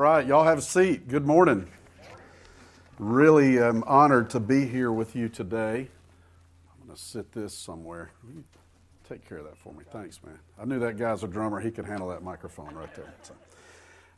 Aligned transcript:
Right, 0.00 0.26
y'all 0.26 0.44
have 0.44 0.56
a 0.56 0.62
seat. 0.62 1.08
Good 1.08 1.26
morning. 1.26 1.68
Really 2.98 3.58
am 3.58 3.84
honored 3.86 4.30
to 4.30 4.40
be 4.40 4.64
here 4.64 4.90
with 4.90 5.14
you 5.14 5.28
today. 5.28 5.88
I'm 6.72 6.86
going 6.86 6.96
to 6.96 6.98
sit 6.98 7.30
this 7.32 7.52
somewhere. 7.52 8.10
Take 9.06 9.28
care 9.28 9.36
of 9.36 9.44
that 9.44 9.58
for 9.58 9.74
me. 9.74 9.84
Thanks, 9.92 10.18
man. 10.24 10.38
I 10.58 10.64
knew 10.64 10.78
that 10.78 10.96
guy's 10.96 11.22
a 11.22 11.28
drummer. 11.28 11.60
He 11.60 11.70
could 11.70 11.84
handle 11.84 12.08
that 12.08 12.22
microphone 12.22 12.74
right 12.74 12.94
there. 12.94 13.12
So, 13.24 13.34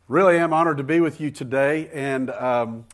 really 0.06 0.38
am 0.38 0.52
honored 0.52 0.76
to 0.76 0.84
be 0.84 1.00
with 1.00 1.20
you 1.20 1.32
today. 1.32 1.90
And 1.92 2.30
um, 2.30 2.86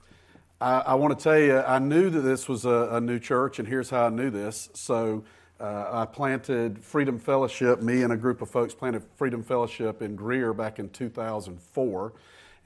I, 0.58 0.78
I 0.78 0.94
want 0.94 1.18
to 1.18 1.22
tell 1.22 1.38
you, 1.38 1.58
I 1.58 1.78
knew 1.78 2.08
that 2.08 2.20
this 2.22 2.48
was 2.48 2.64
a, 2.64 2.88
a, 2.92 3.02
new 3.02 3.18
church, 3.18 3.58
and 3.58 3.68
here's 3.68 3.90
how 3.90 4.06
I 4.06 4.08
knew 4.08 4.30
this. 4.30 4.70
So 4.72 5.24
uh, 5.60 5.90
I 5.92 6.06
planted 6.06 6.82
Freedom 6.82 7.18
Fellowship, 7.18 7.82
me 7.82 8.02
and 8.02 8.14
a 8.14 8.16
group 8.16 8.40
of 8.40 8.48
folks 8.48 8.72
planted 8.72 9.02
Freedom 9.16 9.42
Fellowship 9.42 10.00
in 10.00 10.16
Greer 10.16 10.54
back 10.54 10.78
in 10.78 10.88
2004. 10.88 12.14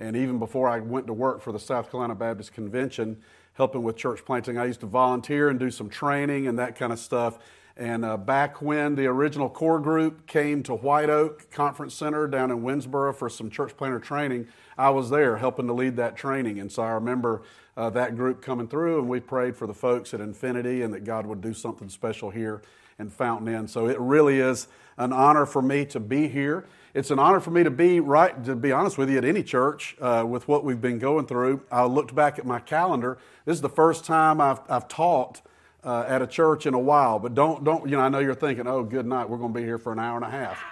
And 0.02 0.16
even 0.16 0.40
before 0.40 0.68
I 0.68 0.80
went 0.80 1.06
to 1.06 1.12
work 1.12 1.40
for 1.40 1.52
the 1.52 1.60
South 1.60 1.88
Carolina 1.88 2.16
Baptist 2.16 2.52
Convention, 2.52 3.18
helping 3.54 3.84
with 3.84 3.96
church 3.96 4.24
planting, 4.24 4.58
I 4.58 4.64
used 4.64 4.80
to 4.80 4.86
volunteer 4.86 5.48
and 5.48 5.60
do 5.60 5.70
some 5.70 5.88
training 5.88 6.48
and 6.48 6.58
that 6.58 6.74
kind 6.74 6.92
of 6.92 6.98
stuff. 6.98 7.38
And 7.76 8.04
uh, 8.04 8.16
back 8.16 8.60
when 8.60 8.96
the 8.96 9.06
original 9.06 9.48
core 9.48 9.78
group 9.78 10.26
came 10.26 10.64
to 10.64 10.74
White 10.74 11.08
Oak 11.08 11.50
Conference 11.52 11.94
Center 11.94 12.26
down 12.26 12.50
in 12.50 12.62
Winnsboro 12.62 13.14
for 13.14 13.30
some 13.30 13.48
church 13.48 13.76
planter 13.76 14.00
training, 14.00 14.48
I 14.76 14.90
was 14.90 15.08
there 15.08 15.36
helping 15.36 15.68
to 15.68 15.72
lead 15.72 15.94
that 15.96 16.16
training. 16.16 16.58
And 16.58 16.70
so 16.70 16.82
I 16.82 16.90
remember 16.90 17.42
uh, 17.76 17.88
that 17.90 18.16
group 18.16 18.42
coming 18.42 18.66
through, 18.66 18.98
and 18.98 19.08
we 19.08 19.20
prayed 19.20 19.56
for 19.56 19.68
the 19.68 19.74
folks 19.74 20.12
at 20.12 20.20
Infinity 20.20 20.82
and 20.82 20.92
that 20.92 21.04
God 21.04 21.26
would 21.26 21.40
do 21.40 21.54
something 21.54 21.88
special 21.88 22.30
here 22.30 22.60
in 22.98 23.08
Fountain 23.08 23.46
Inn. 23.46 23.68
So 23.68 23.86
it 23.86 24.00
really 24.00 24.40
is 24.40 24.66
an 24.96 25.12
honor 25.12 25.46
for 25.46 25.62
me 25.62 25.84
to 25.86 26.00
be 26.00 26.26
here. 26.26 26.66
It's 26.94 27.10
an 27.10 27.18
honor 27.18 27.40
for 27.40 27.50
me 27.50 27.64
to 27.64 27.70
be 27.70 28.00
right, 28.00 28.44
to 28.44 28.54
be 28.54 28.70
honest 28.70 28.98
with 28.98 29.08
you, 29.08 29.16
at 29.16 29.24
any 29.24 29.42
church 29.42 29.96
uh, 29.98 30.26
with 30.28 30.46
what 30.46 30.62
we've 30.62 30.80
been 30.80 30.98
going 30.98 31.24
through. 31.24 31.62
I 31.70 31.86
looked 31.86 32.14
back 32.14 32.38
at 32.38 32.44
my 32.44 32.60
calendar. 32.60 33.16
This 33.46 33.54
is 33.54 33.62
the 33.62 33.70
first 33.70 34.04
time 34.04 34.42
I've, 34.42 34.60
I've 34.68 34.88
taught 34.88 35.40
uh, 35.82 36.04
at 36.06 36.20
a 36.20 36.26
church 36.26 36.66
in 36.66 36.74
a 36.74 36.78
while. 36.78 37.18
But 37.18 37.34
don't, 37.34 37.64
don't, 37.64 37.88
you 37.88 37.96
know, 37.96 38.02
I 38.02 38.10
know 38.10 38.18
you're 38.18 38.34
thinking, 38.34 38.66
oh, 38.66 38.82
good 38.82 39.06
night, 39.06 39.30
we're 39.30 39.38
going 39.38 39.54
to 39.54 39.58
be 39.58 39.64
here 39.64 39.78
for 39.78 39.90
an 39.90 39.98
hour 39.98 40.16
and 40.16 40.26
a 40.26 40.30
half. 40.30 40.62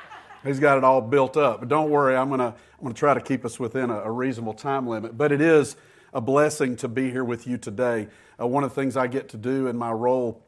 He's 0.45 0.61
got 0.61 0.77
it 0.77 0.85
all 0.85 1.01
built 1.01 1.39
up. 1.39 1.61
But 1.61 1.71
don't 1.71 1.89
worry, 1.89 2.15
I'm 2.15 2.29
going 2.29 2.41
to, 2.41 2.49
I'm 2.49 2.83
going 2.83 2.93
to 2.93 2.99
try 2.99 3.15
to 3.15 3.21
keep 3.23 3.47
us 3.47 3.59
within 3.59 3.89
a, 3.89 4.01
a 4.01 4.11
reasonable 4.11 4.53
time 4.55 4.87
limit. 4.87 5.17
But 5.17 5.33
it 5.33 5.41
is 5.41 5.75
a 6.13 6.21
blessing 6.21 6.77
to 6.77 6.89
be 6.89 7.11
here 7.11 7.25
with 7.25 7.47
you 7.47 7.57
today. 7.57 8.09
Uh, 8.39 8.47
one 8.47 8.63
of 8.63 8.75
the 8.75 8.75
things 8.75 8.95
I 8.95 9.07
get 9.07 9.31
to 9.31 9.39
do 9.39 9.69
in 9.69 9.77
my 9.79 9.91
role 9.91 10.43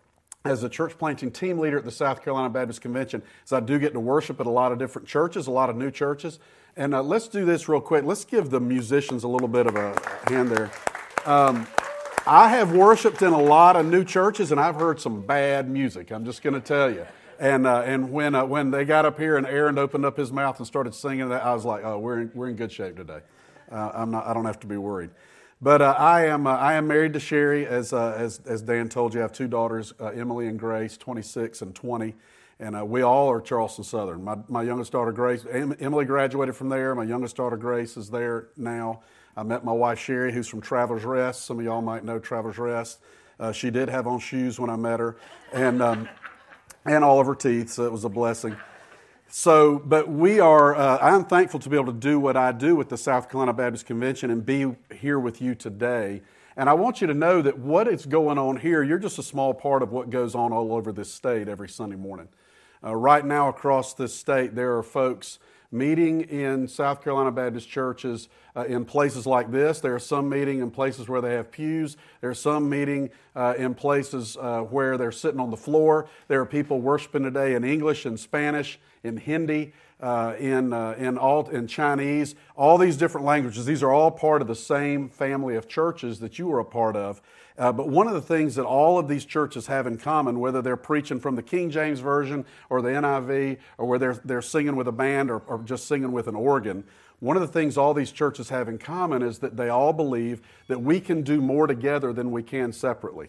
as 0.44 0.64
a 0.64 0.68
church 0.68 0.98
planting 0.98 1.30
team 1.30 1.58
leader 1.58 1.78
at 1.78 1.84
the 1.84 1.90
South 1.90 2.22
Carolina 2.22 2.50
Baptist 2.50 2.80
Convention 2.80 3.22
is 3.44 3.52
I 3.52 3.60
do 3.60 3.78
get 3.78 3.92
to 3.92 4.00
worship 4.00 4.40
at 4.40 4.46
a 4.46 4.50
lot 4.50 4.72
of 4.72 4.78
different 4.78 5.06
churches, 5.06 5.46
a 5.46 5.50
lot 5.50 5.70
of 5.70 5.76
new 5.76 5.90
churches. 5.90 6.38
And 6.76 6.94
uh, 6.94 7.02
let's 7.02 7.28
do 7.28 7.44
this 7.44 7.68
real 7.68 7.80
quick. 7.80 8.04
Let's 8.04 8.24
give 8.24 8.50
the 8.50 8.60
musicians 8.60 9.24
a 9.24 9.28
little 9.28 9.48
bit 9.48 9.66
of 9.66 9.76
a 9.76 9.94
hand 10.28 10.50
there. 10.50 10.70
Um, 11.26 11.66
I 12.26 12.48
have 12.48 12.72
worshiped 12.72 13.22
in 13.22 13.32
a 13.32 13.40
lot 13.40 13.76
of 13.76 13.86
new 13.86 14.04
churches, 14.04 14.52
and 14.52 14.60
I've 14.60 14.76
heard 14.76 15.00
some 15.00 15.22
bad 15.22 15.68
music. 15.68 16.10
I'm 16.10 16.24
just 16.24 16.42
going 16.42 16.54
to 16.54 16.60
tell 16.60 16.90
you. 16.90 17.06
And, 17.38 17.66
uh, 17.66 17.82
and 17.82 18.12
when, 18.12 18.34
uh, 18.34 18.44
when 18.44 18.70
they 18.70 18.84
got 18.84 19.04
up 19.04 19.18
here 19.18 19.36
and 19.36 19.46
Aaron 19.46 19.76
opened 19.76 20.04
up 20.04 20.16
his 20.16 20.32
mouth 20.32 20.58
and 20.58 20.66
started 20.66 20.94
singing 20.94 21.28
that, 21.30 21.44
I 21.44 21.52
was 21.52 21.64
like, 21.64 21.84
oh, 21.84 21.98
we're 21.98 22.20
in, 22.20 22.30
we're 22.34 22.48
in 22.48 22.56
good 22.56 22.70
shape 22.70 22.96
today. 22.96 23.20
Uh, 23.70 23.90
I'm 23.94 24.10
not, 24.10 24.26
I 24.26 24.34
don't 24.34 24.44
have 24.44 24.60
to 24.60 24.66
be 24.66 24.76
worried. 24.76 25.10
But 25.62 25.80
uh, 25.80 25.94
I, 25.96 26.26
am, 26.26 26.48
uh, 26.48 26.56
I 26.56 26.74
am 26.74 26.88
married 26.88 27.12
to 27.12 27.20
Sherry, 27.20 27.68
as, 27.68 27.92
uh, 27.92 28.14
as, 28.18 28.40
as 28.44 28.62
Dan 28.62 28.88
told 28.88 29.14
you. 29.14 29.20
I 29.20 29.22
have 29.22 29.32
two 29.32 29.46
daughters, 29.46 29.94
Emily 30.00 30.48
and 30.48 30.58
Grace, 30.58 30.96
26 30.96 31.62
and 31.62 31.72
20. 31.72 32.14
And 32.58 32.90
we 32.90 33.02
all 33.02 33.30
are 33.30 33.40
Charleston 33.40 33.84
Southern. 33.84 34.24
My, 34.24 34.38
my 34.48 34.64
youngest 34.64 34.90
daughter, 34.90 35.12
Grace, 35.12 35.46
Emily 35.52 36.04
graduated 36.04 36.56
from 36.56 36.68
there. 36.68 36.96
My 36.96 37.04
youngest 37.04 37.36
daughter, 37.36 37.56
Grace, 37.56 37.96
is 37.96 38.10
there 38.10 38.48
now. 38.56 39.02
I 39.36 39.44
met 39.44 39.64
my 39.64 39.72
wife 39.72 40.00
Sherry, 40.00 40.32
who's 40.32 40.48
from 40.48 40.60
Travelers 40.60 41.04
Rest. 41.04 41.44
Some 41.44 41.60
of 41.60 41.64
y'all 41.64 41.80
might 41.80 42.04
know 42.04 42.18
Travelers 42.18 42.58
Rest. 42.58 42.98
Uh, 43.38 43.52
she 43.52 43.70
did 43.70 43.88
have 43.88 44.08
on 44.08 44.18
shoes 44.18 44.58
when 44.58 44.68
I 44.68 44.76
met 44.76 45.00
her, 45.00 45.16
and 45.52 45.80
um, 45.80 46.08
and 46.84 47.02
all 47.02 47.18
of 47.18 47.26
her 47.26 47.34
teeth, 47.34 47.70
so 47.70 47.84
it 47.84 47.92
was 47.92 48.04
a 48.04 48.08
blessing. 48.08 48.56
So, 49.34 49.78
but 49.78 50.10
we 50.10 50.40
are. 50.40 50.74
Uh, 50.76 50.98
I'm 51.00 51.24
thankful 51.24 51.58
to 51.60 51.70
be 51.70 51.74
able 51.74 51.86
to 51.86 51.98
do 51.98 52.20
what 52.20 52.36
I 52.36 52.52
do 52.52 52.76
with 52.76 52.90
the 52.90 52.98
South 52.98 53.30
Carolina 53.30 53.54
Baptist 53.54 53.86
Convention 53.86 54.30
and 54.30 54.44
be 54.44 54.76
here 54.94 55.18
with 55.18 55.40
you 55.40 55.54
today. 55.54 56.20
And 56.54 56.68
I 56.68 56.74
want 56.74 57.00
you 57.00 57.06
to 57.06 57.14
know 57.14 57.40
that 57.40 57.58
what 57.58 57.88
is 57.88 58.04
going 58.04 58.36
on 58.36 58.58
here, 58.58 58.82
you're 58.82 58.98
just 58.98 59.18
a 59.18 59.22
small 59.22 59.54
part 59.54 59.82
of 59.82 59.90
what 59.90 60.10
goes 60.10 60.34
on 60.34 60.52
all 60.52 60.74
over 60.74 60.92
this 60.92 61.10
state 61.10 61.48
every 61.48 61.70
Sunday 61.70 61.96
morning. 61.96 62.28
Uh, 62.84 62.94
right 62.94 63.24
now, 63.24 63.48
across 63.48 63.94
this 63.94 64.14
state, 64.14 64.54
there 64.54 64.76
are 64.76 64.82
folks 64.82 65.38
meeting 65.70 66.20
in 66.20 66.68
South 66.68 67.02
Carolina 67.02 67.32
Baptist 67.32 67.70
churches 67.70 68.28
uh, 68.54 68.64
in 68.64 68.84
places 68.84 69.24
like 69.24 69.50
this. 69.50 69.80
There 69.80 69.94
are 69.94 69.98
some 69.98 70.28
meeting 70.28 70.60
in 70.60 70.70
places 70.70 71.08
where 71.08 71.22
they 71.22 71.32
have 71.32 71.50
pews. 71.50 71.96
There 72.20 72.28
are 72.28 72.34
some 72.34 72.68
meeting 72.68 73.08
uh, 73.34 73.54
in 73.56 73.74
places 73.74 74.36
uh, 74.38 74.60
where 74.60 74.98
they're 74.98 75.10
sitting 75.10 75.40
on 75.40 75.50
the 75.50 75.56
floor. 75.56 76.06
There 76.28 76.42
are 76.42 76.46
people 76.46 76.82
worshiping 76.82 77.22
today 77.22 77.54
in 77.54 77.64
English 77.64 78.04
and 78.04 78.20
Spanish, 78.20 78.78
in 79.04 79.16
Hindi, 79.16 79.72
uh, 80.00 80.34
in, 80.38 80.72
uh, 80.72 80.94
in, 80.98 81.18
all, 81.18 81.48
in 81.48 81.66
Chinese, 81.66 82.34
all 82.56 82.78
these 82.78 82.96
different 82.96 83.26
languages. 83.26 83.64
These 83.64 83.82
are 83.82 83.92
all 83.92 84.10
part 84.10 84.42
of 84.42 84.48
the 84.48 84.54
same 84.54 85.08
family 85.08 85.56
of 85.56 85.68
churches 85.68 86.20
that 86.20 86.38
you 86.38 86.52
are 86.52 86.58
a 86.58 86.64
part 86.64 86.96
of. 86.96 87.20
Uh, 87.58 87.70
but 87.70 87.88
one 87.88 88.06
of 88.06 88.14
the 88.14 88.20
things 88.20 88.54
that 88.54 88.64
all 88.64 88.98
of 88.98 89.08
these 89.08 89.24
churches 89.24 89.66
have 89.66 89.86
in 89.86 89.98
common, 89.98 90.40
whether 90.40 90.62
they're 90.62 90.76
preaching 90.76 91.20
from 91.20 91.36
the 91.36 91.42
King 91.42 91.70
James 91.70 92.00
Version 92.00 92.44
or 92.70 92.80
the 92.80 92.88
NIV, 92.88 93.58
or 93.78 93.86
where 93.86 93.98
they're, 93.98 94.20
they're 94.24 94.42
singing 94.42 94.74
with 94.76 94.88
a 94.88 94.92
band 94.92 95.30
or, 95.30 95.38
or 95.46 95.58
just 95.58 95.86
singing 95.86 96.12
with 96.12 96.28
an 96.28 96.34
organ, 96.34 96.84
one 97.20 97.36
of 97.36 97.42
the 97.42 97.48
things 97.48 97.76
all 97.76 97.94
these 97.94 98.10
churches 98.10 98.48
have 98.48 98.68
in 98.68 98.78
common 98.78 99.22
is 99.22 99.38
that 99.38 99.56
they 99.56 99.68
all 99.68 99.92
believe 99.92 100.40
that 100.66 100.80
we 100.80 100.98
can 100.98 101.22
do 101.22 101.40
more 101.40 101.68
together 101.68 102.12
than 102.12 102.32
we 102.32 102.42
can 102.42 102.72
separately. 102.72 103.28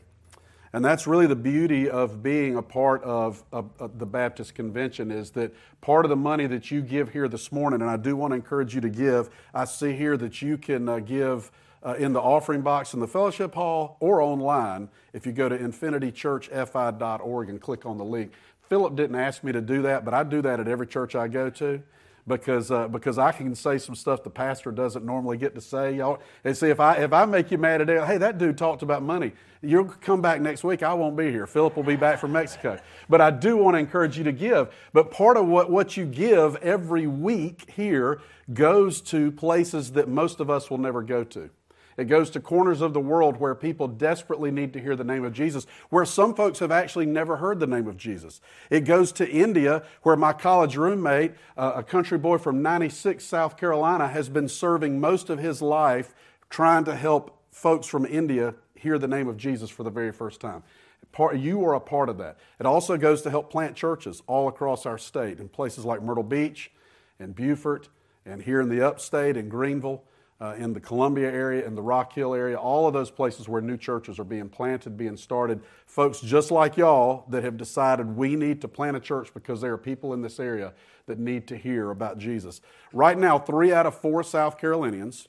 And 0.74 0.84
that's 0.84 1.06
really 1.06 1.28
the 1.28 1.36
beauty 1.36 1.88
of 1.88 2.24
being 2.24 2.56
a 2.56 2.62
part 2.64 3.04
of, 3.04 3.44
of, 3.52 3.70
of, 3.78 4.00
the 4.00 4.08
Baptist 4.08 4.56
Convention 4.56 5.12
is 5.12 5.30
that 5.32 5.54
part 5.82 6.04
of 6.04 6.10
the 6.10 6.16
money 6.16 6.48
that 6.48 6.72
you 6.72 6.82
give 6.82 7.12
here 7.12 7.28
this 7.28 7.52
morning, 7.52 7.82
and 7.82 7.90
I 7.90 7.98
do 7.98 8.16
want 8.16 8.32
to 8.32 8.36
encourage 8.36 8.74
you 8.74 8.82
to 8.82 8.90
give, 8.90 9.30
I 9.54 9.66
see 9.66 9.94
here 9.94 10.18
that 10.18 10.42
you 10.42 10.58
can 10.58 10.90
uh, 10.90 10.98
give 10.98 11.52
uh, 11.86 11.94
in 11.94 12.14
the 12.14 12.22
offering 12.22 12.62
box 12.62 12.96
in 12.96 13.00
the 13.00 13.08
fellowship 13.08 13.54
hall 13.54 13.98
or 14.00 14.20
online 14.20 14.90
if 15.14 15.28
you 15.28 15.32
go 15.32 15.48
to 15.48 15.56
infinitychurchfi.org 15.56 17.50
and 17.50 17.62
click 17.62 17.86
on 17.86 18.00
the 18.00 18.06
link. 18.06 18.34
Philip 18.68 18.96
didn't 18.96 19.18
ask 19.18 19.44
me 19.44 19.52
to 19.52 19.62
do 19.62 19.84
that, 19.84 20.04
but 20.04 20.16
I 20.16 20.24
do 20.24 20.42
that 20.42 20.60
at 20.60 20.68
every 20.68 20.88
church 20.88 21.14
I 21.14 21.28
go 21.28 21.52
to 21.52 21.84
because 22.28 22.72
uh, 22.72 22.88
because 22.88 23.18
I 23.18 23.32
can 23.32 23.54
say 23.56 23.78
some 23.78 23.96
stuff 23.96 24.24
the 24.24 24.30
pastor 24.30 24.72
doesn't 24.72 25.06
normally 25.06 25.38
get 25.38 25.56
to 25.56 25.62
say. 25.62 25.96
Y'all, 25.96 26.20
and 26.44 26.56
see 26.56 26.70
if 26.70 26.80
I 26.80 26.96
if 26.96 27.14
I 27.14 27.26
make 27.26 27.52
you 27.52 27.58
mad 27.58 27.80
today, 27.80 28.04
hey, 28.06 28.18
that 28.18 28.38
dude 28.38 28.58
talked 28.58 28.82
about 28.82 29.04
money. 29.04 29.34
You'll 29.62 29.86
come 29.86 30.22
back 30.22 30.42
next 30.42 30.64
week. 30.64 30.84
I 30.84 30.94
won't 30.94 31.16
be 31.16 31.32
here. 31.32 31.48
Philip 31.48 31.76
will 31.76 31.84
be 31.84 31.96
back 31.96 32.20
from 32.20 32.34
Mexico. 32.34 32.80
But 33.08 33.22
I 33.22 33.32
do 33.32 33.56
want 33.56 33.76
to 33.76 33.80
encourage 33.80 34.18
you 34.18 34.26
to 34.26 34.34
give. 34.34 34.74
But 34.92 35.12
part 35.12 35.38
of 35.38 35.48
what 35.48 35.72
what 35.72 35.98
you 35.98 36.06
give 36.06 36.56
every 36.58 37.08
week 37.08 37.72
here 37.72 38.22
goes 38.54 39.02
to 39.02 39.32
places 39.32 39.94
that 39.94 40.10
most 40.10 40.40
of 40.40 40.50
us 40.50 40.70
will 40.70 40.78
never 40.78 41.02
go 41.02 41.24
to. 41.24 41.50
It 41.98 42.06
goes 42.06 42.30
to 42.32 42.40
corners 42.40 42.82
of 42.82 42.94
the 42.94 43.00
world 43.00 43.38
where 43.38 43.56
people 43.56 43.88
desperately 43.88 44.52
need 44.52 44.74
to 44.74 44.80
hear 44.80 44.96
the 44.96 45.04
name 45.04 45.24
of 45.24 45.34
Jesus, 45.34 45.68
where 45.90 46.06
some 46.06 46.34
folks 46.34 46.60
have 46.60 46.72
actually 46.72 47.06
never 47.06 47.38
heard 47.38 47.60
the 47.60 47.68
name 47.68 47.88
of 47.88 47.98
Jesus. 47.98 48.42
It 48.70 48.82
goes 48.82 49.12
to 49.14 49.30
India, 49.30 49.84
where 50.02 50.16
my 50.16 50.34
college 50.34 50.76
roommate, 50.76 51.34
uh, 51.58 51.74
a 51.76 51.84
country 51.84 52.18
boy 52.18 52.38
from 52.38 52.62
96, 52.62 53.24
South 53.24 53.58
Carolina, 53.58 54.08
has 54.08 54.30
been 54.30 54.48
serving 54.48 55.00
most 55.00 55.30
of 55.30 55.40
his 55.40 55.62
life 55.62 56.14
trying 56.50 56.84
to 56.86 56.96
help 56.96 57.40
folks 57.52 57.88
from 57.88 58.06
India 58.06 58.56
hear 58.76 58.98
the 58.98 59.08
name 59.08 59.28
of 59.28 59.38
Jesus 59.38 59.70
for 59.70 59.84
the 59.84 59.90
very 59.90 60.12
first 60.12 60.42
time. 60.42 60.64
Part, 61.12 61.38
you 61.38 61.64
are 61.66 61.76
a 61.76 61.80
part 61.80 62.10
of 62.10 62.18
that. 62.18 62.38
It 62.60 62.66
also 62.66 62.98
goes 62.98 63.22
to 63.22 63.30
help 63.30 63.52
plant 63.52 63.76
churches 63.76 64.24
all 64.26 64.48
across 64.48 64.86
our 64.86 64.98
state 64.98 65.40
in 65.40 65.48
places 65.48 65.86
like 65.86 66.02
Myrtle 66.02 66.24
Beach 66.24 66.72
and 67.20 67.36
Beaufort 67.36 67.90
and 68.26 68.42
here 68.42 68.62
in 68.62 68.70
the 68.70 68.86
upstate 68.86 69.38
in 69.38 69.50
Greenville 69.50 70.04
uh, 70.42 70.56
in 70.58 70.74
the 70.74 70.80
Columbia 70.80 71.32
area, 71.32 71.66
in 71.66 71.76
the 71.76 71.82
Rock 71.82 72.14
Hill 72.14 72.34
area, 72.34 72.58
all 72.58 72.88
of 72.88 72.94
those 72.94 73.10
places 73.10 73.48
where 73.48 73.62
new 73.62 73.78
churches 73.78 74.20
are 74.20 74.24
being 74.24 74.50
planted, 74.50 74.98
being 74.98 75.16
started. 75.16 75.62
Folks 75.86 76.20
just 76.20 76.52
like 76.52 76.76
y'all 76.76 77.26
that 77.30 77.44
have 77.44 77.58
decided 77.58 78.18
we 78.18 78.36
need 78.36 78.62
to 78.62 78.68
plant 78.68 78.98
a 78.98 79.00
church 79.00 79.34
because 79.34 79.62
there 79.62 79.74
are 79.74 79.78
people 79.78 80.14
in 80.14 80.22
this 80.22 80.40
area 80.40 80.74
that 81.06 81.20
need 81.20 81.48
to 81.48 81.58
hear 81.58 81.92
about 81.92 82.18
Jesus. 82.18 82.62
Right 82.92 83.18
now, 83.18 83.40
three 83.40 83.72
out 83.72 83.86
of 83.86 83.96
four 83.96 84.24
South 84.24 84.58
Carolinians, 84.58 85.28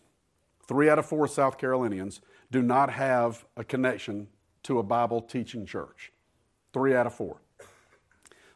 three 0.66 0.88
out 0.88 0.98
of 0.98 1.06
four 1.06 1.28
South 1.28 1.58
Carolinians 1.58 2.20
do 2.50 2.62
not 2.62 2.90
have 2.90 3.44
a 3.56 3.64
connection 3.64 4.28
to 4.64 4.78
a 4.78 4.82
Bible 4.82 5.20
teaching 5.20 5.66
church. 5.66 6.12
Three 6.72 6.94
out 6.94 7.06
of 7.06 7.14
four. 7.14 7.40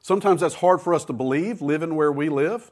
Sometimes 0.00 0.40
that's 0.40 0.54
hard 0.54 0.80
for 0.80 0.94
us 0.94 1.04
to 1.04 1.12
believe, 1.12 1.60
living 1.60 1.94
where 1.94 2.10
we 2.10 2.28
live. 2.28 2.70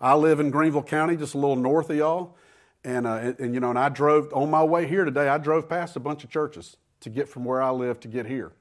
I 0.00 0.14
live 0.14 0.40
in 0.40 0.50
Greenville 0.50 0.82
County, 0.82 1.16
just 1.16 1.34
a 1.34 1.38
little 1.38 1.56
north 1.56 1.90
of 1.90 1.96
y'all. 1.96 2.36
And, 2.84 3.06
uh, 3.06 3.14
and, 3.14 3.40
and, 3.40 3.54
you 3.54 3.60
know, 3.60 3.70
and 3.70 3.78
I 3.78 3.88
drove, 3.88 4.32
on 4.32 4.50
my 4.50 4.62
way 4.62 4.86
here 4.86 5.04
today, 5.04 5.28
I 5.28 5.38
drove 5.38 5.68
past 5.68 5.96
a 5.96 6.00
bunch 6.00 6.24
of 6.24 6.30
churches 6.30 6.76
to 7.00 7.10
get 7.10 7.28
from 7.28 7.44
where 7.44 7.60
I 7.60 7.70
live 7.70 8.00
to 8.00 8.08
get 8.08 8.26
here. 8.26 8.52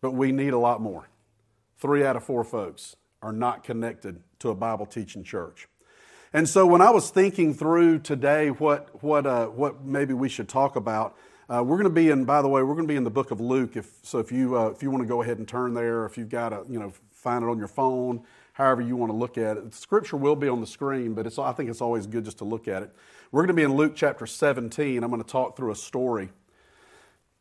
But 0.00 0.12
we 0.12 0.32
need 0.32 0.52
a 0.52 0.58
lot 0.58 0.80
more. 0.80 1.08
Three 1.78 2.04
out 2.04 2.16
of 2.16 2.24
four 2.24 2.44
folks 2.44 2.96
are 3.22 3.32
not 3.32 3.64
connected 3.64 4.22
to 4.40 4.50
a 4.50 4.54
Bible 4.54 4.86
teaching 4.86 5.22
church. 5.22 5.68
And 6.32 6.48
so 6.48 6.66
when 6.66 6.80
I 6.80 6.90
was 6.90 7.10
thinking 7.10 7.54
through 7.54 8.00
today 8.00 8.50
what, 8.50 9.02
what, 9.02 9.24
uh, 9.24 9.46
what 9.46 9.84
maybe 9.84 10.14
we 10.14 10.28
should 10.28 10.48
talk 10.48 10.74
about, 10.74 11.16
uh, 11.48 11.62
we're 11.64 11.76
going 11.76 11.84
to 11.84 11.90
be 11.90 12.10
in, 12.10 12.24
by 12.24 12.42
the 12.42 12.48
way, 12.48 12.62
we're 12.62 12.74
going 12.74 12.88
to 12.88 12.92
be 12.92 12.96
in 12.96 13.04
the 13.04 13.10
book 13.10 13.30
of 13.30 13.40
Luke. 13.40 13.76
If, 13.76 13.92
so 14.02 14.18
if 14.18 14.32
you, 14.32 14.58
uh, 14.58 14.68
if 14.68 14.82
you 14.82 14.90
want 14.90 15.02
to 15.02 15.08
go 15.08 15.22
ahead 15.22 15.38
and 15.38 15.46
turn 15.46 15.74
there, 15.74 16.06
if 16.06 16.18
you've 16.18 16.28
got 16.28 16.48
to, 16.48 16.64
you 16.68 16.80
know, 16.80 16.92
find 17.12 17.44
it 17.44 17.48
on 17.48 17.58
your 17.58 17.68
phone, 17.68 18.24
however 18.54 18.82
you 18.82 18.96
want 18.96 19.12
to 19.12 19.16
look 19.16 19.38
at 19.38 19.56
it. 19.56 19.70
The 19.70 19.76
scripture 19.76 20.16
will 20.16 20.36
be 20.36 20.48
on 20.48 20.60
the 20.60 20.66
screen, 20.66 21.14
but 21.14 21.26
it's, 21.26 21.38
I 21.38 21.52
think 21.52 21.70
it's 21.70 21.80
always 21.80 22.06
good 22.06 22.24
just 22.24 22.38
to 22.38 22.44
look 22.44 22.66
at 22.66 22.82
it. 22.82 22.90
We're 23.34 23.40
going 23.40 23.48
to 23.48 23.54
be 23.54 23.64
in 23.64 23.74
Luke 23.74 23.94
chapter 23.96 24.28
17. 24.28 25.02
I'm 25.02 25.10
going 25.10 25.20
to 25.20 25.28
talk 25.28 25.56
through 25.56 25.72
a 25.72 25.74
story. 25.74 26.28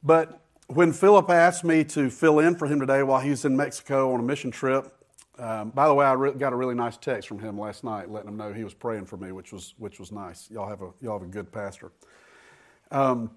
But 0.02 0.42
when 0.66 0.92
Philip 0.92 1.30
asked 1.30 1.64
me 1.64 1.84
to 1.84 2.10
fill 2.10 2.40
in 2.40 2.56
for 2.56 2.66
him 2.66 2.80
today 2.80 3.04
while 3.04 3.22
he 3.22 3.30
was 3.30 3.46
in 3.46 3.56
Mexico 3.56 4.12
on 4.12 4.20
a 4.20 4.24
mission 4.24 4.50
trip, 4.50 4.92
um, 5.38 5.70
by 5.70 5.88
the 5.88 5.94
way, 5.94 6.04
I 6.04 6.14
re- 6.14 6.32
got 6.32 6.52
a 6.52 6.56
really 6.56 6.74
nice 6.74 6.98
text 6.98 7.28
from 7.28 7.38
him 7.38 7.60
last 7.60 7.84
night, 7.84 8.10
letting 8.10 8.30
him 8.30 8.38
know 8.38 8.52
he 8.52 8.64
was 8.64 8.74
praying 8.74 9.06
for 9.06 9.18
me, 9.18 9.32
which 9.32 9.54
was 9.54 9.76
which 9.78 10.00
was 10.00 10.12
nice. 10.12 10.50
Y'all 10.50 10.68
have 10.68 10.82
a 10.82 10.90
y'all 11.00 11.20
have 11.20 11.30
a 11.30 11.32
good 11.32 11.52
pastor. 11.52 11.92
Um, 12.90 13.30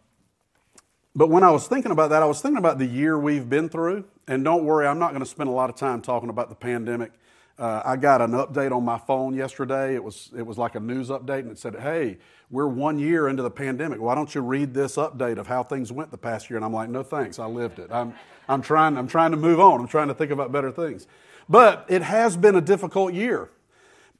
but 1.14 1.28
when 1.28 1.42
I 1.42 1.50
was 1.50 1.68
thinking 1.68 1.92
about 1.92 2.08
that, 2.08 2.22
I 2.22 2.26
was 2.26 2.40
thinking 2.40 2.56
about 2.56 2.78
the 2.78 2.86
year 2.86 3.18
we've 3.18 3.50
been 3.50 3.68
through. 3.68 4.06
And 4.28 4.42
don't 4.42 4.64
worry, 4.64 4.86
I'm 4.86 4.98
not 4.98 5.10
going 5.10 5.20
to 5.20 5.28
spend 5.28 5.50
a 5.50 5.52
lot 5.52 5.68
of 5.68 5.76
time 5.76 6.00
talking 6.00 6.30
about 6.30 6.48
the 6.48 6.54
pandemic. 6.54 7.12
Uh, 7.58 7.80
I 7.84 7.96
got 7.96 8.20
an 8.20 8.32
update 8.32 8.70
on 8.70 8.84
my 8.84 8.98
phone 8.98 9.34
yesterday. 9.34 9.94
It 9.94 10.04
was 10.04 10.30
it 10.36 10.42
was 10.46 10.58
like 10.58 10.74
a 10.74 10.80
news 10.80 11.08
update, 11.08 11.40
and 11.40 11.50
it 11.50 11.58
said, 11.58 11.76
"Hey, 11.76 12.18
we're 12.50 12.66
one 12.66 12.98
year 12.98 13.28
into 13.28 13.42
the 13.42 13.50
pandemic. 13.50 13.98
Why 14.00 14.14
don't 14.14 14.34
you 14.34 14.42
read 14.42 14.74
this 14.74 14.96
update 14.96 15.38
of 15.38 15.46
how 15.46 15.62
things 15.62 15.90
went 15.90 16.10
the 16.10 16.18
past 16.18 16.50
year?" 16.50 16.58
And 16.58 16.64
I'm 16.64 16.74
like, 16.74 16.90
"No, 16.90 17.02
thanks. 17.02 17.38
I 17.38 17.46
lived 17.46 17.78
it. 17.78 17.90
I'm 17.90 18.14
I'm 18.46 18.60
trying 18.60 18.98
I'm 18.98 19.08
trying 19.08 19.30
to 19.30 19.38
move 19.38 19.58
on. 19.58 19.80
I'm 19.80 19.88
trying 19.88 20.08
to 20.08 20.14
think 20.14 20.30
about 20.30 20.52
better 20.52 20.70
things." 20.70 21.06
But 21.48 21.86
it 21.88 22.02
has 22.02 22.36
been 22.36 22.56
a 22.56 22.60
difficult 22.60 23.14
year. 23.14 23.50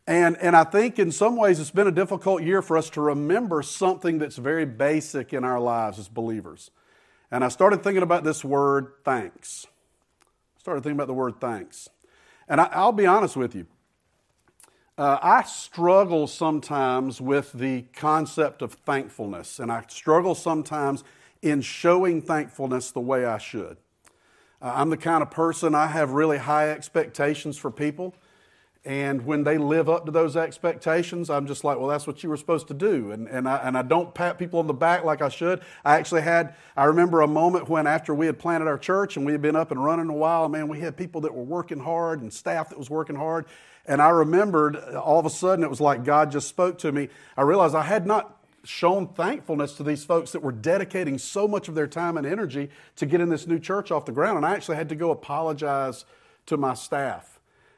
And, 0.06 0.36
and 0.38 0.54
I 0.54 0.62
think 0.62 1.00
in 1.00 1.10
some 1.10 1.36
ways 1.36 1.58
it's 1.58 1.72
been 1.72 1.88
a 1.88 1.92
difficult 1.92 2.42
year 2.42 2.62
for 2.62 2.76
us 2.76 2.88
to 2.90 3.00
remember 3.00 3.60
something 3.62 4.18
that's 4.18 4.36
very 4.36 4.64
basic 4.64 5.32
in 5.32 5.42
our 5.42 5.58
lives 5.58 5.98
as 5.98 6.06
believers. 6.08 6.70
And 7.30 7.44
I 7.44 7.48
started 7.48 7.82
thinking 7.82 8.04
about 8.04 8.22
this 8.22 8.44
word 8.44 8.92
thanks. 9.04 9.66
Started 10.58 10.82
thinking 10.82 10.96
about 10.96 11.08
the 11.08 11.14
word 11.14 11.40
thanks. 11.40 11.88
And 12.48 12.60
I, 12.60 12.84
will 12.84 12.92
be 12.92 13.06
honest 13.06 13.36
with 13.36 13.54
you. 13.54 13.66
Uh, 14.98 15.18
I 15.20 15.42
struggle 15.42 16.26
sometimes 16.26 17.20
with 17.20 17.52
the 17.52 17.82
concept 17.92 18.62
of 18.62 18.72
thankfulness, 18.72 19.58
and 19.58 19.70
I 19.70 19.84
struggle 19.88 20.34
sometimes 20.34 21.04
in 21.42 21.60
showing 21.60 22.22
thankfulness 22.22 22.92
the 22.92 23.00
way 23.00 23.26
I 23.26 23.38
should. 23.38 23.76
Uh, 24.62 24.72
I'm 24.74 24.88
the 24.88 24.96
kind 24.96 25.22
of 25.22 25.30
person, 25.30 25.74
I 25.74 25.88
have 25.88 26.12
really 26.12 26.38
high 26.38 26.70
expectations 26.70 27.58
for 27.58 27.70
people. 27.70 28.14
And 28.86 29.26
when 29.26 29.42
they 29.42 29.58
live 29.58 29.88
up 29.88 30.06
to 30.06 30.12
those 30.12 30.36
expectations, 30.36 31.28
I'm 31.28 31.48
just 31.48 31.64
like, 31.64 31.76
well, 31.76 31.88
that's 31.88 32.06
what 32.06 32.22
you 32.22 32.28
were 32.28 32.36
supposed 32.36 32.68
to 32.68 32.74
do. 32.74 33.10
And, 33.10 33.26
and, 33.26 33.48
I, 33.48 33.56
and 33.56 33.76
I 33.76 33.82
don't 33.82 34.14
pat 34.14 34.38
people 34.38 34.60
on 34.60 34.68
the 34.68 34.74
back 34.74 35.02
like 35.02 35.20
I 35.20 35.28
should. 35.28 35.60
I 35.84 35.96
actually 35.96 36.22
had, 36.22 36.54
I 36.76 36.84
remember 36.84 37.22
a 37.22 37.26
moment 37.26 37.68
when 37.68 37.88
after 37.88 38.14
we 38.14 38.26
had 38.26 38.38
planted 38.38 38.68
our 38.68 38.78
church 38.78 39.16
and 39.16 39.26
we 39.26 39.32
had 39.32 39.42
been 39.42 39.56
up 39.56 39.72
and 39.72 39.84
running 39.84 40.08
a 40.08 40.14
while, 40.14 40.48
man, 40.48 40.68
we 40.68 40.78
had 40.78 40.96
people 40.96 41.20
that 41.22 41.34
were 41.34 41.42
working 41.42 41.80
hard 41.80 42.22
and 42.22 42.32
staff 42.32 42.68
that 42.68 42.78
was 42.78 42.88
working 42.88 43.16
hard. 43.16 43.46
And 43.86 44.00
I 44.00 44.10
remembered 44.10 44.76
all 44.76 45.18
of 45.18 45.26
a 45.26 45.30
sudden 45.30 45.64
it 45.64 45.70
was 45.70 45.80
like 45.80 46.04
God 46.04 46.30
just 46.30 46.46
spoke 46.46 46.78
to 46.78 46.92
me. 46.92 47.08
I 47.36 47.42
realized 47.42 47.74
I 47.74 47.82
had 47.82 48.06
not 48.06 48.36
shown 48.62 49.08
thankfulness 49.08 49.72
to 49.78 49.82
these 49.82 50.04
folks 50.04 50.30
that 50.30 50.42
were 50.42 50.52
dedicating 50.52 51.18
so 51.18 51.48
much 51.48 51.66
of 51.66 51.74
their 51.74 51.88
time 51.88 52.16
and 52.16 52.24
energy 52.24 52.70
to 52.94 53.06
getting 53.06 53.30
this 53.30 53.48
new 53.48 53.58
church 53.58 53.90
off 53.90 54.04
the 54.04 54.12
ground. 54.12 54.36
And 54.36 54.46
I 54.46 54.52
actually 54.52 54.76
had 54.76 54.88
to 54.90 54.94
go 54.94 55.10
apologize 55.10 56.04
to 56.46 56.56
my 56.56 56.74
staff 56.74 57.35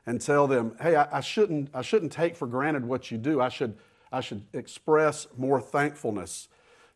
and 0.09 0.23
tell 0.23 0.47
them, 0.47 0.75
hey, 0.81 0.97
I, 0.97 1.19
I, 1.19 1.21
shouldn't, 1.21 1.69
I 1.75 1.83
shouldn't 1.83 2.13
take 2.13 2.35
for 2.35 2.47
granted 2.47 2.83
what 2.83 3.11
you 3.11 3.19
do. 3.19 3.43
I 3.43 3.51
should, 3.51 3.77
I 4.11 4.23
should 4.23 4.43
express 4.55 5.27
more 5.37 5.61
thankfulness 5.61 6.49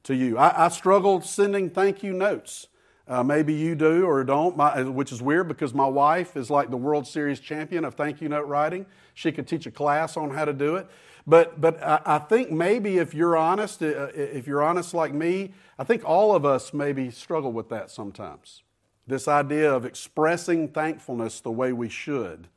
to 0.04 0.14
you. 0.14 0.38
I, 0.38 0.64
I 0.64 0.68
struggled 0.70 1.22
sending 1.22 1.68
thank 1.68 2.02
you 2.02 2.14
notes. 2.14 2.68
Uh, 3.06 3.22
maybe 3.22 3.52
you 3.52 3.74
do 3.74 4.06
or 4.06 4.24
don't, 4.24 4.56
my, 4.56 4.84
which 4.84 5.12
is 5.12 5.20
weird 5.20 5.46
because 5.46 5.74
my 5.74 5.84
wife 5.86 6.38
is 6.38 6.48
like 6.48 6.70
the 6.70 6.76
World 6.78 7.06
Series 7.06 7.38
champion 7.38 7.84
of 7.84 7.96
thank 7.96 8.22
you 8.22 8.30
note 8.30 8.46
writing. 8.46 8.86
She 9.12 9.30
could 9.30 9.46
teach 9.46 9.66
a 9.66 9.70
class 9.70 10.16
on 10.16 10.30
how 10.30 10.46
to 10.46 10.54
do 10.54 10.76
it. 10.76 10.86
But, 11.26 11.60
but 11.60 11.82
I, 11.82 12.00
I 12.06 12.18
think 12.18 12.50
maybe 12.50 12.96
if 12.96 13.12
you're 13.12 13.36
honest, 13.36 13.82
uh, 13.82 14.08
if 14.14 14.46
you're 14.46 14.62
honest 14.62 14.94
like 14.94 15.12
me, 15.12 15.52
I 15.78 15.84
think 15.84 16.02
all 16.06 16.34
of 16.34 16.46
us 16.46 16.72
maybe 16.72 17.10
struggle 17.10 17.52
with 17.52 17.68
that 17.68 17.90
sometimes. 17.90 18.62
This 19.06 19.28
idea 19.28 19.70
of 19.70 19.84
expressing 19.84 20.68
thankfulness 20.68 21.40
the 21.40 21.50
way 21.50 21.74
we 21.74 21.90
should. 21.90 22.48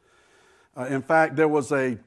Uh, 0.77 0.86
in 0.86 1.01
fact, 1.01 1.38
there 1.38 1.48
was 1.48 1.72
a, 1.72 1.98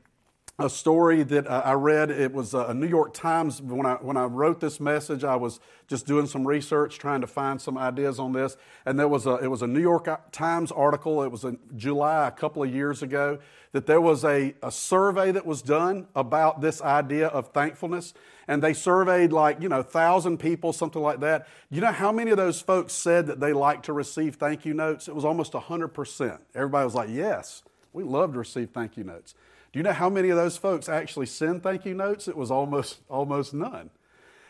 a 0.58 0.68
story 0.68 1.22
that 1.22 1.46
uh, 1.46 1.62
I 1.64 1.72
read. 1.72 2.10
It 2.10 2.34
was 2.34 2.52
a 2.52 2.74
New 2.74 2.86
York 2.86 3.14
Times. 3.14 3.62
When 3.62 3.86
I, 3.86 3.94
when 3.94 4.16
I 4.18 4.24
wrote 4.24 4.60
this 4.60 4.78
message, 4.78 5.24
I 5.24 5.36
was 5.36 5.58
just 5.86 6.06
doing 6.06 6.26
some 6.26 6.46
research, 6.46 6.98
trying 6.98 7.22
to 7.22 7.26
find 7.26 7.60
some 7.62 7.78
ideas 7.78 8.18
on 8.18 8.32
this. 8.32 8.58
And 8.84 8.98
there 8.98 9.08
was 9.08 9.24
a, 9.24 9.36
it 9.36 9.46
was 9.46 9.62
a 9.62 9.66
New 9.66 9.80
York 9.80 10.06
Times 10.32 10.70
article. 10.70 11.22
It 11.22 11.30
was 11.30 11.44
in 11.44 11.58
July, 11.76 12.28
a 12.28 12.30
couple 12.30 12.62
of 12.62 12.74
years 12.74 13.02
ago, 13.02 13.38
that 13.72 13.86
there 13.86 14.02
was 14.02 14.22
a, 14.22 14.54
a 14.62 14.70
survey 14.70 15.32
that 15.32 15.46
was 15.46 15.62
done 15.62 16.06
about 16.14 16.60
this 16.60 16.82
idea 16.82 17.28
of 17.28 17.48
thankfulness. 17.48 18.12
And 18.48 18.62
they 18.62 18.74
surveyed 18.74 19.32
like, 19.32 19.62
you 19.62 19.70
know, 19.70 19.76
1,000 19.76 20.38
people, 20.38 20.74
something 20.74 21.00
like 21.00 21.20
that. 21.20 21.46
You 21.70 21.80
know 21.80 21.92
how 21.92 22.12
many 22.12 22.32
of 22.32 22.36
those 22.36 22.60
folks 22.60 22.92
said 22.92 23.28
that 23.28 23.40
they 23.40 23.54
like 23.54 23.82
to 23.84 23.94
receive 23.94 24.34
thank 24.34 24.66
you 24.66 24.74
notes? 24.74 25.08
It 25.08 25.14
was 25.14 25.24
almost 25.24 25.52
100%. 25.52 26.38
Everybody 26.54 26.84
was 26.84 26.94
like, 26.94 27.08
yes. 27.10 27.62
We 27.92 28.04
love 28.04 28.32
to 28.32 28.38
receive 28.38 28.70
thank 28.70 28.96
you 28.96 29.04
notes. 29.04 29.34
Do 29.72 29.78
you 29.78 29.82
know 29.82 29.92
how 29.92 30.08
many 30.08 30.30
of 30.30 30.36
those 30.36 30.56
folks 30.56 30.88
actually 30.88 31.26
send 31.26 31.62
thank 31.62 31.84
you 31.84 31.94
notes? 31.94 32.28
It 32.28 32.36
was 32.36 32.50
almost, 32.50 33.00
almost 33.08 33.52
none. 33.52 33.90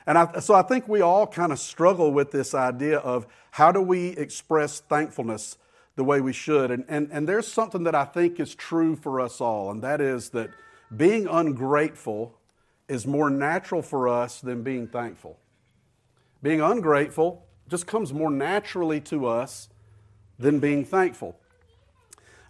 And 0.06 0.16
I, 0.16 0.40
so 0.40 0.54
I 0.54 0.62
think 0.62 0.88
we 0.88 1.00
all 1.00 1.26
kind 1.26 1.52
of 1.52 1.58
struggle 1.58 2.12
with 2.12 2.30
this 2.30 2.54
idea 2.54 2.98
of 2.98 3.26
how 3.50 3.72
do 3.72 3.80
we 3.80 4.08
express 4.10 4.80
thankfulness 4.80 5.58
the 5.96 6.04
way 6.04 6.20
we 6.20 6.32
should. 6.32 6.70
And, 6.70 6.84
and, 6.88 7.08
and 7.10 7.28
there's 7.28 7.46
something 7.46 7.82
that 7.84 7.94
I 7.94 8.04
think 8.04 8.38
is 8.38 8.54
true 8.54 8.96
for 8.96 9.20
us 9.20 9.40
all, 9.40 9.70
and 9.70 9.82
that 9.82 10.00
is 10.00 10.30
that 10.30 10.50
being 10.96 11.26
ungrateful 11.26 12.38
is 12.88 13.06
more 13.06 13.28
natural 13.28 13.82
for 13.82 14.08
us 14.08 14.40
than 14.40 14.62
being 14.62 14.86
thankful. 14.86 15.38
Being 16.42 16.60
ungrateful 16.60 17.44
just 17.68 17.86
comes 17.86 18.12
more 18.12 18.30
naturally 18.30 19.00
to 19.02 19.26
us 19.26 19.68
than 20.38 20.60
being 20.60 20.84
thankful. 20.84 21.38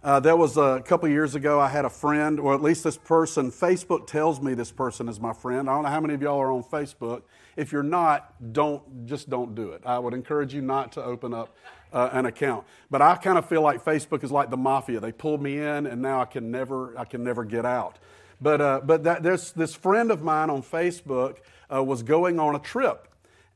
Uh, 0.01 0.17
there 0.17 0.37
was 0.37 0.55
a 0.55 0.81
couple 0.85 1.09
years 1.09 1.35
ago, 1.35 1.59
I 1.59 1.67
had 1.67 1.83
a 1.83 1.89
friend, 1.89 2.39
or 2.39 2.53
at 2.53 2.61
least 2.61 2.85
this 2.85 2.95
person, 2.95 3.51
Facebook 3.51 4.07
tells 4.07 4.39
me 4.39 4.53
this 4.53 4.71
person 4.71 5.09
is 5.09 5.19
my 5.19 5.33
friend. 5.33 5.69
I 5.69 5.73
don't 5.73 5.83
know 5.83 5.89
how 5.89 5.99
many 5.99 6.13
of 6.13 6.21
y'all 6.21 6.39
are 6.39 6.53
on 6.53 6.63
Facebook. 6.63 7.23
If 7.57 7.73
you're 7.73 7.83
not, 7.83 8.53
don't, 8.53 9.05
just 9.05 9.29
don't 9.29 9.55
do 9.55 9.71
it. 9.71 9.81
I 9.85 9.99
would 9.99 10.13
encourage 10.13 10.53
you 10.53 10.61
not 10.61 10.93
to 10.93 11.03
open 11.03 11.33
up 11.33 11.53
uh, 11.91 12.11
an 12.13 12.25
account. 12.27 12.65
But 12.89 13.01
I 13.01 13.17
kind 13.17 13.37
of 13.37 13.49
feel 13.49 13.61
like 13.61 13.83
Facebook 13.83 14.23
is 14.23 14.31
like 14.31 14.49
the 14.49 14.57
mafia. 14.57 15.01
They 15.01 15.11
pulled 15.11 15.41
me 15.41 15.57
in 15.57 15.85
and 15.85 16.01
now 16.01 16.21
I 16.21 16.25
can 16.25 16.49
never, 16.49 16.97
I 16.97 17.03
can 17.03 17.21
never 17.21 17.43
get 17.43 17.65
out. 17.65 17.99
But, 18.39 18.61
uh, 18.61 18.79
but 18.81 19.03
that, 19.03 19.21
there's 19.21 19.51
this 19.51 19.75
friend 19.75 20.11
of 20.11 20.21
mine 20.21 20.49
on 20.49 20.63
Facebook 20.63 21.39
uh, 21.73 21.83
was 21.83 22.03
going 22.03 22.39
on 22.39 22.55
a 22.55 22.59
trip 22.59 23.08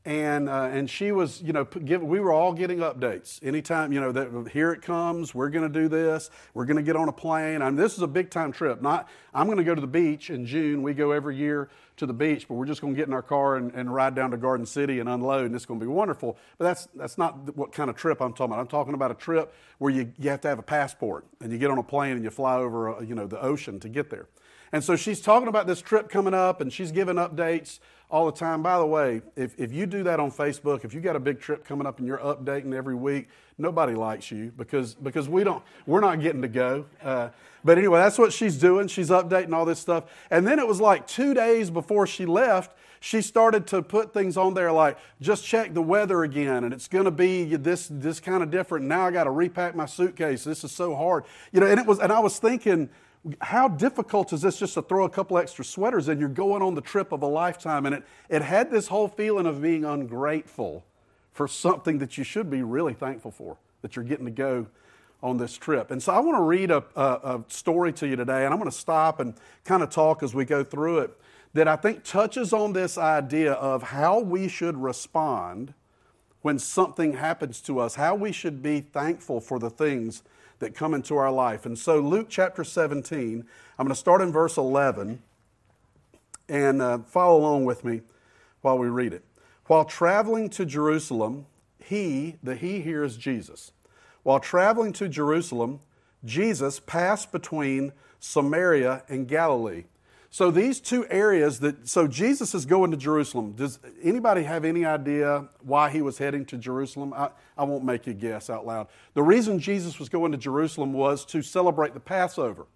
and 0.06 0.50
uh, 0.50 0.68
and 0.70 0.88
she 0.88 1.12
was 1.12 1.40
you 1.40 1.52
know 1.52 1.64
give, 1.64 2.02
we 2.02 2.20
were 2.20 2.32
all 2.32 2.52
getting 2.52 2.78
updates. 2.78 3.42
Anytime 3.42 3.90
you 3.92 4.00
know 4.00 4.12
that 4.12 4.48
here 4.52 4.72
it 4.72 4.82
comes 4.82 5.34
we're 5.34 5.48
going 5.48 5.70
to 5.70 5.80
do 5.80 5.88
this 5.88 6.30
we're 6.52 6.66
going 6.66 6.76
to 6.76 6.82
get 6.82 6.94
on 6.96 7.08
a 7.08 7.12
plane. 7.12 7.60
Mean, 7.60 7.76
this 7.76 7.94
is 7.94 8.02
a 8.02 8.06
big 8.06 8.30
time 8.30 8.52
trip. 8.52 8.82
Not 8.82 9.08
i'm 9.32 9.46
going 9.46 9.58
to 9.58 9.64
go 9.64 9.74
to 9.74 9.80
the 9.80 9.86
beach 9.86 10.28
in 10.28 10.44
june. 10.44 10.82
We 10.82 10.92
go 10.92 11.12
every 11.12 11.36
year 11.36 11.70
to 11.96 12.06
the 12.06 12.12
beach 12.12 12.46
but 12.48 12.54
we're 12.54 12.66
just 12.66 12.82
going 12.82 12.92
to 12.92 12.96
get 12.98 13.08
in 13.08 13.14
our 13.14 13.22
car 13.22 13.56
and, 13.56 13.72
and 13.72 13.92
ride 13.92 14.14
down 14.14 14.30
to 14.32 14.36
garden 14.36 14.66
city 14.66 15.00
and 15.00 15.08
unload 15.08 15.46
and 15.46 15.54
it's 15.54 15.64
going 15.64 15.80
to 15.80 15.86
be 15.86 15.90
wonderful. 15.90 16.36
But 16.58 16.66
that's 16.66 16.88
that's 16.94 17.16
not 17.16 17.56
what 17.56 17.72
kind 17.72 17.88
of 17.88 17.96
trip 17.96 18.20
i'm 18.20 18.34
talking 18.34 18.52
about. 18.52 18.60
I'm 18.60 18.66
talking 18.66 18.94
about 18.94 19.10
a 19.10 19.14
trip 19.14 19.54
where 19.78 19.90
you, 19.90 20.12
you 20.18 20.28
have 20.28 20.42
to 20.42 20.48
have 20.48 20.58
a 20.58 20.62
passport 20.62 21.24
and 21.40 21.50
you 21.50 21.56
get 21.56 21.70
on 21.70 21.78
a 21.78 21.82
plane 21.82 22.12
and 22.12 22.24
you 22.24 22.30
fly 22.30 22.56
over 22.56 22.96
uh, 22.96 23.00
you 23.00 23.14
know 23.14 23.26
the 23.26 23.40
ocean 23.40 23.80
to 23.80 23.88
get 23.88 24.10
there. 24.10 24.28
And 24.72 24.82
so 24.82 24.96
she's 24.96 25.20
talking 25.20 25.46
about 25.46 25.68
this 25.68 25.80
trip 25.80 26.08
coming 26.08 26.34
up 26.34 26.60
and 26.60 26.72
she's 26.72 26.90
giving 26.90 27.14
updates 27.14 27.78
all 28.14 28.26
the 28.26 28.38
time. 28.38 28.62
By 28.62 28.78
the 28.78 28.86
way, 28.86 29.22
if, 29.34 29.58
if 29.58 29.72
you 29.72 29.86
do 29.86 30.04
that 30.04 30.20
on 30.20 30.30
Facebook, 30.30 30.84
if 30.84 30.94
you 30.94 31.00
got 31.00 31.16
a 31.16 31.20
big 31.20 31.40
trip 31.40 31.64
coming 31.64 31.84
up 31.84 31.98
and 31.98 32.06
you're 32.06 32.18
updating 32.18 32.72
every 32.72 32.94
week, 32.94 33.26
nobody 33.58 33.94
likes 33.94 34.30
you 34.30 34.52
because, 34.56 34.94
because 34.94 35.28
we 35.28 35.42
don't, 35.42 35.64
we're 35.84 36.00
not 36.00 36.20
getting 36.20 36.40
to 36.40 36.46
go. 36.46 36.86
Uh, 37.02 37.30
but 37.64 37.76
anyway, 37.76 37.98
that's 37.98 38.16
what 38.16 38.32
she's 38.32 38.56
doing. 38.56 38.86
She's 38.86 39.10
updating 39.10 39.52
all 39.52 39.64
this 39.64 39.80
stuff. 39.80 40.04
And 40.30 40.46
then 40.46 40.60
it 40.60 40.68
was 40.68 40.80
like 40.80 41.08
two 41.08 41.34
days 41.34 41.70
before 41.70 42.06
she 42.06 42.24
left, 42.24 42.70
she 43.00 43.20
started 43.20 43.66
to 43.66 43.82
put 43.82 44.14
things 44.14 44.36
on 44.36 44.54
there 44.54 44.70
like, 44.70 44.96
just 45.20 45.44
check 45.44 45.74
the 45.74 45.82
weather 45.82 46.22
again, 46.22 46.62
and 46.62 46.72
it's 46.72 46.86
going 46.86 47.06
to 47.06 47.10
be 47.10 47.56
this, 47.56 47.88
this 47.90 48.20
kind 48.20 48.44
of 48.44 48.50
different. 48.52 48.86
Now 48.86 49.08
I 49.08 49.10
got 49.10 49.24
to 49.24 49.30
repack 49.32 49.74
my 49.74 49.86
suitcase. 49.86 50.44
This 50.44 50.62
is 50.62 50.70
so 50.70 50.94
hard. 50.94 51.24
You 51.50 51.58
know, 51.58 51.66
and 51.66 51.80
it 51.80 51.84
was, 51.86 51.98
and 51.98 52.12
I 52.12 52.20
was 52.20 52.38
thinking, 52.38 52.90
how 53.40 53.68
difficult 53.68 54.32
is 54.32 54.42
this 54.42 54.58
just 54.58 54.74
to 54.74 54.82
throw 54.82 55.04
a 55.04 55.10
couple 55.10 55.38
extra 55.38 55.64
sweaters 55.64 56.08
in? 56.08 56.18
You're 56.20 56.28
going 56.28 56.62
on 56.62 56.74
the 56.74 56.80
trip 56.80 57.12
of 57.12 57.22
a 57.22 57.26
lifetime. 57.26 57.86
And 57.86 57.94
it, 57.94 58.04
it 58.28 58.42
had 58.42 58.70
this 58.70 58.88
whole 58.88 59.08
feeling 59.08 59.46
of 59.46 59.62
being 59.62 59.84
ungrateful 59.84 60.84
for 61.32 61.48
something 61.48 61.98
that 61.98 62.18
you 62.18 62.24
should 62.24 62.50
be 62.50 62.62
really 62.62 62.92
thankful 62.92 63.30
for, 63.30 63.56
that 63.82 63.96
you're 63.96 64.04
getting 64.04 64.26
to 64.26 64.30
go 64.30 64.66
on 65.22 65.38
this 65.38 65.56
trip. 65.56 65.90
And 65.90 66.02
so 66.02 66.12
I 66.12 66.18
want 66.18 66.36
to 66.36 66.42
read 66.42 66.70
a, 66.70 66.84
a, 66.94 67.02
a 67.02 67.44
story 67.48 67.92
to 67.94 68.06
you 68.06 68.14
today, 68.14 68.44
and 68.44 68.52
I'm 68.52 68.60
going 68.60 68.70
to 68.70 68.76
stop 68.76 69.20
and 69.20 69.34
kind 69.64 69.82
of 69.82 69.88
talk 69.88 70.22
as 70.22 70.34
we 70.34 70.44
go 70.44 70.62
through 70.62 70.98
it. 70.98 71.18
that 71.54 71.68
I 71.68 71.76
think 71.76 72.02
touches 72.02 72.52
on 72.52 72.72
this 72.72 72.98
idea 72.98 73.52
of 73.52 73.84
how 73.84 74.18
we 74.18 74.48
should 74.48 74.76
respond 74.76 75.72
when 76.42 76.58
something 76.58 77.14
happens 77.14 77.60
to 77.62 77.78
us, 77.78 77.94
how 77.94 78.14
we 78.14 78.32
should 78.32 78.62
be 78.62 78.80
thankful 78.80 79.40
for 79.40 79.58
the 79.58 79.70
things 79.70 80.22
that 80.58 80.74
come 80.74 80.94
into 80.94 81.16
our 81.16 81.30
life. 81.30 81.66
And 81.66 81.78
so, 81.78 82.00
Luke 82.00 82.26
chapter 82.28 82.64
17, 82.64 83.44
I'm 83.78 83.86
going 83.86 83.94
to 83.94 83.98
start 83.98 84.20
in 84.20 84.32
verse 84.32 84.56
11 84.56 85.22
and 86.48 86.82
uh, 86.82 86.98
follow 86.98 87.38
along 87.38 87.64
with 87.64 87.84
me 87.84 88.02
while 88.60 88.78
we 88.78 88.88
read 88.88 89.12
it. 89.12 89.24
While 89.66 89.84
traveling 89.84 90.50
to 90.50 90.64
Jerusalem, 90.64 91.46
he, 91.78 92.36
the 92.42 92.56
he 92.56 92.80
here 92.80 93.02
is 93.04 93.16
Jesus. 93.16 93.72
While 94.22 94.40
traveling 94.40 94.92
to 94.94 95.08
Jerusalem, 95.08 95.80
Jesus 96.24 96.80
passed 96.80 97.32
between 97.32 97.92
Samaria 98.20 99.02
and 99.08 99.28
Galilee. 99.28 99.84
So 100.34 100.50
these 100.50 100.80
two 100.80 101.06
areas 101.10 101.60
that 101.60 101.88
so 101.88 102.08
Jesus 102.08 102.56
is 102.56 102.66
going 102.66 102.90
to 102.90 102.96
Jerusalem. 102.96 103.52
Does 103.52 103.78
anybody 104.02 104.42
have 104.42 104.64
any 104.64 104.84
idea 104.84 105.48
why 105.62 105.90
he 105.90 106.02
was 106.02 106.18
heading 106.18 106.44
to 106.46 106.58
Jerusalem? 106.58 107.14
I, 107.14 107.30
I 107.56 107.62
won't 107.62 107.84
make 107.84 108.04
you 108.08 108.14
guess 108.14 108.50
out 108.50 108.66
loud. 108.66 108.88
The 109.12 109.22
reason 109.22 109.60
Jesus 109.60 110.00
was 110.00 110.08
going 110.08 110.32
to 110.32 110.36
Jerusalem 110.36 110.92
was 110.92 111.24
to 111.26 111.40
celebrate 111.40 111.94
the 111.94 112.00
Passover, 112.00 112.66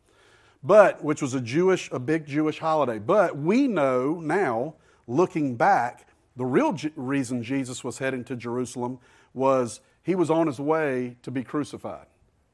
but 0.62 1.03
which 1.03 1.21
was 1.21 1.35
a 1.35 1.41
Jewish, 1.41 1.91
a 1.91 1.99
big 1.99 2.27
Jewish 2.27 2.61
holiday. 2.61 3.00
But 3.00 3.37
we 3.37 3.67
know 3.67 4.21
now, 4.21 4.75
looking 5.09 5.57
back, 5.57 6.07
the 6.37 6.47
real 6.47 6.79
reason 6.95 7.43
Jesus 7.43 7.83
was 7.83 7.99
heading 7.99 8.23
to 8.27 8.37
Jerusalem 8.37 9.00
was 9.35 9.81
he 10.05 10.15
was 10.15 10.31
on 10.31 10.47
his 10.47 10.61
way 10.61 11.17
to 11.25 11.33
be 11.33 11.43
crucified. 11.43 12.07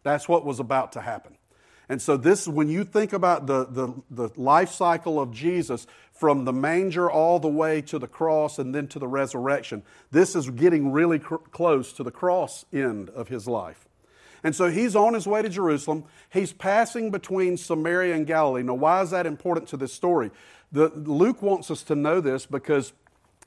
That's 0.02 0.30
what 0.30 0.46
was 0.46 0.60
about 0.60 0.92
to 0.92 1.02
happen. 1.02 1.36
And 1.88 2.00
so, 2.00 2.16
this, 2.16 2.48
when 2.48 2.68
you 2.68 2.84
think 2.84 3.12
about 3.12 3.46
the, 3.46 3.66
the, 3.66 3.94
the, 4.10 4.40
life 4.40 4.70
cycle 4.70 5.20
of 5.20 5.30
Jesus 5.32 5.86
from 6.12 6.44
the 6.44 6.52
manger 6.52 7.10
all 7.10 7.38
the 7.38 7.48
way 7.48 7.82
to 7.82 7.98
the 7.98 8.06
cross 8.06 8.58
and 8.58 8.74
then 8.74 8.88
to 8.88 8.98
the 8.98 9.06
resurrection, 9.06 9.82
this 10.10 10.34
is 10.34 10.48
getting 10.48 10.92
really 10.92 11.18
cr- 11.18 11.36
close 11.36 11.92
to 11.94 12.02
the 12.02 12.10
cross 12.10 12.64
end 12.72 13.10
of 13.10 13.28
his 13.28 13.46
life. 13.46 13.86
And 14.42 14.56
so, 14.56 14.70
he's 14.70 14.96
on 14.96 15.12
his 15.12 15.26
way 15.26 15.42
to 15.42 15.48
Jerusalem. 15.48 16.04
He's 16.30 16.52
passing 16.54 17.10
between 17.10 17.58
Samaria 17.58 18.14
and 18.14 18.26
Galilee. 18.26 18.62
Now, 18.62 18.74
why 18.74 19.02
is 19.02 19.10
that 19.10 19.26
important 19.26 19.68
to 19.68 19.76
this 19.76 19.92
story? 19.92 20.30
The, 20.72 20.88
Luke 20.88 21.42
wants 21.42 21.70
us 21.70 21.82
to 21.84 21.94
know 21.94 22.20
this 22.20 22.46
because 22.46 22.94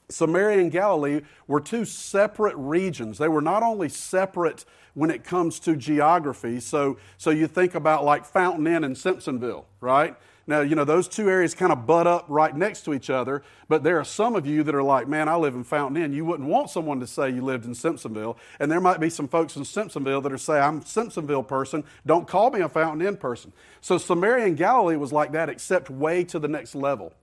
Samaria 0.10 0.60
and 0.60 0.72
Galilee 0.72 1.22
were 1.48 1.60
two 1.60 1.84
separate 1.84 2.56
regions. 2.56 3.18
They 3.18 3.28
were 3.28 3.42
not 3.42 3.64
only 3.64 3.90
separate 3.90 4.64
when 4.94 5.10
it 5.10 5.24
comes 5.24 5.60
to 5.60 5.76
geography, 5.76 6.60
so, 6.60 6.98
so 7.18 7.30
you 7.30 7.48
think 7.48 7.76
about 7.76 8.06
like 8.06 8.26
Fountain 8.26 8.66
Inn 8.68 8.84
and 8.84 8.96
Simpsonville, 8.96 9.66
right? 9.82 10.16
Now, 10.50 10.62
you 10.62 10.76
know, 10.76 10.86
those 10.86 11.10
two 11.10 11.30
areas 11.30 11.54
kind 11.54 11.74
of 11.74 11.86
butt 11.86 12.08
up 12.08 12.26
right 12.30 12.56
next 12.56 12.86
to 12.86 12.94
each 12.94 13.10
other, 13.10 13.44
but 13.68 13.84
there 13.84 14.00
are 14.00 14.06
some 14.06 14.34
of 14.34 14.48
you 14.48 14.64
that 14.64 14.74
are 14.74 14.82
like, 14.82 15.06
man, 15.06 15.28
I 15.28 15.36
live 15.36 15.56
in 15.56 15.66
Fountain 15.66 16.02
Inn. 16.02 16.14
You 16.14 16.24
wouldn't 16.24 16.48
want 16.48 16.70
someone 16.70 17.02
to 17.02 17.08
say 17.08 17.30
you 17.30 17.42
lived 17.42 17.66
in 17.66 17.74
Simpsonville. 17.74 18.38
And 18.62 18.72
there 18.72 18.80
might 18.80 19.02
be 19.02 19.10
some 19.10 19.28
folks 19.28 19.58
in 19.58 19.64
Simpsonville 19.64 20.24
that 20.24 20.32
are 20.32 20.38
saying, 20.38 20.64
I'm 20.64 20.78
a 20.78 20.82
Simpsonville 20.82 21.46
person. 21.46 21.84
Don't 22.06 22.26
call 22.30 22.50
me 22.50 22.62
a 22.62 22.70
Fountain 22.70 23.06
Inn 23.06 23.18
person. 23.18 23.52
So 23.82 23.98
Samaria 23.98 24.46
and 24.46 24.56
Galilee 24.56 24.96
was 24.96 25.12
like 25.12 25.34
that, 25.34 25.50
except 25.50 25.90
way 25.90 26.24
to 26.24 26.40
the 26.40 26.48
next 26.48 26.76
level. 26.76 27.14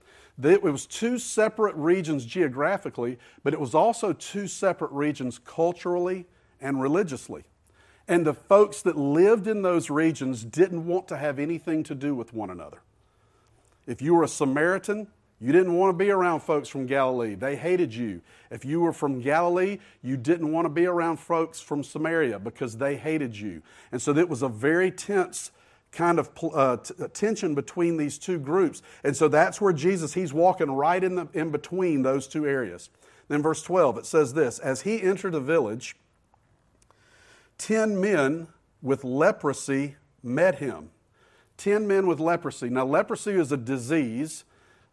It 0.42 0.62
was 0.62 0.84
two 0.84 1.18
separate 1.18 1.76
regions 1.76 2.26
geographically, 2.26 3.18
but 3.42 3.54
it 3.54 3.60
was 3.60 3.74
also 3.74 4.12
two 4.12 4.48
separate 4.48 4.90
regions 4.90 5.38
culturally 5.38 6.26
and 6.60 6.82
religiously. 6.82 7.44
And 8.06 8.26
the 8.26 8.34
folks 8.34 8.82
that 8.82 8.98
lived 8.98 9.46
in 9.46 9.62
those 9.62 9.88
regions 9.88 10.44
didn't 10.44 10.86
want 10.86 11.08
to 11.08 11.16
have 11.16 11.38
anything 11.38 11.84
to 11.84 11.94
do 11.94 12.14
with 12.14 12.34
one 12.34 12.50
another. 12.50 12.80
If 13.86 14.00
you 14.02 14.14
were 14.14 14.22
a 14.22 14.28
Samaritan, 14.28 15.08
you 15.40 15.52
didn't 15.52 15.74
want 15.74 15.92
to 15.92 16.04
be 16.04 16.10
around 16.10 16.40
folks 16.40 16.68
from 16.68 16.86
Galilee. 16.86 17.34
They 17.34 17.56
hated 17.56 17.94
you. 17.94 18.22
If 18.50 18.64
you 18.64 18.80
were 18.80 18.92
from 18.92 19.20
Galilee, 19.20 19.78
you 20.02 20.16
didn't 20.16 20.50
want 20.52 20.64
to 20.64 20.70
be 20.70 20.86
around 20.86 21.18
folks 21.18 21.60
from 21.60 21.82
Samaria 21.82 22.38
because 22.38 22.78
they 22.78 22.96
hated 22.96 23.36
you. 23.36 23.62
And 23.92 24.00
so 24.00 24.16
it 24.16 24.28
was 24.28 24.42
a 24.42 24.48
very 24.48 24.90
tense 24.90 25.50
kind 25.92 26.18
of 26.18 26.30
uh, 26.42 26.76
t- 26.78 26.94
uh, 27.00 27.08
tension 27.08 27.54
between 27.54 27.96
these 27.96 28.18
two 28.18 28.38
groups. 28.38 28.82
And 29.04 29.16
so 29.16 29.28
that's 29.28 29.60
where 29.60 29.72
Jesus, 29.72 30.14
he's 30.14 30.32
walking 30.32 30.70
right 30.70 31.02
in, 31.02 31.14
the, 31.14 31.28
in 31.34 31.50
between 31.50 32.02
those 32.02 32.26
two 32.26 32.46
areas. 32.46 32.90
Then, 33.28 33.42
verse 33.42 33.62
12, 33.62 33.98
it 33.98 34.06
says 34.06 34.34
this 34.34 34.58
As 34.58 34.82
he 34.82 35.02
entered 35.02 35.34
a 35.34 35.40
village, 35.40 35.96
ten 37.58 38.00
men 38.00 38.48
with 38.82 39.04
leprosy 39.04 39.96
met 40.22 40.58
him. 40.58 40.90
Ten 41.56 41.86
men 41.86 42.06
with 42.06 42.20
leprosy. 42.20 42.68
Now, 42.68 42.84
leprosy 42.84 43.32
is 43.32 43.52
a 43.52 43.56
disease, 43.56 44.44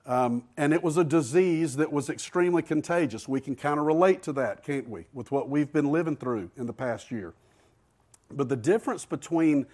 um, 0.05 0.43
and 0.57 0.73
it 0.73 0.83
was 0.83 0.97
a 0.97 1.03
disease 1.03 1.75
that 1.77 1.91
was 1.91 2.09
extremely 2.09 2.61
contagious. 2.61 3.27
We 3.27 3.41
can 3.41 3.55
kind 3.55 3.79
of 3.79 3.85
relate 3.85 4.23
to 4.23 4.33
that, 4.33 4.63
can't 4.63 4.89
we, 4.89 5.05
with 5.13 5.31
what 5.31 5.49
we've 5.49 5.71
been 5.71 5.91
living 5.91 6.15
through 6.15 6.51
in 6.55 6.67
the 6.67 6.73
past 6.73 7.11
year. 7.11 7.33
But 8.29 8.49
the 8.49 8.55
difference 8.55 9.05
between 9.05 9.65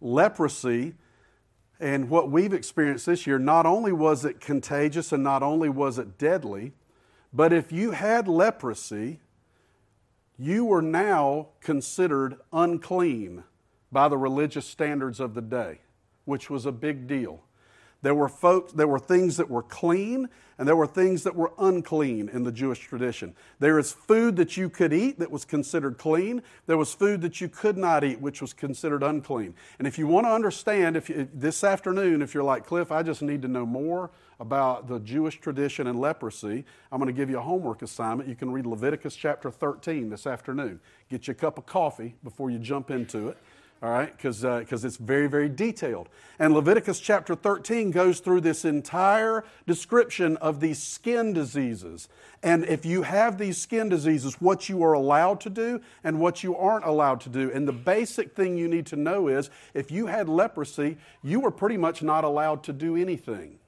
leprosy 0.00 0.94
and 1.78 2.10
what 2.10 2.30
we've 2.30 2.52
experienced 2.52 3.06
this 3.06 3.26
year, 3.26 3.38
not 3.38 3.64
only 3.66 3.92
was 3.92 4.24
it 4.24 4.40
contagious 4.40 5.12
and 5.12 5.22
not 5.22 5.42
only 5.42 5.68
was 5.68 5.98
it 5.98 6.18
deadly, 6.18 6.72
but 7.32 7.52
if 7.52 7.70
you 7.72 7.92
had 7.92 8.28
leprosy, 8.28 9.20
you 10.38 10.64
were 10.64 10.82
now 10.82 11.48
considered 11.60 12.36
unclean 12.52 13.44
by 13.92 14.08
the 14.08 14.16
religious 14.16 14.66
standards 14.66 15.20
of 15.20 15.34
the 15.34 15.42
day, 15.42 15.78
which 16.24 16.50
was 16.50 16.66
a 16.66 16.72
big 16.72 17.06
deal. 17.06 17.42
There 18.02 18.14
were 18.14 18.28
folks, 18.28 18.72
there 18.72 18.88
were 18.88 18.98
things 18.98 19.36
that 19.36 19.50
were 19.50 19.62
clean 19.62 20.28
and 20.60 20.68
there 20.68 20.76
were 20.76 20.86
things 20.86 21.22
that 21.22 21.34
were 21.34 21.52
unclean 21.58 22.28
in 22.28 22.44
the 22.44 22.52
Jewish 22.52 22.80
tradition. 22.80 23.34
There 23.60 23.78
is 23.78 23.92
food 23.92 24.36
that 24.36 24.58
you 24.58 24.68
could 24.68 24.92
eat 24.92 25.18
that 25.18 25.30
was 25.30 25.46
considered 25.46 25.96
clean. 25.96 26.42
There 26.66 26.76
was 26.76 26.92
food 26.92 27.22
that 27.22 27.40
you 27.40 27.48
could 27.48 27.78
not 27.78 28.04
eat, 28.04 28.20
which 28.20 28.42
was 28.42 28.52
considered 28.52 29.02
unclean. 29.02 29.54
And 29.78 29.88
if 29.88 29.98
you 29.98 30.06
want 30.06 30.26
to 30.26 30.30
understand, 30.30 30.98
if 30.98 31.08
you, 31.08 31.26
this 31.32 31.64
afternoon, 31.64 32.20
if 32.20 32.34
you're 32.34 32.44
like 32.44 32.66
Cliff, 32.66 32.92
I 32.92 33.02
just 33.02 33.22
need 33.22 33.40
to 33.40 33.48
know 33.48 33.64
more 33.64 34.10
about 34.38 34.86
the 34.86 35.00
Jewish 35.00 35.40
tradition 35.40 35.86
and 35.86 35.98
leprosy, 35.98 36.66
I'm 36.92 36.98
going 36.98 37.12
to 37.12 37.18
give 37.18 37.30
you 37.30 37.38
a 37.38 37.42
homework 37.42 37.80
assignment. 37.80 38.28
You 38.28 38.36
can 38.36 38.50
read 38.50 38.66
Leviticus 38.66 39.16
chapter 39.16 39.50
13 39.50 40.10
this 40.10 40.26
afternoon. 40.26 40.78
Get 41.08 41.26
you 41.26 41.32
a 41.32 41.34
cup 41.34 41.56
of 41.56 41.64
coffee 41.64 42.16
before 42.22 42.50
you 42.50 42.58
jump 42.58 42.90
into 42.90 43.28
it 43.28 43.38
all 43.82 43.90
right, 43.90 44.14
because 44.14 44.44
uh, 44.44 44.62
it's 44.70 44.98
very, 44.98 45.26
very 45.26 45.48
detailed. 45.48 46.10
And 46.38 46.52
Leviticus 46.52 47.00
chapter 47.00 47.34
13 47.34 47.90
goes 47.90 48.20
through 48.20 48.42
this 48.42 48.66
entire 48.66 49.42
description 49.66 50.36
of 50.36 50.60
these 50.60 50.82
skin 50.82 51.32
diseases. 51.32 52.06
And 52.42 52.66
if 52.66 52.84
you 52.84 53.02
have 53.02 53.38
these 53.38 53.56
skin 53.56 53.88
diseases, 53.88 54.38
what 54.38 54.68
you 54.68 54.82
are 54.82 54.92
allowed 54.92 55.40
to 55.42 55.50
do 55.50 55.80
and 56.04 56.20
what 56.20 56.44
you 56.44 56.54
aren't 56.56 56.84
allowed 56.84 57.22
to 57.22 57.30
do. 57.30 57.50
And 57.50 57.66
the 57.66 57.72
basic 57.72 58.36
thing 58.36 58.58
you 58.58 58.68
need 58.68 58.84
to 58.86 58.96
know 58.96 59.28
is 59.28 59.48
if 59.72 59.90
you 59.90 60.06
had 60.06 60.28
leprosy, 60.28 60.98
you 61.22 61.40
were 61.40 61.50
pretty 61.50 61.78
much 61.78 62.02
not 62.02 62.22
allowed 62.22 62.62
to 62.64 62.74
do 62.74 62.96
anything. 62.96 63.60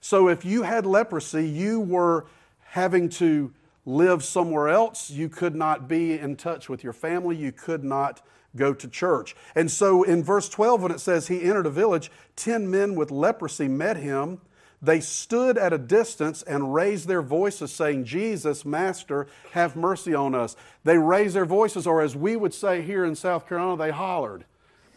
So 0.00 0.28
if 0.28 0.44
you 0.44 0.62
had 0.62 0.86
leprosy, 0.86 1.48
you 1.48 1.80
were 1.80 2.26
having 2.60 3.08
to 3.08 3.52
live 3.84 4.22
somewhere 4.22 4.68
else. 4.68 5.10
You 5.10 5.28
could 5.28 5.56
not 5.56 5.88
be 5.88 6.16
in 6.16 6.36
touch 6.36 6.68
with 6.68 6.84
your 6.84 6.92
family. 6.92 7.34
You 7.34 7.50
could 7.50 7.82
not 7.82 8.22
go 8.56 8.74
to 8.74 8.88
church. 8.88 9.36
And 9.54 9.70
so 9.70 10.02
in 10.02 10.22
verse 10.22 10.48
12, 10.48 10.82
when 10.82 10.92
it 10.92 11.00
says 11.00 11.28
he 11.28 11.42
entered 11.42 11.66
a 11.66 11.70
village, 11.70 12.10
10 12.36 12.70
men 12.70 12.94
with 12.94 13.10
leprosy 13.10 13.68
met 13.68 13.96
him. 13.96 14.40
They 14.80 15.00
stood 15.00 15.58
at 15.58 15.72
a 15.72 15.78
distance 15.78 16.42
and 16.42 16.72
raised 16.72 17.08
their 17.08 17.22
voices, 17.22 17.72
saying, 17.72 18.04
Jesus, 18.04 18.64
Master, 18.64 19.26
have 19.52 19.74
mercy 19.74 20.14
on 20.14 20.36
us. 20.36 20.54
They 20.84 20.98
raised 20.98 21.34
their 21.34 21.44
voices, 21.44 21.84
or 21.84 22.00
as 22.00 22.14
we 22.14 22.36
would 22.36 22.54
say 22.54 22.82
here 22.82 23.04
in 23.04 23.16
South 23.16 23.48
Carolina, 23.48 23.76
they 23.76 23.90
hollered. 23.90 24.44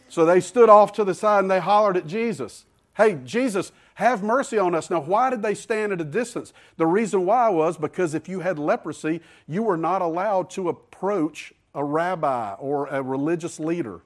So 0.08 0.24
they 0.24 0.40
stood 0.40 0.68
off 0.68 0.92
to 0.92 1.04
the 1.04 1.14
side 1.14 1.40
and 1.40 1.50
they 1.50 1.58
hollered 1.58 1.96
at 1.96 2.06
Jesus. 2.06 2.64
Hey, 2.96 3.18
Jesus, 3.24 3.72
have 3.94 4.22
mercy 4.22 4.58
on 4.58 4.74
us. 4.74 4.90
Now, 4.90 5.00
why 5.00 5.30
did 5.30 5.42
they 5.42 5.54
stand 5.54 5.92
at 5.92 6.00
a 6.00 6.04
distance? 6.04 6.52
The 6.76 6.86
reason 6.86 7.26
why 7.26 7.48
was 7.48 7.76
because 7.76 8.14
if 8.14 8.28
you 8.28 8.40
had 8.40 8.58
leprosy, 8.58 9.20
you 9.48 9.62
were 9.62 9.76
not 9.76 10.02
allowed 10.02 10.50
to 10.50 10.68
approach 10.68 11.54
a 11.74 11.84
rabbi 11.84 12.54
or 12.54 12.86
a 12.86 13.02
religious 13.02 13.58
leader 13.58 14.00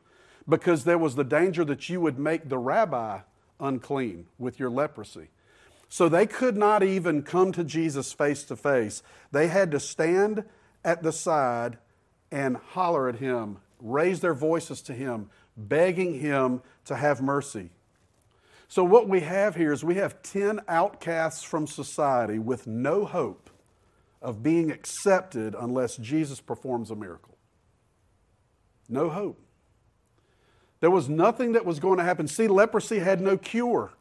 because 0.48 0.84
there 0.84 0.98
was 0.98 1.16
the 1.16 1.24
danger 1.24 1.64
that 1.64 1.88
you 1.88 2.00
would 2.00 2.18
make 2.18 2.48
the 2.48 2.58
rabbi 2.58 3.20
unclean 3.58 4.26
with 4.38 4.60
your 4.60 4.70
leprosy. 4.70 5.28
So 5.88 6.08
they 6.08 6.26
could 6.26 6.56
not 6.56 6.82
even 6.82 7.22
come 7.22 7.52
to 7.52 7.64
Jesus 7.64 8.12
face 8.12 8.44
to 8.44 8.56
face. 8.56 9.02
They 9.32 9.48
had 9.48 9.70
to 9.70 9.80
stand 9.80 10.44
at 10.84 11.02
the 11.02 11.12
side 11.12 11.78
and 12.30 12.56
holler 12.56 13.08
at 13.08 13.16
him, 13.16 13.58
raise 13.80 14.20
their 14.20 14.34
voices 14.34 14.82
to 14.82 14.92
him, 14.92 15.30
begging 15.56 16.18
him 16.18 16.62
to 16.86 16.96
have 16.96 17.22
mercy. 17.22 17.70
So, 18.68 18.82
what 18.82 19.08
we 19.08 19.20
have 19.20 19.54
here 19.54 19.72
is 19.72 19.84
we 19.84 19.94
have 19.94 20.22
10 20.22 20.60
outcasts 20.66 21.44
from 21.44 21.68
society 21.68 22.40
with 22.40 22.66
no 22.66 23.04
hope 23.04 23.48
of 24.20 24.42
being 24.42 24.72
accepted 24.72 25.54
unless 25.56 25.96
Jesus 25.96 26.40
performs 26.40 26.90
a 26.90 26.96
miracle. 26.96 27.35
No 28.88 29.08
hope. 29.08 29.40
There 30.80 30.90
was 30.90 31.08
nothing 31.08 31.52
that 31.52 31.64
was 31.64 31.80
going 31.80 31.98
to 31.98 32.04
happen. 32.04 32.28
See, 32.28 32.48
leprosy 32.48 32.98
had 32.98 33.20
no 33.20 33.36
cure. 33.36 33.92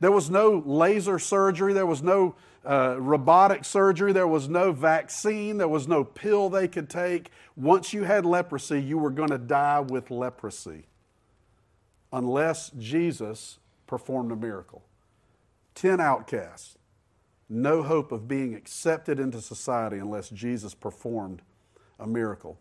There 0.00 0.12
was 0.12 0.30
no 0.30 0.62
laser 0.64 1.18
surgery, 1.18 1.72
there 1.72 1.86
was 1.86 2.02
no 2.02 2.36
uh, 2.64 2.96
robotic 3.00 3.64
surgery, 3.64 4.12
there 4.12 4.28
was 4.28 4.48
no 4.48 4.70
vaccine, 4.70 5.56
there 5.56 5.66
was 5.66 5.88
no 5.88 6.04
pill 6.04 6.48
they 6.48 6.68
could 6.68 6.88
take. 6.88 7.30
Once 7.56 7.92
you 7.92 8.04
had 8.04 8.24
leprosy, 8.24 8.80
you 8.80 8.98
were 8.98 9.10
going 9.10 9.30
to 9.30 9.38
die 9.38 9.80
with 9.80 10.10
leprosy 10.10 10.86
unless 12.12 12.70
Jesus 12.78 13.58
performed 13.86 14.30
a 14.30 14.36
miracle. 14.36 14.84
Ten 15.74 16.00
outcasts, 16.00 16.78
no 17.48 17.82
hope 17.82 18.12
of 18.12 18.28
being 18.28 18.54
accepted 18.54 19.18
into 19.18 19.40
society 19.40 19.98
unless 19.98 20.30
Jesus 20.30 20.74
performed 20.74 21.42
a 21.98 22.06
miracle. 22.06 22.58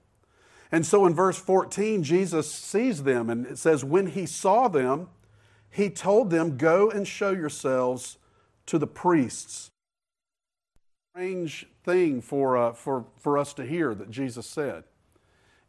And 0.71 0.85
so 0.85 1.05
in 1.05 1.13
verse 1.13 1.37
14, 1.37 2.03
Jesus 2.03 2.51
sees 2.51 3.03
them, 3.03 3.29
and 3.29 3.45
it 3.45 3.57
says, 3.57 3.83
When 3.83 4.07
he 4.07 4.25
saw 4.25 4.67
them, 4.67 5.09
he 5.69 5.89
told 5.89 6.29
them, 6.29 6.57
Go 6.57 6.89
and 6.89 7.07
show 7.07 7.31
yourselves 7.31 8.17
to 8.65 8.77
the 8.77 8.87
priests. 8.87 9.69
Strange 11.13 11.67
thing 11.83 12.21
for, 12.21 12.57
uh, 12.57 12.73
for, 12.73 13.05
for 13.19 13.37
us 13.37 13.53
to 13.53 13.65
hear 13.65 13.93
that 13.95 14.09
Jesus 14.09 14.45
said. 14.45 14.83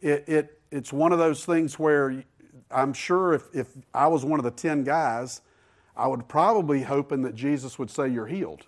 It, 0.01 0.25
it, 0.27 0.61
it's 0.71 0.93
one 0.93 1.13
of 1.13 1.19
those 1.19 1.45
things 1.45 1.79
where 1.79 2.25
I'm 2.71 2.93
sure 2.93 3.35
if, 3.35 3.43
if 3.55 3.69
I 3.95 4.09
was 4.09 4.25
one 4.25 4.41
of 4.41 4.45
the 4.45 4.51
10 4.51 4.85
guys, 4.85 5.41
I 5.97 6.09
would 6.09 6.29
probably 6.29 6.83
hoping 6.83 7.23
that 7.23 7.35
Jesus 7.35 7.79
would 7.79 7.91
say, 7.91 8.09
You're 8.09 8.27
healed. 8.27 8.67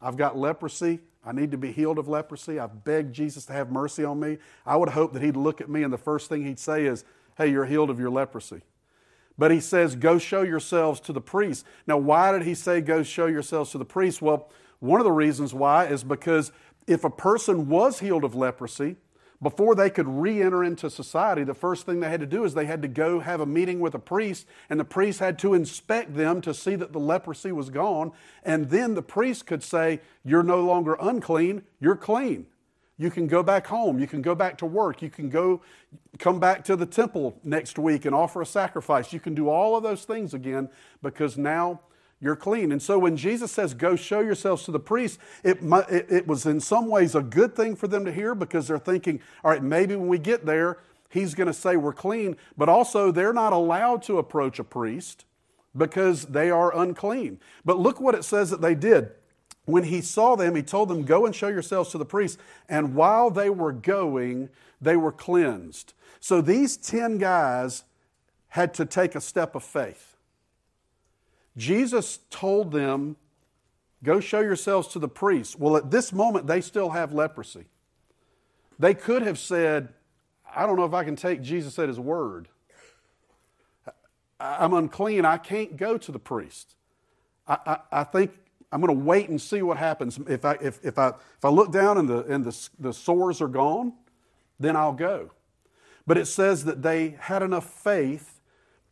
I've 0.00 0.16
got 0.16 0.38
leprosy. 0.38 1.00
I 1.24 1.32
need 1.32 1.50
to 1.50 1.58
be 1.58 1.72
healed 1.72 1.98
of 1.98 2.08
leprosy. 2.08 2.58
I've 2.58 2.84
begged 2.84 3.14
Jesus 3.14 3.44
to 3.46 3.52
have 3.52 3.70
mercy 3.70 4.04
on 4.04 4.20
me. 4.20 4.38
I 4.64 4.76
would 4.76 4.90
hope 4.90 5.12
that 5.12 5.22
he'd 5.22 5.36
look 5.36 5.60
at 5.60 5.68
me 5.68 5.82
and 5.82 5.92
the 5.92 5.98
first 5.98 6.28
thing 6.28 6.44
he'd 6.44 6.58
say 6.58 6.86
is, 6.86 7.04
Hey, 7.36 7.48
you're 7.48 7.66
healed 7.66 7.90
of 7.90 8.00
your 8.00 8.10
leprosy. 8.10 8.62
But 9.36 9.50
he 9.50 9.60
says, 9.60 9.94
Go 9.94 10.18
show 10.18 10.42
yourselves 10.42 11.00
to 11.00 11.12
the 11.12 11.20
priest. 11.20 11.64
Now, 11.86 11.96
why 11.98 12.32
did 12.32 12.42
he 12.42 12.54
say, 12.54 12.80
Go 12.80 13.02
show 13.02 13.26
yourselves 13.26 13.70
to 13.72 13.78
the 13.78 13.84
priest? 13.84 14.22
Well, 14.22 14.50
one 14.80 15.00
of 15.00 15.04
the 15.04 15.12
reasons 15.12 15.54
why 15.54 15.86
is 15.86 16.04
because 16.04 16.52
if 16.86 17.04
a 17.04 17.10
person 17.10 17.68
was 17.68 18.00
healed 18.00 18.24
of 18.24 18.34
leprosy, 18.34 18.96
before 19.40 19.74
they 19.74 19.88
could 19.88 20.08
re 20.08 20.42
enter 20.42 20.64
into 20.64 20.90
society, 20.90 21.44
the 21.44 21.54
first 21.54 21.86
thing 21.86 22.00
they 22.00 22.10
had 22.10 22.20
to 22.20 22.26
do 22.26 22.44
is 22.44 22.54
they 22.54 22.66
had 22.66 22.82
to 22.82 22.88
go 22.88 23.20
have 23.20 23.40
a 23.40 23.46
meeting 23.46 23.78
with 23.78 23.94
a 23.94 23.98
priest, 23.98 24.46
and 24.68 24.80
the 24.80 24.84
priest 24.84 25.20
had 25.20 25.38
to 25.40 25.54
inspect 25.54 26.14
them 26.14 26.40
to 26.40 26.52
see 26.52 26.74
that 26.74 26.92
the 26.92 26.98
leprosy 26.98 27.52
was 27.52 27.70
gone. 27.70 28.12
And 28.42 28.70
then 28.70 28.94
the 28.94 29.02
priest 29.02 29.46
could 29.46 29.62
say, 29.62 30.00
You're 30.24 30.42
no 30.42 30.60
longer 30.60 30.96
unclean, 31.00 31.62
you're 31.80 31.96
clean. 31.96 32.46
You 33.00 33.12
can 33.12 33.28
go 33.28 33.44
back 33.44 33.68
home. 33.68 34.00
You 34.00 34.08
can 34.08 34.22
go 34.22 34.34
back 34.34 34.58
to 34.58 34.66
work. 34.66 35.02
You 35.02 35.08
can 35.08 35.30
go 35.30 35.62
come 36.18 36.40
back 36.40 36.64
to 36.64 36.74
the 36.74 36.84
temple 36.84 37.38
next 37.44 37.78
week 37.78 38.04
and 38.04 38.14
offer 38.14 38.42
a 38.42 38.46
sacrifice. 38.46 39.12
You 39.12 39.20
can 39.20 39.36
do 39.36 39.48
all 39.48 39.76
of 39.76 39.84
those 39.84 40.04
things 40.04 40.34
again 40.34 40.68
because 41.00 41.38
now 41.38 41.80
you're 42.20 42.36
clean. 42.36 42.72
And 42.72 42.82
so 42.82 42.98
when 42.98 43.16
Jesus 43.16 43.52
says, 43.52 43.74
Go 43.74 43.94
show 43.94 44.20
yourselves 44.20 44.64
to 44.64 44.72
the 44.72 44.80
priest, 44.80 45.18
it, 45.44 45.58
it, 45.62 46.26
was 46.26 46.46
in 46.46 46.60
some 46.60 46.88
ways 46.88 47.14
a 47.14 47.22
good 47.22 47.54
thing 47.54 47.76
for 47.76 47.86
them 47.86 48.04
to 48.04 48.12
hear 48.12 48.34
because 48.34 48.66
they're 48.66 48.78
thinking, 48.78 49.20
All 49.44 49.50
right, 49.50 49.62
maybe 49.62 49.94
when 49.94 50.08
we 50.08 50.18
get 50.18 50.44
there, 50.44 50.78
he's 51.08 51.34
going 51.34 51.46
to 51.46 51.52
say 51.52 51.76
we're 51.76 51.92
clean. 51.92 52.36
But 52.56 52.68
also, 52.68 53.12
they're 53.12 53.32
not 53.32 53.52
allowed 53.52 54.02
to 54.04 54.18
approach 54.18 54.58
a 54.58 54.64
priest 54.64 55.24
because 55.76 56.26
they 56.26 56.50
are 56.50 56.76
unclean. 56.76 57.38
But 57.64 57.78
look 57.78 58.00
what 58.00 58.14
it 58.14 58.24
says 58.24 58.50
that 58.50 58.60
they 58.60 58.74
did. 58.74 59.12
When 59.64 59.84
he 59.84 60.00
saw 60.00 60.34
them, 60.34 60.56
he 60.56 60.62
told 60.62 60.88
them, 60.88 61.04
Go 61.04 61.24
and 61.24 61.34
show 61.34 61.48
yourselves 61.48 61.90
to 61.90 61.98
the 61.98 62.04
priest. 62.04 62.40
And 62.68 62.94
while 62.94 63.30
they 63.30 63.50
were 63.50 63.72
going, 63.72 64.48
they 64.80 64.96
were 64.96 65.12
cleansed. 65.12 65.94
So 66.20 66.40
these 66.40 66.76
10 66.76 67.18
guys 67.18 67.84
had 68.48 68.74
to 68.74 68.84
take 68.84 69.14
a 69.14 69.20
step 69.20 69.54
of 69.54 69.62
faith. 69.62 70.07
Jesus 71.58 72.20
told 72.30 72.72
them, 72.72 73.16
Go 74.04 74.20
show 74.20 74.40
yourselves 74.40 74.88
to 74.88 75.00
the 75.00 75.08
priests. 75.08 75.56
Well, 75.56 75.76
at 75.76 75.90
this 75.90 76.12
moment, 76.12 76.46
they 76.46 76.60
still 76.60 76.90
have 76.90 77.12
leprosy. 77.12 77.64
They 78.78 78.94
could 78.94 79.22
have 79.22 79.40
said, 79.40 79.88
I 80.54 80.66
don't 80.66 80.76
know 80.76 80.84
if 80.84 80.94
I 80.94 81.02
can 81.02 81.16
take 81.16 81.42
Jesus 81.42 81.78
at 81.80 81.88
his 81.88 81.98
word. 81.98 82.48
I'm 84.38 84.72
unclean. 84.72 85.24
I 85.24 85.36
can't 85.36 85.76
go 85.76 85.98
to 85.98 86.12
the 86.12 86.18
priest. 86.20 86.76
I, 87.48 87.58
I, 87.66 87.78
I 88.00 88.04
think 88.04 88.30
I'm 88.70 88.80
going 88.80 88.96
to 88.96 89.04
wait 89.04 89.28
and 89.28 89.40
see 89.40 89.62
what 89.62 89.78
happens. 89.78 90.18
If 90.28 90.44
I, 90.44 90.58
if, 90.60 90.78
if 90.84 90.96
I, 90.96 91.08
if 91.08 91.44
I 91.44 91.48
look 91.48 91.72
down 91.72 91.98
and, 91.98 92.08
the, 92.08 92.24
and 92.26 92.44
the, 92.44 92.68
the 92.78 92.92
sores 92.92 93.40
are 93.40 93.48
gone, 93.48 93.94
then 94.60 94.76
I'll 94.76 94.92
go. 94.92 95.32
But 96.06 96.18
it 96.18 96.26
says 96.26 96.64
that 96.66 96.82
they 96.82 97.16
had 97.18 97.42
enough 97.42 97.68
faith 97.68 98.37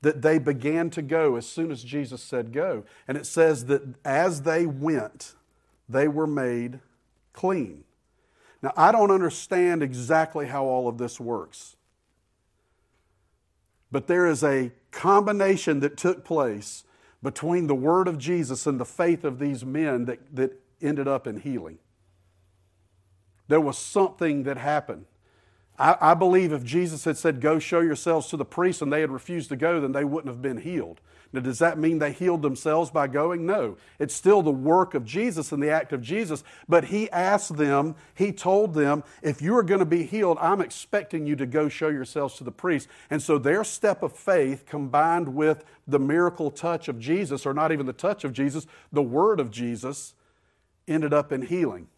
that 0.02 0.22
they 0.22 0.38
began 0.38 0.90
to 0.90 1.02
go 1.02 1.36
as 1.36 1.46
soon 1.46 1.70
as 1.70 1.82
Jesus 1.82 2.22
said 2.22 2.52
go. 2.52 2.84
And 3.08 3.16
it 3.16 3.26
says 3.26 3.66
that 3.66 3.82
as 4.04 4.42
they 4.42 4.66
went, 4.66 5.34
they 5.88 6.08
were 6.08 6.26
made 6.26 6.80
clean. 7.32 7.84
Now, 8.62 8.72
I 8.76 8.92
don't 8.92 9.10
understand 9.10 9.82
exactly 9.82 10.46
how 10.46 10.64
all 10.64 10.88
of 10.88 10.98
this 10.98 11.20
works, 11.20 11.76
but 13.92 14.06
there 14.06 14.26
is 14.26 14.42
a 14.42 14.72
combination 14.90 15.80
that 15.80 15.96
took 15.96 16.24
place 16.24 16.84
between 17.22 17.66
the 17.66 17.74
word 17.74 18.08
of 18.08 18.18
Jesus 18.18 18.66
and 18.66 18.80
the 18.80 18.84
faith 18.84 19.24
of 19.24 19.38
these 19.38 19.64
men 19.64 20.06
that, 20.06 20.18
that 20.34 20.60
ended 20.80 21.08
up 21.08 21.26
in 21.26 21.40
healing. 21.40 21.78
There 23.48 23.60
was 23.60 23.78
something 23.78 24.44
that 24.44 24.56
happened. 24.56 25.06
I, 25.78 25.96
I, 26.00 26.14
believe 26.14 26.52
if 26.52 26.64
Jesus 26.64 27.04
had 27.04 27.16
said, 27.16 27.40
Go 27.40 27.58
show 27.58 27.80
yourselves 27.80 28.28
to 28.28 28.36
the 28.36 28.44
priest, 28.44 28.82
and 28.82 28.92
they 28.92 29.00
had 29.00 29.10
refused 29.10 29.48
to 29.50 29.56
go, 29.56 29.80
then 29.80 29.92
they 29.92 30.04
wouldn't 30.04 30.32
have 30.32 30.42
been 30.42 30.58
healed. 30.58 31.00
Now, 31.32 31.40
does 31.40 31.58
that 31.58 31.78
mean 31.78 31.98
they 31.98 32.12
healed 32.12 32.42
themselves 32.42 32.90
by 32.90 33.08
going? 33.08 33.44
No. 33.44 33.76
It's 33.98 34.14
still 34.14 34.42
the 34.42 34.50
work 34.50 34.94
of 34.94 35.04
Jesus 35.04 35.52
and 35.52 35.62
the 35.62 35.70
act 35.70 35.92
of 35.92 36.00
Jesus. 36.00 36.44
But 36.68 36.84
He 36.86 37.10
asked 37.10 37.56
them, 37.56 37.94
He 38.14 38.32
told 38.32 38.74
them, 38.74 39.04
if 39.22 39.42
you 39.42 39.56
are 39.56 39.62
going 39.62 39.80
to 39.80 39.84
be 39.84 40.04
healed, 40.04 40.38
I'm 40.40 40.60
expecting 40.60 41.26
you 41.26 41.36
to 41.36 41.46
go 41.46 41.68
show 41.68 41.88
yourselves 41.88 42.36
to 42.36 42.44
the 42.44 42.52
priest. 42.52 42.88
And 43.10 43.20
so 43.20 43.38
their 43.38 43.64
step 43.64 44.02
of 44.02 44.12
faith 44.12 44.64
combined 44.66 45.34
with 45.34 45.64
the 45.86 45.98
miracle 45.98 46.50
touch 46.50 46.88
of 46.88 46.98
Jesus, 46.98 47.44
or 47.44 47.52
not 47.52 47.72
even 47.72 47.86
the 47.86 47.92
touch 47.92 48.24
of 48.24 48.32
Jesus, 48.32 48.66
the 48.92 49.02
word 49.02 49.40
of 49.40 49.50
Jesus, 49.50 50.14
ended 50.88 51.12
up 51.12 51.32
in 51.32 51.42
healing. 51.42 51.88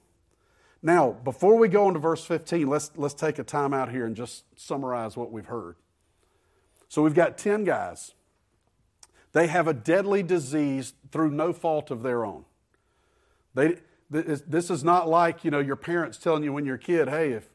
Now, 0.83 1.11
before 1.11 1.57
we 1.57 1.69
go 1.69 1.89
into 1.89 1.99
verse 1.99 2.25
15, 2.25 2.67
let's, 2.67 2.91
let's 2.97 3.15
take 3.15 3.39
a 3.39 3.45
time 3.45 3.75
out 3.75 3.91
here 3.91 4.07
and 4.07 4.15
just 4.15 4.45
summarize 4.57 5.17
what 5.17 5.33
we've 5.33 5.47
heard. 5.47 5.77
So 6.89 7.03
we've 7.03 7.15
got 7.15 7.37
10 7.37 7.65
guys. 7.65 8.13
They 9.33 9.49
have 9.49 9.69
a 9.69 9.75
deadly 9.75 10.23
disease 10.23 10.95
through 11.11 11.31
no 11.31 11.53
fault 11.53 11.91
of 11.91 12.03
their 12.03 12.25
own. 12.25 12.45
They, 13.55 13.77
this 14.11 14.71
is 14.71 14.85
not 14.85 15.09
like, 15.09 15.45
you 15.45 15.51
know, 15.51 15.59
your 15.59 15.77
parents 15.77 16.17
telling 16.17 16.43
you 16.43 16.53
when 16.53 16.65
you're 16.65 16.77
a 16.77 16.79
kid, 16.79 17.09
hey, 17.09 17.33
if, 17.33 17.49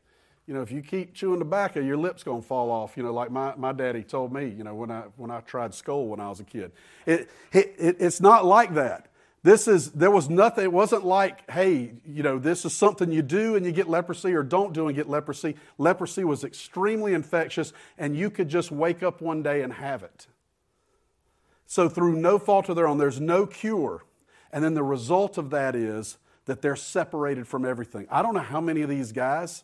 you 0.45 0.53
know, 0.53 0.61
if 0.61 0.71
you 0.71 0.81
keep 0.81 1.13
chewing 1.13 1.39
tobacco, 1.39 1.79
your 1.79 1.97
lip's 1.97 2.23
going 2.23 2.41
to 2.41 2.47
fall 2.47 2.69
off, 2.69 2.97
you 2.97 3.03
know, 3.03 3.13
like 3.13 3.31
my, 3.31 3.55
my 3.55 3.71
daddy 3.71 4.03
told 4.03 4.33
me, 4.33 4.49
you 4.49 4.63
know, 4.63 4.75
when 4.75 4.91
I, 4.91 5.03
when 5.15 5.31
I 5.31 5.39
tried 5.41 5.73
Skoal 5.73 6.07
when 6.07 6.19
I 6.19 6.29
was 6.29 6.41
a 6.41 6.43
kid. 6.43 6.73
It, 7.05 7.29
it, 7.53 7.75
it, 7.79 7.95
it's 7.99 8.21
not 8.21 8.45
like 8.45 8.73
that. 8.75 9.07
This 9.43 9.67
is, 9.67 9.91
there 9.91 10.09
was 10.09 10.29
nothing, 10.29 10.63
it 10.63 10.71
wasn't 10.71 11.05
like, 11.05 11.49
hey, 11.51 11.95
you 12.05 12.23
know, 12.23 12.39
this 12.39 12.63
is 12.63 12.73
something 12.73 13.11
you 13.11 13.21
do 13.21 13.57
and 13.57 13.65
you 13.65 13.73
get 13.73 13.89
leprosy 13.89 14.33
or 14.33 14.41
don't 14.41 14.71
do 14.71 14.87
and 14.87 14.95
get 14.95 15.09
leprosy. 15.09 15.55
Leprosy 15.77 16.23
was 16.23 16.45
extremely 16.45 17.13
infectious 17.13 17.73
and 17.97 18.15
you 18.15 18.29
could 18.29 18.47
just 18.47 18.71
wake 18.71 19.03
up 19.03 19.21
one 19.21 19.43
day 19.43 19.61
and 19.61 19.73
have 19.73 20.01
it. 20.01 20.27
So, 21.65 21.89
through 21.89 22.15
no 22.15 22.39
fault 22.39 22.69
of 22.69 22.77
their 22.77 22.87
own, 22.87 22.97
there's 22.97 23.19
no 23.19 23.45
cure. 23.45 24.05
And 24.51 24.63
then 24.63 24.75
the 24.75 24.83
result 24.83 25.37
of 25.37 25.49
that 25.49 25.75
is 25.75 26.17
that 26.45 26.61
they're 26.61 26.75
separated 26.75 27.47
from 27.47 27.65
everything. 27.65 28.07
I 28.09 28.21
don't 28.21 28.33
know 28.33 28.41
how 28.41 28.61
many 28.61 28.81
of 28.81 28.89
these 28.89 29.11
guys 29.11 29.63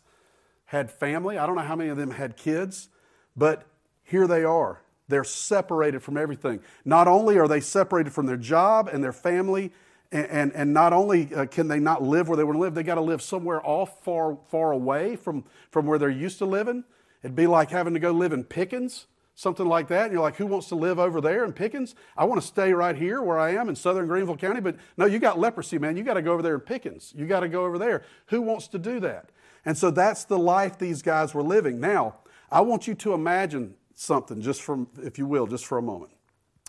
had 0.66 0.90
family, 0.90 1.38
I 1.38 1.46
don't 1.46 1.56
know 1.56 1.62
how 1.62 1.76
many 1.76 1.90
of 1.90 1.96
them 1.96 2.10
had 2.10 2.36
kids, 2.36 2.88
but 3.34 3.64
here 4.02 4.26
they 4.26 4.44
are. 4.44 4.82
They're 5.10 5.24
separated 5.24 6.02
from 6.02 6.16
everything. 6.16 6.60
Not 6.84 7.08
only 7.08 7.38
are 7.38 7.48
they 7.48 7.60
separated 7.60 8.12
from 8.12 8.26
their 8.26 8.36
job 8.36 8.88
and 8.88 9.04
their 9.04 9.12
family, 9.12 9.72
and, 10.12 10.26
and, 10.26 10.52
and 10.54 10.72
not 10.72 10.92
only 10.92 11.32
uh, 11.34 11.46
can 11.46 11.68
they 11.68 11.78
not 11.78 12.02
live 12.02 12.28
where 12.28 12.36
they 12.36 12.44
want 12.44 12.56
to 12.56 12.60
live, 12.60 12.74
they 12.74 12.82
got 12.82 12.96
to 12.96 13.00
live 13.00 13.22
somewhere 13.22 13.64
off 13.64 14.02
far, 14.02 14.38
far 14.48 14.72
away 14.72 15.16
from, 15.16 15.44
from 15.70 15.86
where 15.86 15.98
they're 15.98 16.10
used 16.10 16.38
to 16.38 16.46
living. 16.46 16.84
It'd 17.22 17.36
be 17.36 17.46
like 17.46 17.70
having 17.70 17.94
to 17.94 18.00
go 18.00 18.10
live 18.12 18.32
in 18.32 18.44
Pickens, 18.44 19.06
something 19.34 19.66
like 19.66 19.88
that. 19.88 20.04
And 20.04 20.12
you're 20.12 20.22
like, 20.22 20.36
who 20.36 20.46
wants 20.46 20.68
to 20.68 20.74
live 20.74 20.98
over 20.98 21.20
there 21.20 21.44
in 21.44 21.52
Pickens? 21.52 21.94
I 22.16 22.24
want 22.24 22.40
to 22.40 22.46
stay 22.46 22.72
right 22.72 22.96
here 22.96 23.22
where 23.22 23.38
I 23.38 23.50
am 23.50 23.68
in 23.68 23.76
southern 23.76 24.06
Greenville 24.06 24.36
County. 24.36 24.60
But 24.60 24.76
no, 24.96 25.06
you 25.06 25.18
got 25.18 25.38
leprosy, 25.38 25.78
man. 25.78 25.96
You 25.96 26.02
got 26.02 26.14
to 26.14 26.22
go 26.22 26.32
over 26.32 26.42
there 26.42 26.54
in 26.54 26.60
Pickens. 26.60 27.12
You 27.16 27.26
got 27.26 27.40
to 27.40 27.48
go 27.48 27.64
over 27.64 27.78
there. 27.78 28.02
Who 28.26 28.40
wants 28.40 28.68
to 28.68 28.78
do 28.78 29.00
that? 29.00 29.30
And 29.64 29.76
so 29.76 29.90
that's 29.90 30.24
the 30.24 30.38
life 30.38 30.78
these 30.78 31.02
guys 31.02 31.34
were 31.34 31.42
living. 31.42 31.78
Now, 31.78 32.16
I 32.50 32.62
want 32.62 32.88
you 32.88 32.94
to 32.96 33.12
imagine 33.12 33.74
something, 34.00 34.40
just 34.40 34.62
from, 34.62 34.88
if 35.02 35.18
you 35.18 35.26
will, 35.26 35.46
just 35.46 35.66
for 35.66 35.76
a 35.78 35.82
moment. 35.82 36.12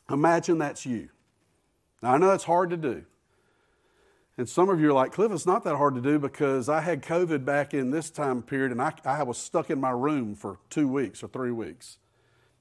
Imagine 0.10 0.58
that's 0.58 0.86
you. 0.86 1.10
Now, 2.02 2.14
I 2.14 2.18
know 2.18 2.32
it's 2.32 2.44
hard 2.44 2.70
to 2.72 2.78
do. 2.78 3.06
And 4.38 4.50
some 4.50 4.70
of 4.70 4.82
you 4.82 4.90
are 4.90 4.94
like, 4.94 5.14
Cliff, 5.14 5.32
it's 5.32 5.46
not 5.46 5.64
that 5.64 5.76
hard 5.76 5.96
to 5.96 6.02
do 6.02 6.20
because 6.20 6.68
I 6.68 6.82
had 6.82 7.02
COVID 7.02 7.46
back 7.46 7.74
in 7.74 7.92
this 7.92 8.10
time 8.10 8.42
period 8.42 8.72
and 8.72 8.82
I, 8.82 8.94
I 9.06 9.24
was 9.24 9.38
stuck 9.38 9.70
in 9.70 9.80
my 9.80 9.92
room 9.92 10.36
for 10.36 10.60
two 10.70 10.88
weeks 10.88 11.24
or 11.24 11.28
three 11.28 11.52
weeks. 11.52 12.00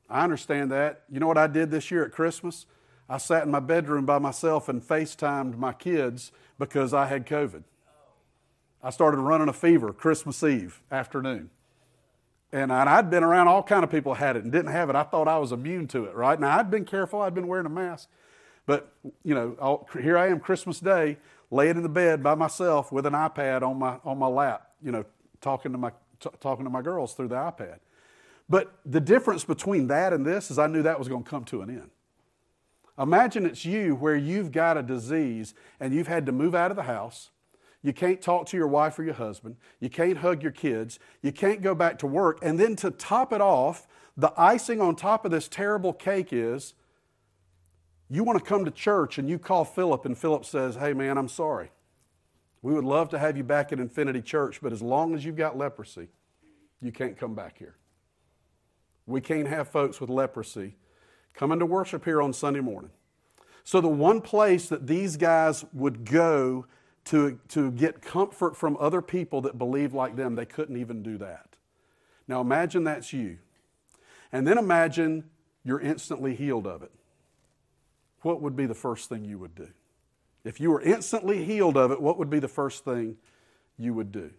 I 0.09 0.22
understand 0.24 0.70
that. 0.72 1.02
You 1.11 1.20
know 1.20 1.26
what 1.26 1.38
I 1.38 1.46
did 1.46 1.70
this 1.70 1.90
year 1.90 2.04
at 2.04 2.12
Christmas? 2.12 2.66
I 3.09 3.18
sat 3.18 3.44
in 3.44 3.50
my 3.50 3.61
bedroom 3.61 4.04
by 4.04 4.18
myself 4.18 4.68
and 4.68 4.83
FaceTimed 4.83 5.56
my 5.56 5.72
kids 5.72 6.33
because 6.59 6.92
I 6.92 7.06
had 7.06 7.26
COVID. 7.26 7.64
I 8.83 8.90
started 8.90 9.18
running 9.18 9.48
a 9.48 9.52
fever 9.52 9.92
Christmas 9.92 10.42
Eve 10.42 10.80
afternoon. 10.90 11.50
And 12.53 12.73
I'd 12.73 13.11
been 13.11 13.23
around 13.23 13.47
all 13.47 13.63
kind 13.63 13.85
of 13.85 13.91
people 13.91 14.15
had 14.15 14.37
it 14.37 14.43
and 14.43 14.51
didn't 14.51 14.73
have 14.73 14.91
it. 14.91 14.97
I 14.97 15.05
thought 15.05 15.29
I 15.29 15.39
was 15.39 15.53
immune 15.53 15.87
to 15.89 16.07
it, 16.07 16.15
right? 16.15 16.39
Now, 16.39 16.59
I'd 16.59 16.71
been 16.71 16.85
careful. 16.85 17.21
I'd 17.23 17.35
been 17.35 17.47
wearing 17.47 17.67
a 17.67 17.71
mask. 17.71 18.09
But, 18.67 18.93
you 19.23 19.35
know, 19.35 19.87
here 20.01 20.19
I 20.19 20.29
am 20.29 20.41
Christmas 20.41 20.81
Day, 20.81 21.17
laying 21.51 21.77
in 21.77 21.83
the 21.83 21.89
bed 21.89 22.23
by 22.23 22.35
myself 22.35 22.91
with 22.91 23.07
an 23.07 23.13
iPad 23.13 23.63
on 23.63 23.79
my, 23.79 23.99
on 24.05 24.19
my 24.19 24.27
lap, 24.27 24.71
you 24.83 24.91
know, 24.91 25.05
talking 25.41 25.73
to, 25.73 25.79
my, 25.79 25.91
t- 26.19 26.31
talking 26.41 26.65
to 26.65 26.71
my 26.71 26.83
girls 26.83 27.15
through 27.15 27.29
the 27.29 27.37
iPad. 27.37 27.79
But 28.49 28.73
the 28.85 29.01
difference 29.01 29.45
between 29.45 29.87
that 29.87 30.13
and 30.13 30.27
this 30.27 30.51
is 30.51 30.59
I 30.59 30.67
knew 30.67 30.83
that 30.83 30.99
was 30.99 31.09
going 31.09 31.23
to 31.23 31.31
come 31.31 31.45
to 31.47 31.63
an 31.63 31.71
end. 31.71 31.91
Imagine 32.99 33.47
it's 33.47 33.65
you 33.65 33.95
where 33.95 34.17
you've 34.17 34.53
got 34.53 34.77
a 34.77 34.83
disease 34.83 35.55
and 35.79 35.95
you've 35.95 36.09
had 36.09 36.27
to 36.27 36.33
move 36.33 36.55
out 36.55 36.71
of 36.71 36.77
the 36.77 36.83
house. 36.83 37.31
You 37.83 37.93
can't 37.93 38.21
talk 38.21 38.47
to 38.49 38.57
your 38.57 38.69
wife 38.69 38.99
or 38.99 39.05
your 39.05 39.14
husband. 39.14 39.57
You 39.79 39.88
can't 39.88 40.19
hug 40.19 40.43
your 40.43 40.53
kids. 40.53 40.99
You 41.23 41.33
can't 41.33 41.62
go 41.62 41.75
back 41.75 41.99
to 42.01 42.07
work. 42.07 42.38
And 42.43 42.59
then 42.59 42.77
to 42.77 42.90
top 42.90 43.33
it 43.33 43.40
off, 43.40 43.87
the 44.16 44.33
icing 44.37 44.81
on 44.81 44.97
top 44.97 45.25
of 45.25 45.31
this 45.31 45.49
terrible 45.49 45.93
cake 45.93 46.29
is 46.31 46.75
you 48.11 48.23
want 48.23 48.38
to 48.38 48.45
come 48.45 48.64
to 48.64 48.71
church 48.71 49.19
and 49.19 49.31
you 49.31 49.38
call 49.38 49.64
Philip, 49.64 50.05
and 50.05 50.19
Philip 50.19 50.45
says, 50.45 50.77
Hey, 50.77 50.93
man, 50.93 51.16
I'm 51.16 51.29
sorry. 51.29 51.71
We 52.61 52.75
would 52.75 52.85
love 52.85 53.09
to 53.11 53.19
have 53.19 53.37
you 53.37 53.45
back 53.45 53.73
at 53.73 53.81
Infinity 53.81 54.21
Church, 54.21 54.61
but 54.61 54.73
as 54.73 54.83
long 54.83 55.14
as 55.14 55.25
you've 55.25 55.37
got 55.37 55.57
leprosy, 55.57 56.09
you 56.83 56.93
can't 56.93 57.16
come 57.16 57.35
back 57.35 57.57
here. 57.57 57.77
We 59.07 59.23
can't 59.23 59.49
have 59.49 59.69
folks 59.69 60.01
with 60.01 60.11
leprosy 60.11 60.77
coming 61.33 61.59
to 61.59 61.66
worship 61.66 62.05
here 62.05 62.21
on 62.21 62.35
Sunday 62.35 62.61
morning. 62.61 62.90
So, 63.64 63.81
the 63.81 63.88
one 63.88 64.21
place 64.21 64.69
that 64.69 64.87
these 64.87 65.16
guys 65.16 65.64
would 65.73 66.05
go 66.05 66.66
to, 67.07 67.39
to 67.49 67.71
get 67.71 68.03
comfort 68.03 68.57
from 68.57 68.77
other 68.79 69.03
people 69.03 69.41
that 69.43 69.59
believe 69.59 69.95
like 69.95 70.17
them, 70.17 70.35
they 70.35 70.45
couldn't 70.45 70.77
even 70.77 71.03
do 71.03 71.19
that. 71.19 71.57
Now, 72.29 72.41
imagine 72.41 72.85
that's 72.85 73.13
you. 73.13 73.39
And 74.33 74.47
then 74.47 74.59
imagine 74.59 75.25
you're 75.65 75.81
instantly 75.81 76.35
healed 76.35 76.67
of 76.67 76.83
it. 76.83 76.93
What 78.23 78.41
would 78.43 78.55
be 78.55 78.67
the 78.67 78.75
first 78.75 79.09
thing 79.09 79.25
you 79.25 79.39
would 79.39 79.55
do? 79.55 79.69
If 80.45 80.61
you 80.61 80.71
were 80.71 80.81
instantly 80.81 81.45
healed 81.45 81.77
of 81.77 81.91
it, 81.91 82.01
what 82.01 82.19
would 82.19 82.31
be 82.31 82.39
the 82.39 82.49
first 82.49 82.85
thing 82.85 83.17
you 83.79 83.93
would 83.95 84.13
do? 84.13 84.31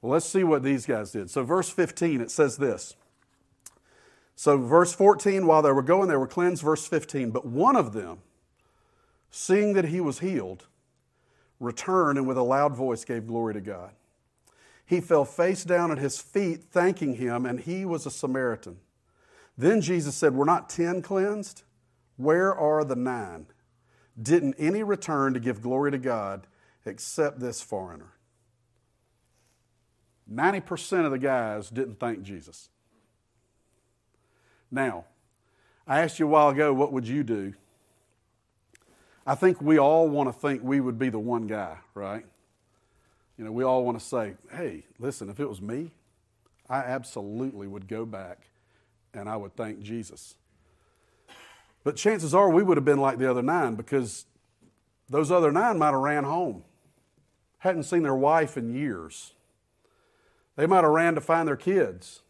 Well, 0.00 0.12
let's 0.12 0.26
see 0.26 0.44
what 0.44 0.62
these 0.62 0.86
guys 0.86 1.10
did. 1.10 1.30
So, 1.30 1.42
verse 1.42 1.68
15, 1.68 2.20
it 2.20 2.30
says 2.30 2.56
this. 2.56 2.94
So, 4.34 4.56
verse 4.56 4.94
14, 4.94 5.46
while 5.46 5.60
they 5.60 5.72
were 5.72 5.82
going, 5.82 6.08
they 6.08 6.16
were 6.16 6.26
cleansed. 6.26 6.62
Verse 6.62 6.86
15, 6.86 7.30
but 7.30 7.44
one 7.44 7.76
of 7.76 7.92
them, 7.92 8.18
seeing 9.30 9.74
that 9.74 9.86
he 9.86 10.00
was 10.00 10.20
healed, 10.20 10.66
returned 11.60 12.18
and 12.18 12.26
with 12.26 12.38
a 12.38 12.42
loud 12.42 12.74
voice 12.74 13.04
gave 13.04 13.26
glory 13.26 13.54
to 13.54 13.60
God. 13.60 13.92
He 14.84 15.00
fell 15.00 15.24
face 15.24 15.62
down 15.62 15.92
at 15.92 15.98
his 15.98 16.18
feet, 16.18 16.64
thanking 16.64 17.14
him, 17.14 17.46
and 17.46 17.60
he 17.60 17.84
was 17.84 18.06
a 18.06 18.10
Samaritan. 18.10 18.78
Then 19.56 19.80
Jesus 19.80 20.16
said, 20.16 20.34
Were 20.34 20.44
not 20.44 20.68
ten 20.68 21.02
cleansed? 21.02 21.62
Where 22.16 22.52
are 22.54 22.82
the 22.82 22.96
nine? 22.96 23.46
Didn't 24.20 24.56
any 24.58 24.82
return 24.82 25.34
to 25.34 25.40
give 25.40 25.62
glory 25.62 25.92
to 25.92 25.98
God 25.98 26.46
except 26.84 27.38
this 27.38 27.62
foreigner? 27.62 28.14
90% 30.32 31.04
of 31.04 31.10
the 31.10 31.18
guys 31.18 31.70
didn't 31.70 31.98
thank 31.98 32.22
Jesus. 32.22 32.68
Now, 34.70 35.04
I 35.86 36.00
asked 36.00 36.18
you 36.18 36.26
a 36.26 36.30
while 36.30 36.48
ago, 36.50 36.72
what 36.72 36.92
would 36.92 37.08
you 37.08 37.24
do? 37.24 37.54
I 39.26 39.34
think 39.34 39.60
we 39.60 39.78
all 39.78 40.08
want 40.08 40.28
to 40.28 40.32
think 40.32 40.62
we 40.62 40.80
would 40.80 40.98
be 40.98 41.08
the 41.10 41.18
one 41.18 41.46
guy, 41.46 41.78
right? 41.94 42.24
You 43.36 43.44
know, 43.44 43.52
we 43.52 43.64
all 43.64 43.84
want 43.84 43.98
to 43.98 44.04
say, 44.04 44.34
hey, 44.52 44.84
listen, 44.98 45.28
if 45.30 45.40
it 45.40 45.48
was 45.48 45.60
me, 45.60 45.92
I 46.68 46.78
absolutely 46.78 47.66
would 47.66 47.88
go 47.88 48.04
back 48.04 48.48
and 49.12 49.28
I 49.28 49.36
would 49.36 49.56
thank 49.56 49.80
Jesus. 49.82 50.36
But 51.82 51.96
chances 51.96 52.34
are 52.34 52.50
we 52.50 52.62
would 52.62 52.76
have 52.76 52.84
been 52.84 53.00
like 53.00 53.18
the 53.18 53.30
other 53.30 53.42
nine 53.42 53.74
because 53.74 54.26
those 55.08 55.30
other 55.30 55.50
nine 55.50 55.78
might 55.78 55.90
have 55.90 56.00
ran 56.00 56.24
home, 56.24 56.64
hadn't 57.58 57.84
seen 57.84 58.02
their 58.02 58.14
wife 58.14 58.56
in 58.56 58.74
years. 58.74 59.32
They 60.56 60.66
might 60.66 60.84
have 60.84 60.92
ran 60.92 61.14
to 61.14 61.20
find 61.20 61.48
their 61.48 61.56
kids. 61.56 62.20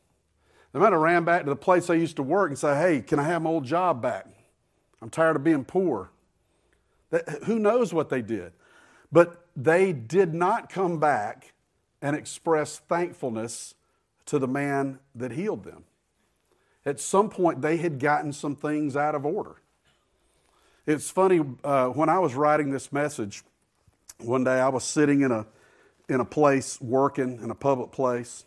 They 0.73 0.79
might 0.79 0.93
have 0.93 1.01
ran 1.01 1.25
back 1.25 1.43
to 1.43 1.51
the 1.51 1.57
place 1.57 1.89
they 1.89 1.99
used 1.99 2.17
to 2.17 2.23
work 2.23 2.51
and 2.51 2.59
say, 2.59 2.77
Hey, 2.77 3.01
can 3.01 3.19
I 3.19 3.25
have 3.25 3.43
my 3.43 3.51
old 3.51 3.65
job 3.65 4.01
back? 4.01 4.27
I'm 5.03 5.11
tired 5.11 5.37
of 5.37 5.43
being 5.43 5.65
poor. 5.65 6.11
Who 7.45 7.59
knows 7.59 7.93
what 7.93 8.09
they 8.09 8.23
did? 8.23 8.53
But 9.11 9.47
they 9.57 9.93
did 9.93 10.35
not 10.35 10.71
come 10.71 11.01
back 11.01 11.53
and 12.01 12.15
express 12.17 12.79
thankfulness 12.79 13.75
to 14.27 14.39
the 14.39 14.49
man 14.49 15.01
that 15.15 15.33
healed 15.33 15.65
them. 15.65 15.85
At 16.87 17.01
some 17.01 17.29
point, 17.29 17.61
they 17.61 17.77
had 17.77 17.99
gotten 17.99 18.33
some 18.33 18.57
things 18.57 18.97
out 18.97 19.15
of 19.15 19.27
order. 19.27 19.57
It's 20.87 21.11
funny, 21.11 21.41
uh, 21.63 21.89
when 21.89 22.09
I 22.09 22.19
was 22.19 22.35
writing 22.35 22.71
this 22.71 22.93
message, 22.93 23.43
one 24.19 24.45
day 24.45 24.61
I 24.61 24.69
was 24.69 24.85
sitting 24.85 25.21
in 25.21 25.31
a, 25.31 25.47
in 26.09 26.21
a 26.21 26.25
place 26.25 26.81
working, 26.81 27.41
in 27.43 27.51
a 27.51 27.55
public 27.55 27.93
place, 27.93 28.45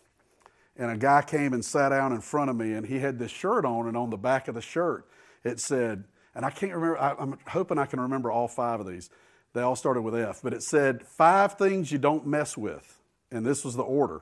and 0.76 0.89
a 0.89 0.97
guy 0.97 1.21
came 1.21 1.54
and 1.54 1.63
sat 1.63 1.89
down 1.89 2.12
in 2.12 2.21
front 2.21 2.49
of 2.49 2.56
me, 2.56 2.73
and 2.73 2.86
he 2.88 2.99
had 2.99 3.19
this 3.19 3.32
shirt 3.32 3.65
on, 3.65 3.88
and 3.88 3.95
on 3.95 4.10
the 4.10 4.17
back 4.17 4.47
of 4.47 4.56
the 4.56 4.62
shirt, 4.62 5.06
it 5.43 5.60
said, 5.60 6.06
and 6.36 6.46
I 6.46 6.50
can't 6.50 6.74
remember, 6.74 6.98
I, 6.98 7.15
I'm 7.17 7.38
hoping 7.48 7.78
I 7.78 7.86
can 7.86 8.00
remember 8.00 8.32
all 8.32 8.48
five 8.48 8.80
of 8.80 8.88
these. 8.88 9.10
They 9.54 9.62
all 9.62 9.76
started 9.76 10.02
with 10.02 10.15
F, 10.15 10.41
but 10.43 10.54
it 10.54 10.63
said, 10.63 11.06
Five 11.06 11.54
things 11.58 11.91
you 11.91 12.00
don't 12.00 12.26
mess 12.26 12.58
with. 12.58 13.00
And 13.32 13.46
this 13.46 13.63
was 13.63 13.76
the 13.76 13.84
order 13.84 14.22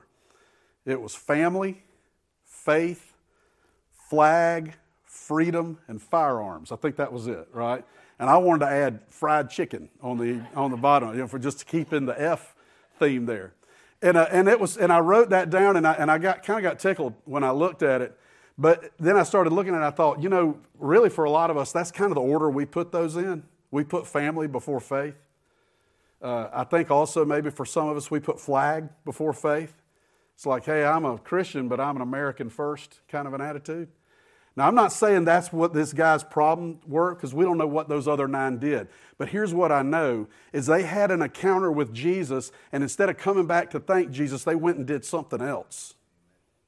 it 0.84 1.00
was 1.00 1.14
family, 1.14 1.84
faith, 2.44 3.14
flag, 4.08 4.74
freedom, 5.04 5.78
and 5.86 6.02
firearms. 6.02 6.72
I 6.72 6.76
think 6.76 6.96
that 6.96 7.12
was 7.12 7.28
it, 7.28 7.48
right? 7.52 7.84
And 8.18 8.28
I 8.28 8.36
wanted 8.38 8.66
to 8.66 8.72
add 8.72 9.00
fried 9.08 9.50
chicken 9.50 9.88
on 10.00 10.18
the, 10.18 10.44
on 10.54 10.70
the 10.70 10.76
bottom, 10.76 11.10
you 11.10 11.18
know, 11.18 11.28
for 11.28 11.38
just 11.38 11.60
to 11.60 11.64
keep 11.64 11.92
in 11.92 12.06
the 12.06 12.20
F 12.20 12.54
theme 12.98 13.26
there. 13.26 13.52
And, 14.00 14.16
uh, 14.16 14.26
and, 14.30 14.48
it 14.48 14.58
was, 14.58 14.76
and 14.76 14.92
I 14.92 14.98
wrote 14.98 15.30
that 15.30 15.50
down 15.50 15.76
and 15.76 15.86
I, 15.86 15.92
and 15.94 16.10
I 16.10 16.18
got, 16.18 16.42
kind 16.42 16.58
of 16.58 16.68
got 16.68 16.80
tickled 16.80 17.14
when 17.24 17.44
I 17.44 17.52
looked 17.52 17.82
at 17.82 18.00
it. 18.00 18.18
But 18.58 18.92
then 18.98 19.16
I 19.16 19.22
started 19.22 19.52
looking 19.52 19.74
at 19.74 19.82
it, 19.82 19.84
I 19.84 19.90
thought, 19.90 20.22
you 20.22 20.28
know, 20.28 20.58
really 20.78 21.08
for 21.08 21.24
a 21.24 21.30
lot 21.30 21.50
of 21.50 21.56
us, 21.56 21.72
that's 21.72 21.90
kind 21.90 22.10
of 22.10 22.16
the 22.16 22.20
order 22.20 22.50
we 22.50 22.64
put 22.66 22.92
those 22.92 23.16
in. 23.16 23.44
We 23.70 23.84
put 23.84 24.06
family 24.06 24.46
before 24.46 24.80
faith. 24.80 25.16
Uh, 26.20 26.48
I 26.52 26.64
think 26.64 26.90
also 26.90 27.24
maybe 27.24 27.50
for 27.50 27.64
some 27.64 27.88
of 27.88 27.96
us, 27.96 28.10
we 28.10 28.20
put 28.20 28.38
flag 28.38 28.88
before 29.04 29.32
faith. 29.32 29.74
It's 30.34 30.46
like, 30.46 30.64
hey, 30.64 30.84
I'm 30.84 31.04
a 31.04 31.18
Christian, 31.18 31.68
but 31.68 31.80
I'm 31.80 31.96
an 31.96 32.02
American 32.02 32.50
first 32.50 33.00
kind 33.08 33.26
of 33.26 33.34
an 33.34 33.40
attitude. 33.40 33.88
Now, 34.54 34.68
I'm 34.68 34.74
not 34.74 34.92
saying 34.92 35.24
that's 35.24 35.50
what 35.50 35.72
this 35.72 35.94
guy's 35.94 36.22
problem 36.22 36.80
were 36.86 37.14
because 37.14 37.32
we 37.32 37.44
don't 37.44 37.56
know 37.56 37.66
what 37.66 37.88
those 37.88 38.06
other 38.06 38.28
nine 38.28 38.58
did. 38.58 38.88
But 39.16 39.30
here's 39.30 39.54
what 39.54 39.72
I 39.72 39.80
know 39.82 40.28
is 40.52 40.66
they 40.66 40.82
had 40.82 41.10
an 41.10 41.22
encounter 41.22 41.72
with 41.72 41.94
Jesus, 41.94 42.52
and 42.70 42.82
instead 42.82 43.08
of 43.08 43.16
coming 43.16 43.46
back 43.46 43.70
to 43.70 43.80
thank 43.80 44.10
Jesus, 44.10 44.44
they 44.44 44.54
went 44.54 44.76
and 44.76 44.86
did 44.86 45.06
something 45.06 45.40
else. 45.40 45.94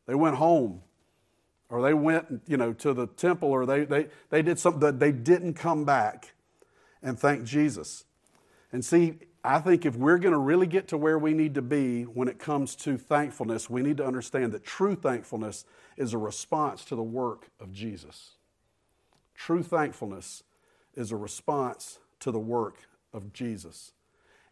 They 0.07 0.15
went 0.15 0.37
home, 0.37 0.81
or 1.75 1.83
they 1.83 1.93
went, 1.93 2.41
you 2.47 2.57
know, 2.57 2.73
to 2.73 2.95
the 2.95 3.09
temple, 3.09 3.51
or 3.51 3.67
they, 3.67 3.85
they, 3.85 4.07
they 4.31 4.43
did 4.43 4.61
something 4.61 4.79
that 4.79 5.01
they 5.01 5.11
didn't 5.11 5.55
come 5.55 5.85
back 5.85 6.33
and 7.03 7.19
thank 7.19 7.43
Jesus. 7.43 8.05
And 8.71 8.85
see, 8.85 9.15
I 9.43 9.59
think 9.59 9.85
if 9.85 9.97
we're 9.97 10.19
going 10.19 10.35
to 10.35 10.39
really 10.39 10.69
get 10.69 10.87
to 10.89 10.97
where 10.97 11.19
we 11.19 11.35
need 11.35 11.55
to 11.55 11.63
be 11.63 12.05
when 12.05 12.29
it 12.29 12.39
comes 12.39 12.77
to 12.77 12.97
thankfulness, 12.97 13.69
we 13.69 13.83
need 13.83 13.97
to 13.97 14.07
understand 14.07 14.53
that 14.53 14.63
true 14.63 14.95
thankfulness 14.95 15.65
is 15.97 16.13
a 16.13 16.19
response 16.19 16.85
to 16.85 16.95
the 16.95 17.03
work 17.03 17.49
of 17.59 17.73
Jesus. 17.73 18.37
True 19.35 19.65
thankfulness 19.65 20.45
is 20.95 21.11
a 21.11 21.17
response 21.17 21.99
to 22.21 22.31
the 22.31 22.39
work 22.39 22.87
of 23.13 23.33
Jesus. 23.33 23.91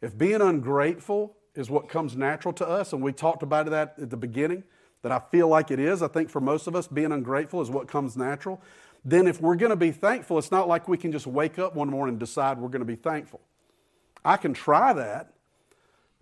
If 0.01 0.19
being 0.19 0.41
ungrateful 0.41 1.37
is 1.55 1.71
what 1.71 1.89
comes 1.89 2.17
natural 2.17 2.53
to 2.55 2.67
us, 2.67 2.93
and 2.93 3.01
we 3.01 3.13
talked 3.13 3.45
about 3.45 3.71
that 3.71 3.95
at 4.03 4.11
the 4.11 4.17
beginning, 4.17 4.65
that 5.03 5.13
I 5.13 5.19
feel 5.19 5.49
like 5.49 5.71
it 5.71 5.79
is, 5.79 6.03
I 6.03 6.09
think 6.09 6.31
for 6.31 6.41
most 6.41 6.67
of 6.67 6.77
us, 6.77 6.87
being 6.87 7.13
ungrateful 7.13 7.61
is 7.61 7.71
what 7.71 7.89
comes 7.89 8.17
natural, 8.17 8.61
then 9.05 9.27
if 9.27 9.41
we're 9.41 9.57
going 9.57 9.71
to 9.71 9.77
be 9.77 9.91
thankful, 9.91 10.39
it's 10.39 10.53
not 10.53 10.69
like 10.69 10.89
we 10.89 10.97
can 10.97 11.11
just 11.11 11.27
wake 11.27 11.59
up 11.59 11.75
one 11.75 11.89
morning 11.89 12.15
and 12.15 12.21
decide 12.21 12.59
we're 12.59 12.69
going 12.69 12.81
to 12.81 12.87
be 12.87 12.95
thankful. 12.95 13.41
I 14.25 14.37
can 14.37 14.55
try 14.55 14.93
that. 14.93 15.33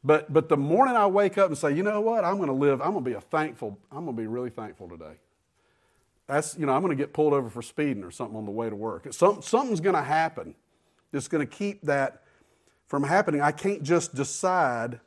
But, 0.02 0.32
but 0.32 0.48
the 0.48 0.56
morning 0.56 0.96
I 0.96 1.06
wake 1.06 1.36
up 1.36 1.48
and 1.48 1.58
say, 1.58 1.74
you 1.74 1.82
know 1.82 2.00
what, 2.00 2.24
I'm 2.24 2.36
going 2.36 2.48
to 2.48 2.54
live, 2.54 2.80
I'm 2.80 2.92
going 2.92 3.04
to 3.04 3.10
be 3.10 3.16
a 3.16 3.20
thankful, 3.20 3.78
I'm 3.92 4.04
going 4.04 4.16
to 4.16 4.22
be 4.22 4.26
really 4.26 4.48
thankful 4.48 4.88
today. 4.88 5.18
That's, 6.26 6.56
you 6.56 6.64
know, 6.64 6.72
I'm 6.72 6.80
going 6.80 6.96
to 6.96 7.02
get 7.02 7.12
pulled 7.12 7.34
over 7.34 7.50
for 7.50 7.60
speeding 7.60 8.02
or 8.02 8.10
something 8.10 8.36
on 8.36 8.46
the 8.46 8.50
way 8.50 8.70
to 8.70 8.76
work. 8.76 9.12
Some, 9.12 9.42
something's 9.42 9.80
going 9.80 9.96
to 9.96 10.02
happen 10.02 10.54
that's 11.12 11.28
going 11.28 11.46
to 11.46 11.54
keep 11.54 11.82
that 11.82 12.22
from 12.86 13.02
happening. 13.02 13.40
I 13.42 13.52
can't 13.52 13.82
just 13.82 14.14
decide 14.14 15.00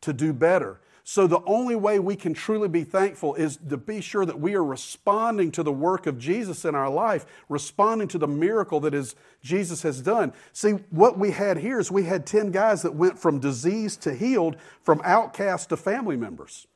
to 0.00 0.12
do 0.12 0.32
better. 0.32 0.80
So, 1.02 1.26
the 1.26 1.42
only 1.44 1.74
way 1.76 1.98
we 1.98 2.14
can 2.14 2.34
truly 2.34 2.68
be 2.68 2.84
thankful 2.84 3.34
is 3.34 3.58
to 3.68 3.76
be 3.76 4.00
sure 4.00 4.26
that 4.26 4.38
we 4.38 4.54
are 4.54 4.64
responding 4.64 5.50
to 5.52 5.62
the 5.62 5.72
work 5.72 6.06
of 6.06 6.18
Jesus 6.18 6.64
in 6.64 6.74
our 6.74 6.90
life, 6.90 7.26
responding 7.48 8.08
to 8.08 8.18
the 8.18 8.28
miracle 8.28 8.80
that 8.80 8.94
is, 8.94 9.14
Jesus 9.42 9.82
has 9.82 10.02
done. 10.02 10.32
See, 10.52 10.72
what 10.90 11.18
we 11.18 11.30
had 11.30 11.58
here 11.58 11.80
is 11.80 11.90
we 11.90 12.04
had 12.04 12.26
10 12.26 12.50
guys 12.50 12.82
that 12.82 12.94
went 12.94 13.18
from 13.18 13.40
disease 13.40 13.96
to 13.98 14.14
healed, 14.14 14.56
from 14.82 15.00
outcast 15.04 15.70
to 15.70 15.76
family 15.76 16.16
members. 16.16 16.66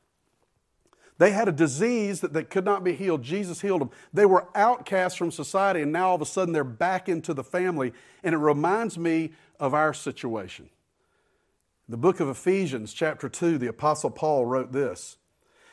They 1.17 1.31
had 1.31 1.47
a 1.47 1.53
disease 1.53 2.21
that, 2.21 2.33
that 2.33 2.49
could 2.49 2.65
not 2.65 2.83
be 2.83 2.93
healed. 2.93 3.21
Jesus 3.21 3.61
healed 3.61 3.81
them. 3.81 3.91
They 4.13 4.25
were 4.25 4.47
outcasts 4.53 5.17
from 5.17 5.31
society, 5.31 5.81
and 5.81 5.91
now 5.91 6.09
all 6.09 6.15
of 6.15 6.21
a 6.21 6.25
sudden 6.25 6.53
they're 6.53 6.63
back 6.63 7.07
into 7.07 7.33
the 7.33 7.43
family. 7.43 7.93
And 8.23 8.35
it 8.35 8.39
reminds 8.39 8.97
me 8.97 9.31
of 9.59 9.73
our 9.73 9.93
situation. 9.93 10.69
The 11.87 11.97
book 11.97 12.19
of 12.19 12.29
Ephesians, 12.29 12.93
chapter 12.93 13.29
2, 13.29 13.59
the 13.59 13.67
Apostle 13.67 14.09
Paul 14.09 14.47
wrote 14.47 14.71
this 14.71 15.17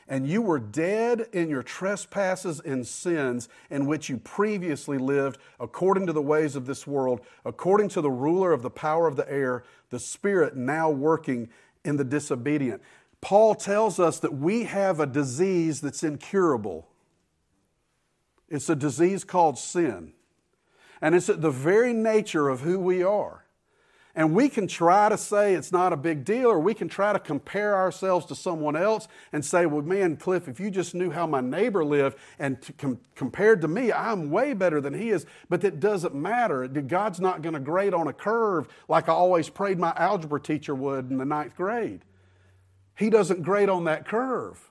And 0.07 0.27
you 0.27 0.43
were 0.43 0.59
dead 0.59 1.27
in 1.33 1.49
your 1.49 1.63
trespasses 1.63 2.61
and 2.61 2.87
sins 2.87 3.49
in 3.71 3.87
which 3.87 4.11
you 4.11 4.19
previously 4.19 4.99
lived, 4.99 5.39
according 5.59 6.07
to 6.07 6.13
the 6.13 6.21
ways 6.21 6.55
of 6.55 6.67
this 6.67 6.87
world, 6.87 7.23
according 7.47 7.89
to 7.91 8.03
the 8.03 8.11
ruler 8.11 8.53
of 8.53 8.61
the 8.61 8.71
power 8.71 9.07
of 9.07 9.17
the 9.17 9.31
air, 9.31 9.65
the 9.89 9.99
Spirit 9.99 10.55
now 10.55 10.91
working 10.91 11.49
in 11.83 11.97
the 11.97 12.05
disobedient. 12.05 12.83
Paul 13.23 13.55
tells 13.55 13.99
us 13.99 14.19
that 14.19 14.35
we 14.35 14.65
have 14.65 15.01
a 15.01 15.07
disease 15.07 15.81
that's 15.81 16.03
incurable. 16.03 16.89
It's 18.51 18.69
a 18.69 18.77
disease 18.77 19.25
called 19.25 19.57
sin. 19.57 20.13
And 21.01 21.15
it's 21.15 21.31
at 21.31 21.41
the 21.41 21.51
very 21.51 21.95
nature 21.95 22.51
of 22.51 22.61
who 22.61 22.79
we 22.79 23.03
are. 23.03 23.42
And 24.15 24.35
we 24.35 24.51
can 24.51 24.67
try 24.67 25.09
to 25.09 25.17
say 25.17 25.55
it's 25.55 25.73
not 25.73 25.95
a 25.95 25.97
big 25.97 26.23
deal, 26.23 26.49
or 26.49 26.59
we 26.59 26.75
can 26.75 26.89
try 26.89 27.15
to 27.15 27.19
compare 27.19 27.75
ourselves 27.75 28.27
to 28.27 28.35
someone 28.35 28.77
else 28.77 29.09
and 29.33 29.43
say, 29.43 29.65
well, 29.65 29.81
man, 29.81 30.17
Cliff, 30.19 30.49
if 30.49 30.61
you 30.61 30.71
just 30.71 30.95
knew 30.95 31.11
how 31.11 31.27
my 31.27 31.41
neighbor 31.41 31.83
lived 31.83 32.19
and 32.39 32.61
to 32.61 32.75
com- 32.75 33.01
compared 33.15 33.63
to 33.63 33.69
me, 33.69 33.91
I'm 33.91 34.31
way 34.31 34.53
better 34.53 34.83
than 34.83 34.93
he 34.93 35.09
is. 35.09 35.25
But 35.49 35.63
that 35.63 35.81
doesn't 35.81 36.15
matter. 36.15 36.69
God's 36.69 37.21
not 37.21 37.41
going 37.41 37.55
to 37.55 37.61
grade 37.61 37.95
on 37.95 38.07
a 38.07 38.13
curve 38.13 38.69
like 38.87 39.09
I 39.09 39.13
always 39.13 39.49
prayed 39.49 39.79
my 39.79 39.95
algebra 39.97 40.41
teacher 40.41 40.75
would 40.75 41.11
in 41.11 41.17
the 41.17 41.25
ninth 41.25 41.57
grade. 41.57 42.03
He 42.99 43.09
doesn't 43.09 43.43
grade 43.43 43.71
on 43.71 43.85
that 43.85 44.07
curve. 44.07 44.71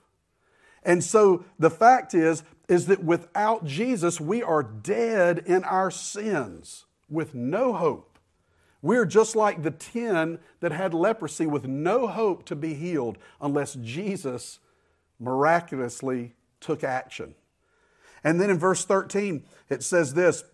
And 0.84 1.02
so 1.02 1.44
the 1.58 1.70
fact 1.70 2.14
is, 2.14 2.44
is 2.68 2.86
that 2.86 3.02
without 3.02 3.64
Jesus, 3.64 4.20
we 4.20 4.40
are 4.40 4.62
dead 4.62 5.40
in 5.46 5.64
our 5.64 5.90
sins 5.90 6.84
with 7.08 7.34
no 7.34 7.72
hope. 7.72 8.11
We're 8.82 9.06
just 9.06 9.36
like 9.36 9.62
the 9.62 9.70
10 9.70 10.40
that 10.60 10.72
had 10.72 10.92
leprosy 10.92 11.46
with 11.46 11.66
no 11.66 12.08
hope 12.08 12.44
to 12.46 12.56
be 12.56 12.74
healed 12.74 13.16
unless 13.40 13.74
Jesus 13.74 14.58
miraculously 15.20 16.34
took 16.60 16.82
action. 16.82 17.34
And 18.24 18.40
then 18.40 18.50
in 18.50 18.58
verse 18.58 18.84
13, 18.84 19.44
it 19.70 19.82
says 19.82 20.14
this 20.14 20.44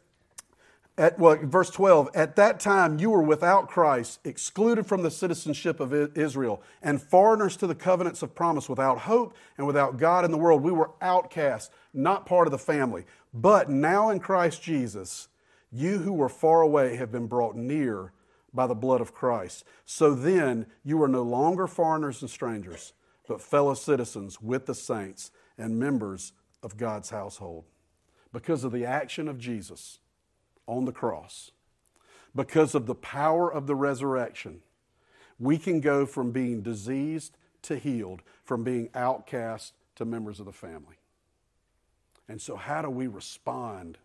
at, 0.98 1.16
well, 1.16 1.38
verse 1.40 1.70
12, 1.70 2.10
at 2.12 2.34
that 2.36 2.58
time 2.58 2.98
you 2.98 3.10
were 3.10 3.22
without 3.22 3.68
Christ, 3.68 4.18
excluded 4.24 4.84
from 4.84 5.02
the 5.02 5.12
citizenship 5.12 5.78
of 5.78 5.94
Israel, 6.18 6.60
and 6.82 7.00
foreigners 7.00 7.56
to 7.58 7.68
the 7.68 7.74
covenants 7.74 8.20
of 8.20 8.34
promise, 8.34 8.68
without 8.68 8.98
hope 8.98 9.36
and 9.56 9.66
without 9.66 9.96
God 9.96 10.24
in 10.24 10.32
the 10.32 10.38
world. 10.38 10.62
We 10.62 10.72
were 10.72 10.90
outcasts, 11.00 11.72
not 11.94 12.26
part 12.26 12.48
of 12.48 12.50
the 12.50 12.58
family. 12.58 13.04
But 13.32 13.70
now 13.70 14.10
in 14.10 14.18
Christ 14.18 14.60
Jesus, 14.60 15.28
you 15.70 15.98
who 15.98 16.12
were 16.12 16.28
far 16.28 16.62
away 16.62 16.96
have 16.96 17.12
been 17.12 17.28
brought 17.28 17.54
near 17.54 18.12
by 18.52 18.66
the 18.66 18.74
blood 18.74 19.00
of 19.00 19.14
Christ. 19.14 19.64
So 19.84 20.14
then 20.14 20.66
you 20.84 21.02
are 21.02 21.08
no 21.08 21.22
longer 21.22 21.66
foreigners 21.66 22.22
and 22.22 22.30
strangers, 22.30 22.92
but 23.26 23.40
fellow 23.40 23.74
citizens 23.74 24.40
with 24.40 24.66
the 24.66 24.74
saints 24.74 25.30
and 25.56 25.78
members 25.78 26.32
of 26.62 26.76
God's 26.76 27.10
household. 27.10 27.64
Because 28.32 28.64
of 28.64 28.72
the 28.72 28.84
action 28.84 29.28
of 29.28 29.38
Jesus 29.38 29.98
on 30.66 30.84
the 30.84 30.92
cross, 30.92 31.50
because 32.34 32.74
of 32.74 32.86
the 32.86 32.94
power 32.94 33.52
of 33.52 33.66
the 33.66 33.74
resurrection, 33.74 34.60
we 35.38 35.58
can 35.58 35.80
go 35.80 36.04
from 36.04 36.30
being 36.30 36.62
diseased 36.62 37.36
to 37.62 37.78
healed, 37.78 38.22
from 38.44 38.64
being 38.64 38.88
outcast 38.94 39.72
to 39.96 40.04
members 40.04 40.40
of 40.40 40.46
the 40.46 40.52
family. 40.52 40.96
And 42.28 42.40
so, 42.40 42.56
how 42.56 42.82
do 42.82 42.90
we 42.90 43.06
respond 43.06 43.98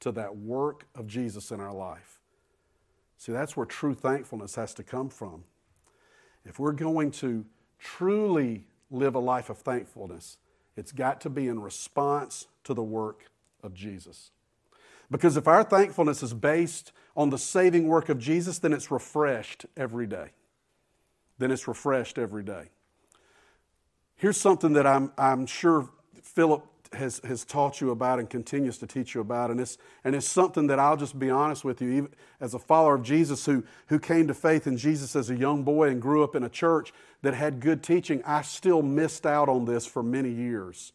to 0.00 0.12
that 0.12 0.36
work 0.36 0.86
of 0.94 1.06
Jesus 1.06 1.50
in 1.50 1.60
our 1.60 1.72
life? 1.72 2.17
See, 3.18 3.32
that's 3.32 3.56
where 3.56 3.66
true 3.66 3.94
thankfulness 3.94 4.54
has 4.54 4.72
to 4.74 4.84
come 4.84 5.10
from. 5.10 5.44
If 6.44 6.58
we're 6.58 6.72
going 6.72 7.10
to 7.12 7.44
truly 7.78 8.64
live 8.90 9.14
a 9.16 9.18
life 9.18 9.50
of 9.50 9.58
thankfulness, 9.58 10.38
it's 10.76 10.92
got 10.92 11.20
to 11.22 11.30
be 11.30 11.48
in 11.48 11.60
response 11.60 12.46
to 12.64 12.72
the 12.72 12.82
work 12.82 13.30
of 13.62 13.74
Jesus. 13.74 14.30
Because 15.10 15.36
if 15.36 15.48
our 15.48 15.64
thankfulness 15.64 16.22
is 16.22 16.32
based 16.32 16.92
on 17.16 17.30
the 17.30 17.38
saving 17.38 17.88
work 17.88 18.08
of 18.08 18.18
Jesus, 18.18 18.60
then 18.60 18.72
it's 18.72 18.90
refreshed 18.90 19.66
every 19.76 20.06
day. 20.06 20.30
Then 21.38 21.50
it's 21.50 21.66
refreshed 21.66 22.18
every 22.18 22.44
day. 22.44 22.70
Here's 24.14 24.36
something 24.36 24.74
that 24.74 24.86
I'm, 24.86 25.12
I'm 25.18 25.46
sure 25.46 25.88
Philip 26.22 26.64
has, 26.92 27.20
has 27.24 27.44
taught 27.44 27.80
you 27.80 27.90
about 27.90 28.18
and 28.18 28.28
continues 28.28 28.78
to 28.78 28.86
teach 28.86 29.14
you 29.14 29.20
about, 29.20 29.50
and 29.50 29.60
it's, 29.60 29.78
and 30.04 30.14
it's 30.14 30.28
something 30.28 30.66
that 30.68 30.78
I'll 30.78 30.96
just 30.96 31.18
be 31.18 31.30
honest 31.30 31.64
with 31.64 31.80
you, 31.80 31.90
even 31.90 32.08
as 32.40 32.54
a 32.54 32.58
follower 32.58 32.94
of 32.94 33.02
Jesus 33.02 33.46
who, 33.46 33.64
who 33.88 33.98
came 33.98 34.26
to 34.28 34.34
faith 34.34 34.66
in 34.66 34.76
Jesus 34.76 35.16
as 35.16 35.30
a 35.30 35.36
young 35.36 35.62
boy 35.62 35.88
and 35.88 36.00
grew 36.00 36.24
up 36.24 36.34
in 36.34 36.42
a 36.42 36.48
church 36.48 36.92
that 37.22 37.34
had 37.34 37.60
good 37.60 37.82
teaching, 37.82 38.22
I 38.24 38.42
still 38.42 38.82
missed 38.82 39.26
out 39.26 39.48
on 39.48 39.64
this 39.64 39.86
for 39.86 40.02
many 40.02 40.30
years. 40.30 40.92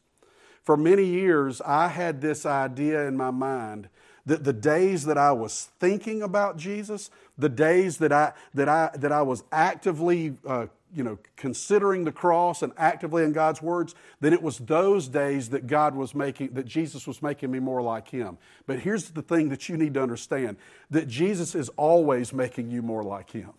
For 0.63 0.77
many 0.77 1.05
years, 1.05 1.61
I 1.61 1.89
had 1.89 2.21
this 2.21 2.45
idea 2.45 3.05
in 3.07 3.17
my 3.17 3.31
mind 3.31 3.89
that 4.25 4.45
the 4.45 4.53
days 4.53 5.05
that 5.05 5.17
I 5.17 5.33
was 5.33 5.69
thinking 5.79 6.21
about 6.21 6.57
Jesus, 6.57 7.09
the 7.37 7.49
days 7.49 7.97
that 7.97 8.13
I, 8.13 8.31
that 8.53 8.69
I, 8.69 8.89
that 8.95 9.11
I 9.11 9.21
was 9.21 9.43
actively 9.51 10.37
uh, 10.47 10.67
you 10.95 11.03
know, 11.03 11.17
considering 11.35 12.03
the 12.03 12.11
cross 12.11 12.61
and 12.61 12.71
actively 12.77 13.23
in 13.23 13.33
God's 13.33 13.61
words, 13.61 13.95
then 14.19 14.33
it 14.33 14.41
was 14.41 14.57
those 14.59 15.07
days 15.07 15.49
that 15.49 15.67
God 15.67 15.95
was 15.95 16.13
making, 16.13 16.49
that 16.53 16.65
Jesus 16.65 17.07
was 17.07 17.21
making 17.21 17.51
me 17.51 17.59
more 17.59 17.81
like 17.81 18.09
Him. 18.09 18.37
But 18.65 18.79
here's 18.79 19.09
the 19.09 19.21
thing 19.21 19.49
that 19.49 19.69
you 19.69 19.77
need 19.77 19.93
to 19.95 20.03
understand 20.03 20.57
that 20.89 21.07
Jesus 21.07 21.55
is 21.55 21.69
always 21.69 22.33
making 22.33 22.69
you 22.69 22.81
more 22.81 23.03
like 23.03 23.31
Him. 23.31 23.51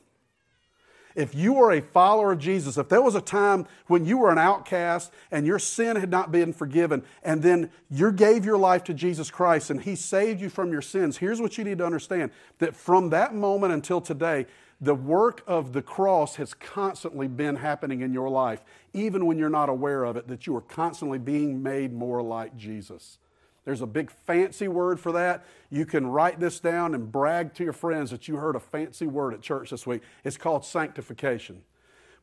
If 1.15 1.33
you 1.35 1.63
are 1.63 1.71
a 1.71 1.81
follower 1.81 2.33
of 2.33 2.41
Jesus, 2.41 2.77
if 2.77 2.89
there 2.89 3.03
was 3.03 3.15
a 3.15 3.21
time 3.21 3.67
when 3.87 4.05
you 4.05 4.19
were 4.19 4.33
an 4.33 4.39
outcast 4.39 5.13
and 5.31 5.47
your 5.47 5.61
sin 5.61 5.97
had 5.97 6.11
not 6.11 6.33
been 6.33 6.53
forgiven, 6.53 7.05
and 7.23 7.43
then 7.43 7.71
you 7.89 8.11
gave 8.11 8.45
your 8.45 8.59
life 8.59 8.83
to 8.85 8.95
Jesus 8.95 9.31
Christ 9.31 9.71
and 9.71 9.81
He 9.81 9.95
saved 9.95 10.41
you 10.41 10.49
from 10.49 10.73
your 10.73 10.83
sins, 10.83 11.19
here's 11.19 11.41
what 11.41 11.57
you 11.57 11.63
need 11.65 11.79
to 11.79 11.87
understand 11.87 12.33
that 12.59 12.75
from 12.75 13.11
that 13.11 13.35
moment 13.35 13.73
until 13.73 14.01
today, 14.01 14.47
the 14.81 14.95
work 14.95 15.43
of 15.47 15.73
the 15.73 15.83
cross 15.83 16.37
has 16.37 16.55
constantly 16.55 17.29
been 17.29 17.57
happening 17.57 18.01
in 18.01 18.13
your 18.13 18.29
life, 18.29 18.63
even 18.93 19.27
when 19.27 19.39
you're 19.39 19.49
not 19.49 19.69
aware 19.69 20.05
of 20.05 20.17
it, 20.17 20.29
that 20.29 20.47
you 20.47 20.57
are 20.57 20.61
constantly 20.61 21.19
being 21.19 21.63
made 21.63 21.93
more 21.93 22.23
like 22.23 22.57
Jesus. 22.57 23.19
There's 23.65 23.81
a 23.81 23.87
big 23.87 24.11
fancy 24.11 24.69
word 24.69 25.01
for 25.01 25.13
that. 25.13 25.45
You 25.71 25.87
can 25.87 26.07
write 26.07 26.39
this 26.39 26.61
down 26.61 26.95
and 26.95 27.11
brag 27.11 27.55
to 27.55 27.65
your 27.65 27.73
friends 27.73 28.11
that 28.11 28.29
you 28.29 28.37
heard 28.37 28.57
a 28.57 28.61
fancy 28.61 29.07
word 29.07 29.33
at 29.33 29.41
church 29.41 29.71
this 29.71 29.87
week. 29.87 30.03
It's 30.23 30.37
called 30.37 30.65
sanctification. 30.65 31.63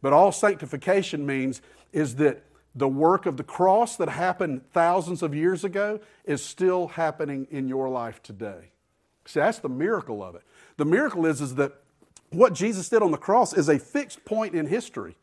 But 0.01 0.13
all 0.13 0.31
sanctification 0.31 1.25
means 1.25 1.61
is 1.91 2.15
that 2.17 2.43
the 2.75 2.87
work 2.87 3.25
of 3.25 3.37
the 3.37 3.43
cross 3.43 3.97
that 3.97 4.09
happened 4.09 4.61
thousands 4.71 5.21
of 5.23 5.35
years 5.35 5.63
ago 5.63 5.99
is 6.25 6.43
still 6.43 6.87
happening 6.89 7.47
in 7.49 7.67
your 7.67 7.89
life 7.89 8.21
today. 8.23 8.71
See, 9.25 9.39
that's 9.39 9.59
the 9.59 9.69
miracle 9.69 10.23
of 10.23 10.35
it. 10.35 10.43
The 10.77 10.85
miracle 10.85 11.25
is, 11.25 11.41
is 11.41 11.55
that 11.55 11.73
what 12.32 12.54
Jesus 12.54 12.89
did 12.89 13.02
on 13.04 13.12
the 13.12 13.17
cross 13.17 13.54
is 13.54 13.70
a 13.70 13.80
fixed 13.80 14.26
point 14.26 14.56
in 14.56 14.65
history. 14.67 15.15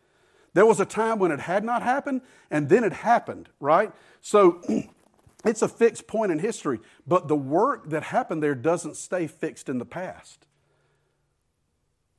There 0.54 0.66
was 0.66 0.80
a 0.80 0.86
time 0.86 1.18
when 1.18 1.30
it 1.30 1.40
had 1.40 1.64
not 1.64 1.82
happened, 1.82 2.22
and 2.50 2.68
then 2.68 2.84
it 2.84 2.92
happened, 2.92 3.48
right? 3.60 3.92
So 4.20 4.60
It's 5.44 5.62
a 5.62 5.68
fixed 5.68 6.06
point 6.06 6.32
in 6.32 6.40
history, 6.40 6.80
but 7.06 7.28
the 7.28 7.36
work 7.36 7.90
that 7.90 8.04
happened 8.04 8.42
there 8.42 8.54
doesn't 8.54 8.96
stay 8.96 9.26
fixed 9.26 9.68
in 9.68 9.78
the 9.78 9.84
past. 9.84 10.46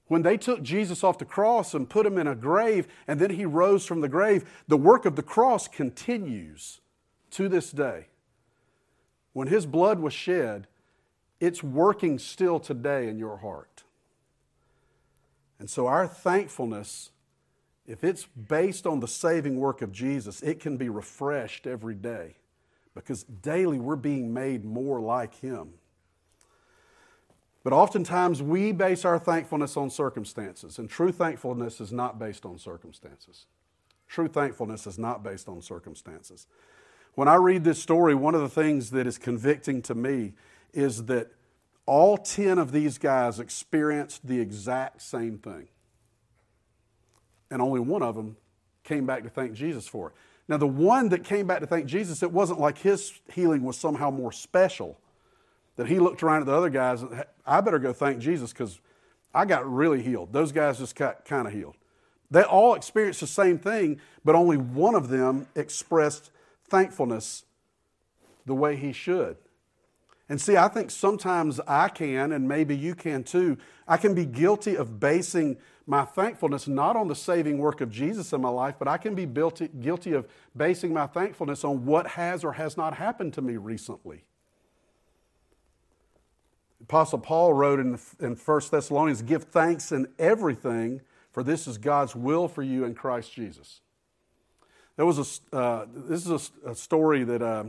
When 0.08 0.24
they 0.24 0.38
took 0.38 0.64
Jesus 0.64 1.04
off 1.04 1.20
the 1.20 1.26
cross 1.26 1.74
and 1.74 1.90
put 1.90 2.06
him 2.06 2.18
in 2.18 2.28
a 2.28 2.36
grave, 2.36 2.88
and 3.08 3.20
then 3.20 3.32
he 3.32 3.46
rose 3.46 3.86
from 3.86 4.02
the 4.02 4.10
grave, 4.10 4.50
the 4.68 4.78
work 4.78 5.06
of 5.06 5.16
the 5.16 5.24
cross 5.24 5.68
continues 5.68 6.80
to 7.32 7.48
this 7.48 7.72
day. 7.72 8.08
When 9.34 9.48
his 9.48 9.66
blood 9.66 10.00
was 10.00 10.14
shed, 10.14 10.68
it's 11.40 11.62
working 11.62 12.18
still 12.18 12.60
today 12.60 13.08
in 13.08 13.20
your 13.20 13.38
heart. 13.38 13.84
And 15.60 15.70
so 15.70 15.88
our 15.88 16.08
thankfulness, 16.08 17.12
if 17.86 18.04
it's 18.04 18.26
based 18.26 18.88
on 18.88 19.02
the 19.02 19.08
saving 19.08 19.60
work 19.60 19.82
of 19.82 19.92
Jesus, 19.92 20.42
it 20.42 20.60
can 20.60 20.78
be 20.78 20.90
refreshed 20.90 21.68
every 21.68 21.96
day 21.96 22.36
because 22.96 23.24
daily 23.24 23.80
we're 23.80 23.96
being 23.96 24.34
made 24.34 24.64
more 24.64 25.00
like 25.00 25.36
Him. 25.36 25.74
But 27.64 27.74
oftentimes 27.74 28.42
we 28.42 28.72
base 28.72 29.04
our 29.04 29.20
thankfulness 29.20 29.76
on 29.76 29.90
circumstances, 29.90 30.80
and 30.80 30.90
true 30.90 31.12
thankfulness 31.12 31.82
is 31.82 31.92
not 31.92 32.18
based 32.18 32.46
on 32.46 32.58
circumstances. 32.58 33.46
True 34.08 34.28
thankfulness 34.28 34.88
is 34.88 34.98
not 34.98 35.24
based 35.24 35.48
on 35.48 35.62
circumstances. 35.62 36.48
When 37.16 37.28
I 37.28 37.36
read 37.36 37.64
this 37.64 37.82
story, 37.82 38.16
one 38.16 38.34
of 38.34 38.42
the 38.42 38.50
things 38.50 38.92
that 38.92 39.06
is 39.06 39.18
convicting 39.18 39.82
to 39.84 39.94
me 39.94 40.34
is 40.74 41.06
that 41.06 41.32
all 41.90 42.18
10 42.18 42.60
of 42.60 42.72
these 42.72 43.00
guys 43.00 43.40
experienced 43.40 44.28
the 44.28 44.40
exact 44.40 45.02
same 45.02 45.40
thing. 45.40 45.68
And 47.50 47.64
only 47.64 47.80
one 47.80 48.04
of 48.04 48.16
them 48.16 48.38
came 48.84 49.08
back 49.08 49.24
to 49.24 49.30
thank 49.30 49.54
Jesus 49.54 49.88
for 49.88 50.10
it. 50.10 50.14
Now, 50.48 50.58
the 50.58 50.68
one 50.68 51.10
that 51.10 51.24
came 51.24 51.48
back 51.48 51.62
to 51.62 51.66
thank 51.66 51.88
Jesus, 51.88 52.22
it 52.22 52.32
wasn't 52.32 52.60
like 52.60 52.78
his 52.78 53.20
healing 53.34 53.64
was 53.64 53.76
somehow 53.76 54.12
more 54.12 54.32
special. 54.32 55.00
That 55.78 55.88
he 55.88 55.98
looked 55.98 56.22
around 56.22 56.42
at 56.42 56.46
the 56.46 56.54
other 56.54 56.70
guys, 56.70 57.02
and, 57.02 57.24
I 57.44 57.60
better 57.62 57.80
go 57.80 57.92
thank 57.92 58.20
Jesus 58.20 58.54
because 58.54 58.80
I 59.34 59.46
got 59.46 59.68
really 59.68 60.04
healed. 60.04 60.32
Those 60.32 60.52
guys 60.52 60.78
just 60.78 60.96
got 60.96 61.26
kind 61.26 61.48
of 61.48 61.54
healed. 61.54 61.76
They 62.30 62.44
all 62.44 62.76
experienced 62.76 63.22
the 63.22 63.28
same 63.28 63.58
thing, 63.58 64.00
but 64.24 64.36
only 64.36 64.58
one 64.58 64.94
of 64.94 65.10
them 65.10 65.48
expressed 65.56 66.30
thankfulness 66.68 67.46
the 68.46 68.54
way 68.54 68.76
he 68.76 68.92
should. 68.92 69.38
And 70.30 70.40
see, 70.40 70.56
I 70.56 70.68
think 70.68 70.92
sometimes 70.92 71.60
I 71.68 71.90
can, 71.90 72.32
and 72.32 72.48
maybe 72.48 72.78
you 72.78 72.94
can 72.94 73.24
too. 73.24 73.58
I 73.88 73.98
can 73.98 74.14
be 74.14 74.26
guilty 74.26 74.76
of 74.76 75.00
basing 75.00 75.58
my 75.88 76.06
thankfulness 76.06 76.68
not 76.68 76.96
on 76.96 77.08
the 77.08 77.16
saving 77.16 77.58
work 77.58 77.82
of 77.82 77.90
Jesus 77.90 78.32
in 78.32 78.40
my 78.40 78.50
life, 78.50 78.76
but 78.78 78.88
I 78.88 78.98
can 78.98 79.16
be 79.16 79.26
guilty 79.26 80.14
of 80.14 80.28
basing 80.56 80.94
my 80.94 81.08
thankfulness 81.08 81.64
on 81.64 81.84
what 81.84 82.06
has 82.06 82.44
or 82.44 82.54
has 82.54 82.78
not 82.78 82.94
happened 82.94 83.34
to 83.34 83.42
me 83.42 83.58
recently. 83.58 84.24
Apostle 86.84 87.20
Paul 87.20 87.54
wrote 87.54 87.80
in, 87.80 88.00
in 88.20 88.36
1 88.36 88.62
Thessalonians, 88.70 89.24
Give 89.24 89.44
thanks 89.44 89.92
in 89.92 90.08
everything, 90.20 91.02
for 91.32 91.42
this 91.42 91.68
is 91.68 91.80
God's 91.80 92.16
will 92.16 92.48
for 92.48 92.62
you 92.62 92.86
in 92.86 92.94
Christ 92.94 93.34
Jesus. 93.34 93.82
There 94.96 95.08
was 95.08 95.42
a, 95.52 95.56
uh, 95.56 95.86
this 95.92 96.28
is 96.28 96.52
a, 96.64 96.72
a 96.72 96.76
story 96.76 97.24
that, 97.24 97.42
uh, 97.42 97.66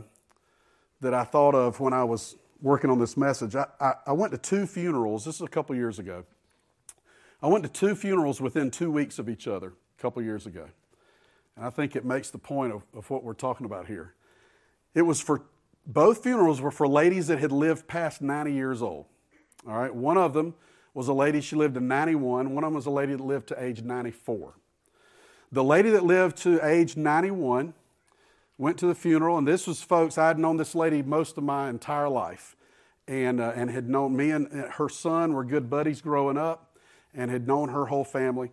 that 1.01 1.15
I 1.15 1.23
thought 1.23 1.55
of 1.55 1.79
when 1.79 1.93
I 1.93 2.03
was 2.03 2.35
working 2.61 2.89
on 2.89 2.99
this 2.99 3.17
message. 3.17 3.55
I, 3.55 3.65
I, 3.79 3.93
I 4.07 4.13
went 4.13 4.31
to 4.33 4.37
two 4.37 4.65
funerals, 4.65 5.25
this 5.25 5.35
is 5.35 5.41
a 5.41 5.47
couple 5.47 5.75
years 5.75 5.99
ago. 5.99 6.23
I 7.41 7.47
went 7.47 7.63
to 7.63 7.69
two 7.69 7.95
funerals 7.95 8.39
within 8.39 8.69
two 8.69 8.91
weeks 8.91 9.17
of 9.17 9.27
each 9.27 9.47
other 9.47 9.73
a 9.97 10.01
couple 10.01 10.21
years 10.21 10.45
ago. 10.45 10.67
And 11.55 11.65
I 11.65 11.69
think 11.69 11.95
it 11.95 12.05
makes 12.05 12.29
the 12.29 12.37
point 12.37 12.73
of, 12.73 12.83
of 12.95 13.09
what 13.09 13.23
we're 13.23 13.33
talking 13.33 13.65
about 13.65 13.87
here. 13.87 14.13
It 14.93 15.01
was 15.01 15.19
for, 15.21 15.43
both 15.85 16.23
funerals 16.23 16.61
were 16.61 16.71
for 16.71 16.87
ladies 16.87 17.27
that 17.27 17.39
had 17.39 17.51
lived 17.51 17.87
past 17.87 18.21
90 18.21 18.53
years 18.53 18.81
old. 18.81 19.05
All 19.67 19.77
right, 19.77 19.93
one 19.93 20.17
of 20.17 20.33
them 20.33 20.53
was 20.93 21.07
a 21.07 21.13
lady, 21.13 21.41
she 21.41 21.55
lived 21.55 21.75
to 21.75 21.79
91. 21.79 22.53
One 22.53 22.63
of 22.63 22.67
them 22.67 22.75
was 22.75 22.85
a 22.85 22.91
lady 22.91 23.13
that 23.13 23.23
lived 23.23 23.47
to 23.49 23.63
age 23.63 23.81
94. 23.81 24.53
The 25.51 25.63
lady 25.63 25.89
that 25.89 26.03
lived 26.03 26.37
to 26.37 26.65
age 26.65 26.95
91 26.95 27.73
went 28.57 28.77
to 28.79 28.87
the 28.87 28.95
funeral, 28.95 29.37
and 29.37 29.47
this 29.47 29.67
was 29.67 29.81
folks, 29.81 30.17
I 30.17 30.27
had 30.27 30.39
known 30.39 30.57
this 30.57 30.75
lady 30.75 31.01
most 31.01 31.37
of 31.37 31.43
my 31.43 31.69
entire 31.69 32.09
life 32.09 32.55
and, 33.07 33.39
uh, 33.41 33.53
and 33.55 33.69
had 33.69 33.89
known 33.89 34.15
me 34.15 34.31
and 34.31 34.47
her 34.51 34.89
son 34.89 35.33
were 35.33 35.43
good 35.43 35.69
buddies 35.69 36.01
growing 36.01 36.37
up 36.37 36.77
and 37.13 37.31
had 37.31 37.47
known 37.47 37.69
her 37.69 37.85
whole 37.85 38.03
family. 38.03 38.51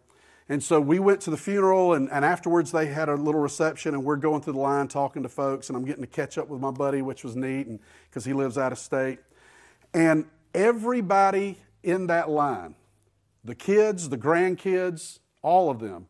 And 0.48 0.62
so 0.62 0.80
we 0.80 0.98
went 0.98 1.20
to 1.22 1.30
the 1.30 1.36
funeral, 1.36 1.92
and, 1.92 2.10
and 2.10 2.24
afterwards 2.24 2.72
they 2.72 2.86
had 2.86 3.10
a 3.10 3.14
little 3.14 3.40
reception, 3.40 3.94
and 3.94 4.02
we're 4.02 4.16
going 4.16 4.40
through 4.40 4.54
the 4.54 4.58
line 4.60 4.88
talking 4.88 5.22
to 5.22 5.28
folks, 5.28 5.68
and 5.68 5.76
I'm 5.76 5.84
getting 5.84 6.02
to 6.02 6.08
catch 6.08 6.38
up 6.38 6.48
with 6.48 6.60
my 6.60 6.70
buddy, 6.70 7.02
which 7.02 7.22
was 7.22 7.36
neat, 7.36 7.68
because 8.08 8.24
he 8.24 8.32
lives 8.32 8.56
out 8.56 8.72
of 8.72 8.78
state. 8.78 9.18
And 9.92 10.24
everybody 10.54 11.58
in 11.82 12.06
that 12.06 12.30
line, 12.30 12.76
the 13.44 13.54
kids, 13.54 14.08
the 14.08 14.16
grandkids, 14.16 15.18
all 15.42 15.70
of 15.70 15.80
them, 15.80 16.08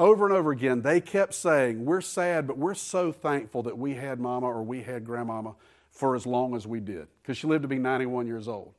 over 0.00 0.24
and 0.24 0.34
over 0.34 0.50
again, 0.50 0.80
they 0.80 1.00
kept 1.00 1.34
saying, 1.34 1.84
We're 1.84 2.00
sad, 2.00 2.46
but 2.46 2.56
we're 2.56 2.74
so 2.74 3.12
thankful 3.12 3.62
that 3.64 3.76
we 3.76 3.94
had 3.94 4.18
mama 4.18 4.46
or 4.46 4.62
we 4.62 4.82
had 4.82 5.04
grandmama 5.04 5.54
for 5.90 6.16
as 6.16 6.26
long 6.26 6.56
as 6.56 6.66
we 6.66 6.80
did, 6.80 7.06
because 7.22 7.36
she 7.36 7.46
lived 7.46 7.62
to 7.62 7.68
be 7.68 7.78
91 7.78 8.26
years 8.26 8.48
old. 8.48 8.72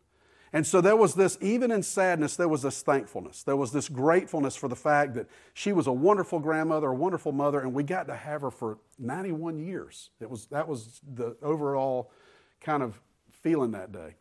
And 0.51 0.65
so 0.65 0.81
there 0.81 0.95
was 0.95 1.13
this, 1.13 1.37
even 1.39 1.71
in 1.71 1.83
sadness, 1.83 2.35
there 2.35 2.47
was 2.47 2.63
this 2.63 2.81
thankfulness. 2.81 3.43
There 3.43 3.55
was 3.55 3.71
this 3.71 3.87
gratefulness 3.87 4.55
for 4.55 4.67
the 4.67 4.75
fact 4.75 5.13
that 5.13 5.27
she 5.53 5.71
was 5.71 5.87
a 5.87 5.93
wonderful 5.93 6.39
grandmother, 6.39 6.87
a 6.87 6.95
wonderful 6.95 7.31
mother, 7.31 7.61
and 7.61 7.73
we 7.73 7.83
got 7.83 8.07
to 8.07 8.15
have 8.15 8.41
her 8.41 8.51
for 8.51 8.79
91 8.99 9.59
years. 9.59 10.09
It 10.19 10.29
was, 10.29 10.47
that 10.47 10.67
was 10.67 10.99
the 11.07 11.37
overall 11.41 12.11
kind 12.59 12.83
of 12.83 12.99
feeling 13.29 13.71
that 13.71 13.93
day. 13.93 14.15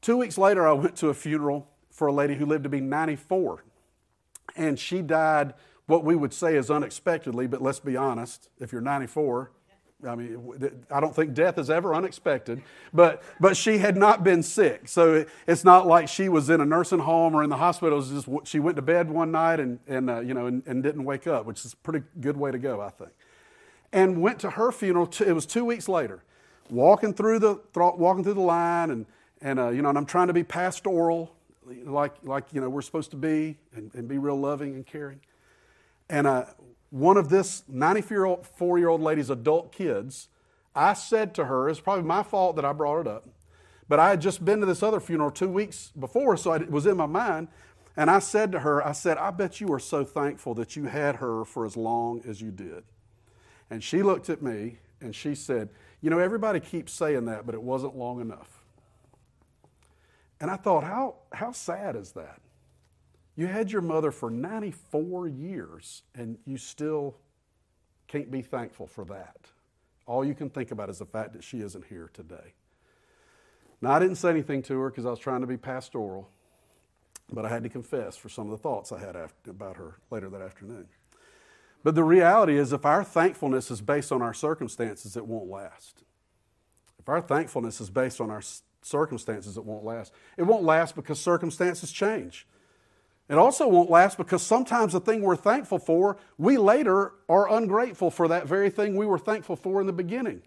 Two 0.00 0.16
weeks 0.16 0.36
later, 0.38 0.66
I 0.66 0.72
went 0.72 0.96
to 0.96 1.10
a 1.10 1.14
funeral 1.14 1.68
for 1.90 2.08
a 2.08 2.12
lady 2.12 2.34
who 2.34 2.46
lived 2.46 2.64
to 2.64 2.70
be 2.70 2.80
94. 2.80 3.64
And 4.56 4.78
she 4.78 5.02
died 5.02 5.54
what 5.86 6.04
we 6.04 6.16
would 6.16 6.34
say 6.34 6.56
is 6.56 6.70
unexpectedly, 6.70 7.46
but 7.46 7.62
let's 7.62 7.80
be 7.80 7.96
honest, 7.96 8.48
if 8.58 8.72
you're 8.72 8.80
94, 8.80 9.50
I 10.06 10.14
mean, 10.14 10.84
I 10.90 11.00
don't 11.00 11.14
think 11.14 11.32
death 11.32 11.58
is 11.58 11.70
ever 11.70 11.94
unexpected, 11.94 12.60
but, 12.92 13.22
but 13.40 13.56
she 13.56 13.78
had 13.78 13.96
not 13.96 14.22
been 14.22 14.42
sick. 14.42 14.88
So 14.88 15.24
it's 15.46 15.64
not 15.64 15.86
like 15.86 16.08
she 16.08 16.28
was 16.28 16.50
in 16.50 16.60
a 16.60 16.66
nursing 16.66 16.98
home 16.98 17.34
or 17.34 17.42
in 17.42 17.48
the 17.48 17.56
hospital. 17.56 18.02
Just 18.02 18.28
she 18.44 18.58
went 18.58 18.76
to 18.76 18.82
bed 18.82 19.10
one 19.10 19.30
night 19.30 19.58
and, 19.58 19.78
and, 19.86 20.10
uh, 20.10 20.20
you 20.20 20.34
know, 20.34 20.46
and, 20.46 20.62
and, 20.66 20.82
didn't 20.82 21.04
wake 21.04 21.26
up, 21.26 21.46
which 21.46 21.64
is 21.64 21.72
a 21.72 21.76
pretty 21.76 22.04
good 22.20 22.36
way 22.36 22.50
to 22.50 22.58
go, 22.58 22.80
I 22.80 22.90
think. 22.90 23.10
And 23.92 24.20
went 24.20 24.38
to 24.40 24.50
her 24.50 24.70
funeral. 24.70 25.08
It 25.24 25.32
was 25.32 25.46
two 25.46 25.64
weeks 25.64 25.88
later, 25.88 26.22
walking 26.68 27.14
through 27.14 27.38
the, 27.38 27.60
walking 27.74 28.22
through 28.22 28.34
the 28.34 28.40
line, 28.40 28.90
and, 28.90 29.06
and 29.40 29.58
uh, 29.58 29.68
you 29.70 29.80
know, 29.80 29.88
and 29.88 29.96
I'm 29.96 30.06
trying 30.06 30.26
to 30.26 30.34
be 30.34 30.44
pastoral, 30.44 31.34
like, 31.64 32.12
like 32.22 32.44
you 32.52 32.60
know, 32.60 32.68
we're 32.68 32.82
supposed 32.82 33.12
to 33.12 33.16
be, 33.16 33.56
and, 33.74 33.90
and 33.94 34.06
be 34.06 34.18
real 34.18 34.38
loving 34.38 34.74
and 34.74 34.86
caring. 34.86 35.20
And 36.08 36.46
one 36.90 37.16
of 37.16 37.28
this 37.28 37.64
94 37.68 38.78
year 38.78 38.88
old 38.88 39.00
lady's 39.00 39.30
adult 39.30 39.72
kids, 39.72 40.28
I 40.74 40.92
said 40.92 41.34
to 41.34 41.46
her, 41.46 41.68
it's 41.68 41.80
probably 41.80 42.04
my 42.04 42.22
fault 42.22 42.56
that 42.56 42.64
I 42.64 42.72
brought 42.72 43.00
it 43.00 43.06
up, 43.06 43.26
but 43.88 43.98
I 43.98 44.10
had 44.10 44.20
just 44.20 44.44
been 44.44 44.60
to 44.60 44.66
this 44.66 44.82
other 44.82 45.00
funeral 45.00 45.30
two 45.30 45.48
weeks 45.48 45.90
before, 45.98 46.36
so 46.36 46.52
it 46.52 46.70
was 46.70 46.86
in 46.86 46.96
my 46.96 47.06
mind. 47.06 47.48
And 47.96 48.10
I 48.10 48.18
said 48.18 48.52
to 48.52 48.60
her, 48.60 48.86
I 48.86 48.92
said, 48.92 49.16
I 49.16 49.30
bet 49.30 49.60
you 49.60 49.72
are 49.72 49.78
so 49.78 50.04
thankful 50.04 50.54
that 50.54 50.76
you 50.76 50.84
had 50.84 51.16
her 51.16 51.46
for 51.46 51.64
as 51.64 51.76
long 51.76 52.22
as 52.28 52.42
you 52.42 52.50
did. 52.50 52.84
And 53.70 53.82
she 53.82 54.02
looked 54.02 54.28
at 54.28 54.42
me 54.42 54.78
and 55.00 55.14
she 55.14 55.34
said, 55.34 55.70
You 56.02 56.10
know, 56.10 56.18
everybody 56.18 56.60
keeps 56.60 56.92
saying 56.92 57.24
that, 57.24 57.46
but 57.46 57.54
it 57.54 57.62
wasn't 57.62 57.96
long 57.96 58.20
enough. 58.20 58.56
And 60.40 60.50
I 60.50 60.56
thought, 60.56 60.84
how, 60.84 61.16
how 61.32 61.52
sad 61.52 61.96
is 61.96 62.12
that? 62.12 62.40
You 63.36 63.46
had 63.46 63.70
your 63.70 63.82
mother 63.82 64.10
for 64.10 64.30
94 64.30 65.28
years, 65.28 66.02
and 66.14 66.38
you 66.46 66.56
still 66.56 67.16
can't 68.08 68.30
be 68.30 68.40
thankful 68.40 68.86
for 68.86 69.04
that. 69.04 69.36
All 70.06 70.24
you 70.24 70.34
can 70.34 70.48
think 70.48 70.70
about 70.70 70.88
is 70.88 70.98
the 70.98 71.06
fact 71.06 71.34
that 71.34 71.44
she 71.44 71.60
isn't 71.60 71.84
here 71.86 72.10
today. 72.14 72.54
Now, 73.82 73.92
I 73.92 73.98
didn't 73.98 74.16
say 74.16 74.30
anything 74.30 74.62
to 74.62 74.78
her 74.80 74.90
because 74.90 75.04
I 75.04 75.10
was 75.10 75.18
trying 75.18 75.42
to 75.42 75.46
be 75.46 75.58
pastoral, 75.58 76.30
but 77.30 77.44
I 77.44 77.48
had 77.50 77.62
to 77.64 77.68
confess 77.68 78.16
for 78.16 78.30
some 78.30 78.46
of 78.46 78.52
the 78.52 78.58
thoughts 78.58 78.90
I 78.90 79.00
had 79.00 79.16
after, 79.16 79.50
about 79.50 79.76
her 79.76 79.98
later 80.10 80.30
that 80.30 80.40
afternoon. 80.40 80.86
But 81.84 81.94
the 81.94 82.04
reality 82.04 82.56
is, 82.56 82.72
if 82.72 82.86
our 82.86 83.04
thankfulness 83.04 83.70
is 83.70 83.82
based 83.82 84.12
on 84.12 84.22
our 84.22 84.34
circumstances, 84.34 85.16
it 85.16 85.26
won't 85.26 85.50
last. 85.50 86.02
If 86.98 87.08
our 87.08 87.20
thankfulness 87.20 87.80
is 87.80 87.90
based 87.90 88.20
on 88.20 88.30
our 88.30 88.42
circumstances, 88.82 89.58
it 89.58 89.64
won't 89.64 89.84
last. 89.84 90.12
It 90.36 90.44
won't 90.44 90.64
last 90.64 90.96
because 90.96 91.20
circumstances 91.20 91.92
change. 91.92 92.46
It 93.28 93.38
also 93.38 93.66
won't 93.66 93.90
last 93.90 94.18
because 94.18 94.42
sometimes 94.42 94.92
the 94.92 95.00
thing 95.00 95.20
we're 95.20 95.36
thankful 95.36 95.78
for, 95.78 96.16
we 96.38 96.58
later 96.58 97.12
are 97.28 97.52
ungrateful 97.52 98.10
for 98.10 98.28
that 98.28 98.46
very 98.46 98.70
thing 98.70 98.96
we 98.96 99.06
were 99.06 99.18
thankful 99.18 99.56
for 99.56 99.80
in 99.80 99.86
the 99.86 99.92
beginning. 99.92 100.42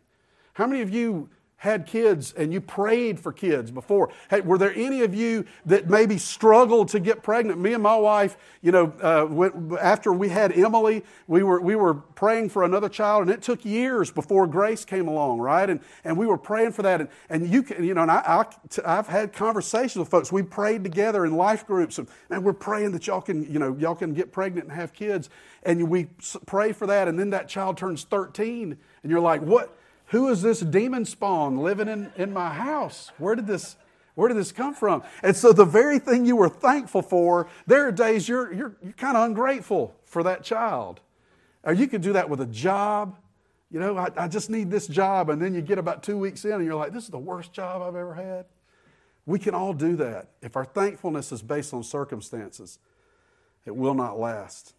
How 0.54 0.66
many 0.66 0.82
of 0.82 0.90
you 0.90 1.30
had 1.60 1.86
kids 1.86 2.32
and 2.34 2.54
you 2.54 2.62
prayed 2.62 3.20
for 3.20 3.34
kids 3.34 3.70
before. 3.70 4.10
Hey, 4.30 4.40
were 4.40 4.58
there 4.58 4.74
any 4.74 5.02
of 5.02 5.14
you 5.14 5.46
that 5.66 5.90
maybe 5.90 6.18
struggled 6.18 6.88
to 6.90 7.02
get 7.02 7.22
pregnant? 7.22 7.60
Me 7.60 7.74
and 7.74 7.84
my 7.84 7.98
wife, 7.98 8.38
you 8.62 8.72
know, 8.72 8.94
uh, 9.02 9.76
after 9.78 10.14
we 10.14 10.30
had 10.30 10.58
Emily, 10.58 11.04
we 11.28 11.44
were, 11.44 11.60
we 11.60 11.76
were 11.76 11.96
praying 11.96 12.48
for 12.50 12.64
another 12.64 12.88
child, 12.88 13.24
and 13.24 13.32
it 13.32 13.42
took 13.42 13.66
years 13.66 14.10
before 14.10 14.48
Grace 14.48 14.86
came 14.86 15.10
along, 15.10 15.40
right? 15.40 15.70
And, 15.70 15.82
and 16.06 16.18
we 16.18 16.28
were 16.28 16.38
praying 16.38 16.72
for 16.72 16.82
that. 16.84 17.02
And, 17.02 17.10
and 17.30 17.50
you 17.50 17.62
can, 17.62 17.84
you 17.84 17.94
know, 17.94 18.04
and 18.04 18.12
I, 18.12 18.46
I, 18.86 18.96
have 18.96 19.08
had 19.08 19.34
conversations 19.34 19.98
with 19.98 20.08
folks. 20.08 20.32
We 20.32 20.44
prayed 20.44 20.86
together 20.86 21.26
in 21.26 21.36
life 21.36 21.68
groups, 21.68 21.98
and, 21.98 22.08
and 22.30 22.46
we're 22.46 22.54
praying 22.54 22.92
that 22.92 23.06
y'all 23.06 23.20
can, 23.20 23.44
you 23.52 23.60
know, 23.60 23.76
y'all 23.78 23.96
can 23.96 24.14
get 24.14 24.32
pregnant 24.32 24.70
and 24.70 24.76
have 24.78 24.94
kids. 24.94 25.30
And 25.64 25.90
we 25.90 26.08
pray 26.46 26.72
for 26.72 26.88
that, 26.88 27.10
and 27.10 27.20
then 27.20 27.32
that 27.32 27.50
child 27.50 27.78
turns 27.78 28.06
13, 28.06 28.78
and 29.04 29.12
you're 29.12 29.20
like, 29.20 29.42
what? 29.42 29.76
Who 30.10 30.30
is 30.30 30.42
this 30.42 30.60
demon 30.60 31.06
spawn 31.06 31.58
living 31.58 31.88
in, 31.88 32.12
in 32.16 32.34
my 32.34 32.50
house? 32.50 33.12
Where 33.18 33.36
did 33.36 33.48
this 33.48 33.76
where 34.20 34.28
did 34.28 34.36
this 34.36 34.52
come 34.52 34.74
from? 34.74 35.04
And 35.24 35.34
so 35.34 35.54
the 35.54 35.64
very 35.64 35.98
thing 35.98 36.26
you 36.26 36.36
were 36.36 36.50
thankful 36.50 37.02
for, 37.02 37.48
there 37.68 37.88
are 37.88 37.92
days 37.94 38.28
you're, 38.28 38.52
you're, 38.52 38.76
you're 38.84 38.92
kind 38.94 39.16
of 39.16 39.24
ungrateful 39.24 39.96
for 40.04 40.24
that 40.24 40.44
child. 40.44 41.00
Or 41.64 41.72
you 41.72 41.88
could 41.88 42.02
do 42.02 42.12
that 42.12 42.30
with 42.30 42.42
a 42.42 42.46
job. 42.46 43.16
You 43.72 43.80
know, 43.80 43.96
I, 43.98 44.10
I 44.18 44.28
just 44.28 44.50
need 44.50 44.70
this 44.70 44.88
job. 44.88 45.30
And 45.30 45.42
then 45.42 45.54
you 45.54 45.62
get 45.62 45.78
about 45.78 46.04
two 46.04 46.18
weeks 46.18 46.44
in 46.44 46.52
and 46.52 46.66
you're 46.66 46.76
like, 46.76 46.92
this 46.92 47.06
is 47.06 47.12
the 47.12 47.18
worst 47.18 47.54
job 47.54 47.82
I've 47.82 47.96
ever 47.96 48.14
had. 48.14 48.46
We 49.26 49.40
can 49.40 49.56
all 49.56 49.72
do 49.72 49.96
that. 49.96 50.32
If 50.42 50.58
our 50.58 50.66
thankfulness 50.66 51.32
is 51.32 51.42
based 51.42 51.74
on 51.74 51.82
circumstances, 51.82 52.78
it 53.66 53.74
will 53.74 53.94
not 53.94 54.20
last. 54.20 54.74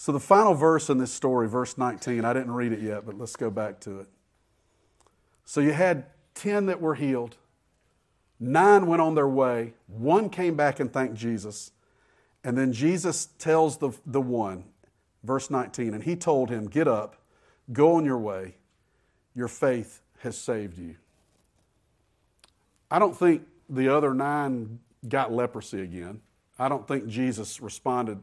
So, 0.00 0.12
the 0.12 0.20
final 0.20 0.54
verse 0.54 0.88
in 0.90 0.98
this 0.98 1.12
story, 1.12 1.48
verse 1.48 1.76
19, 1.76 2.24
I 2.24 2.32
didn't 2.32 2.52
read 2.52 2.70
it 2.72 2.80
yet, 2.80 3.04
but 3.04 3.18
let's 3.18 3.34
go 3.34 3.50
back 3.50 3.80
to 3.80 3.98
it. 3.98 4.06
So, 5.44 5.60
you 5.60 5.72
had 5.72 6.06
10 6.36 6.66
that 6.66 6.80
were 6.80 6.94
healed, 6.94 7.36
nine 8.38 8.86
went 8.86 9.02
on 9.02 9.16
their 9.16 9.26
way, 9.26 9.74
one 9.88 10.30
came 10.30 10.54
back 10.54 10.78
and 10.78 10.92
thanked 10.92 11.16
Jesus. 11.16 11.72
And 12.44 12.56
then 12.56 12.72
Jesus 12.72 13.26
tells 13.38 13.78
the, 13.78 13.90
the 14.06 14.20
one, 14.20 14.62
verse 15.24 15.50
19, 15.50 15.92
and 15.94 16.04
he 16.04 16.14
told 16.14 16.48
him, 16.48 16.68
Get 16.68 16.86
up, 16.86 17.16
go 17.72 17.96
on 17.96 18.04
your 18.04 18.18
way, 18.18 18.54
your 19.34 19.48
faith 19.48 20.00
has 20.20 20.38
saved 20.38 20.78
you. 20.78 20.94
I 22.88 23.00
don't 23.00 23.18
think 23.18 23.42
the 23.68 23.88
other 23.88 24.14
nine 24.14 24.78
got 25.08 25.32
leprosy 25.32 25.80
again. 25.82 26.20
I 26.56 26.68
don't 26.68 26.86
think 26.86 27.08
Jesus 27.08 27.60
responded. 27.60 28.20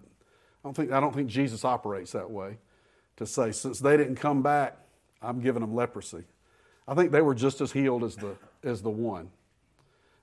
I 0.66 0.68
don't 0.68 0.74
think, 0.74 0.92
I 0.92 1.00
don't 1.00 1.14
think 1.14 1.30
Jesus 1.30 1.64
operates 1.64 2.14
that 2.14 2.32
way 2.32 2.58
to 3.18 3.28
say, 3.28 3.52
since 3.52 3.80
they 3.80 3.98
didn't 3.98 4.16
come 4.16 4.42
back, 4.42 4.76
I'm 5.22 5.40
giving 5.40 5.62
them 5.62 5.76
leprosy. 5.76 6.24
I 6.88 6.96
think 6.96 7.12
they 7.12 7.22
were 7.22 7.36
just 7.36 7.62
as 7.62 7.72
healed 7.72 8.04
as 8.04 8.16
the, 8.16 8.36
as 8.64 8.82
the 8.82 8.90
one. 8.90 9.30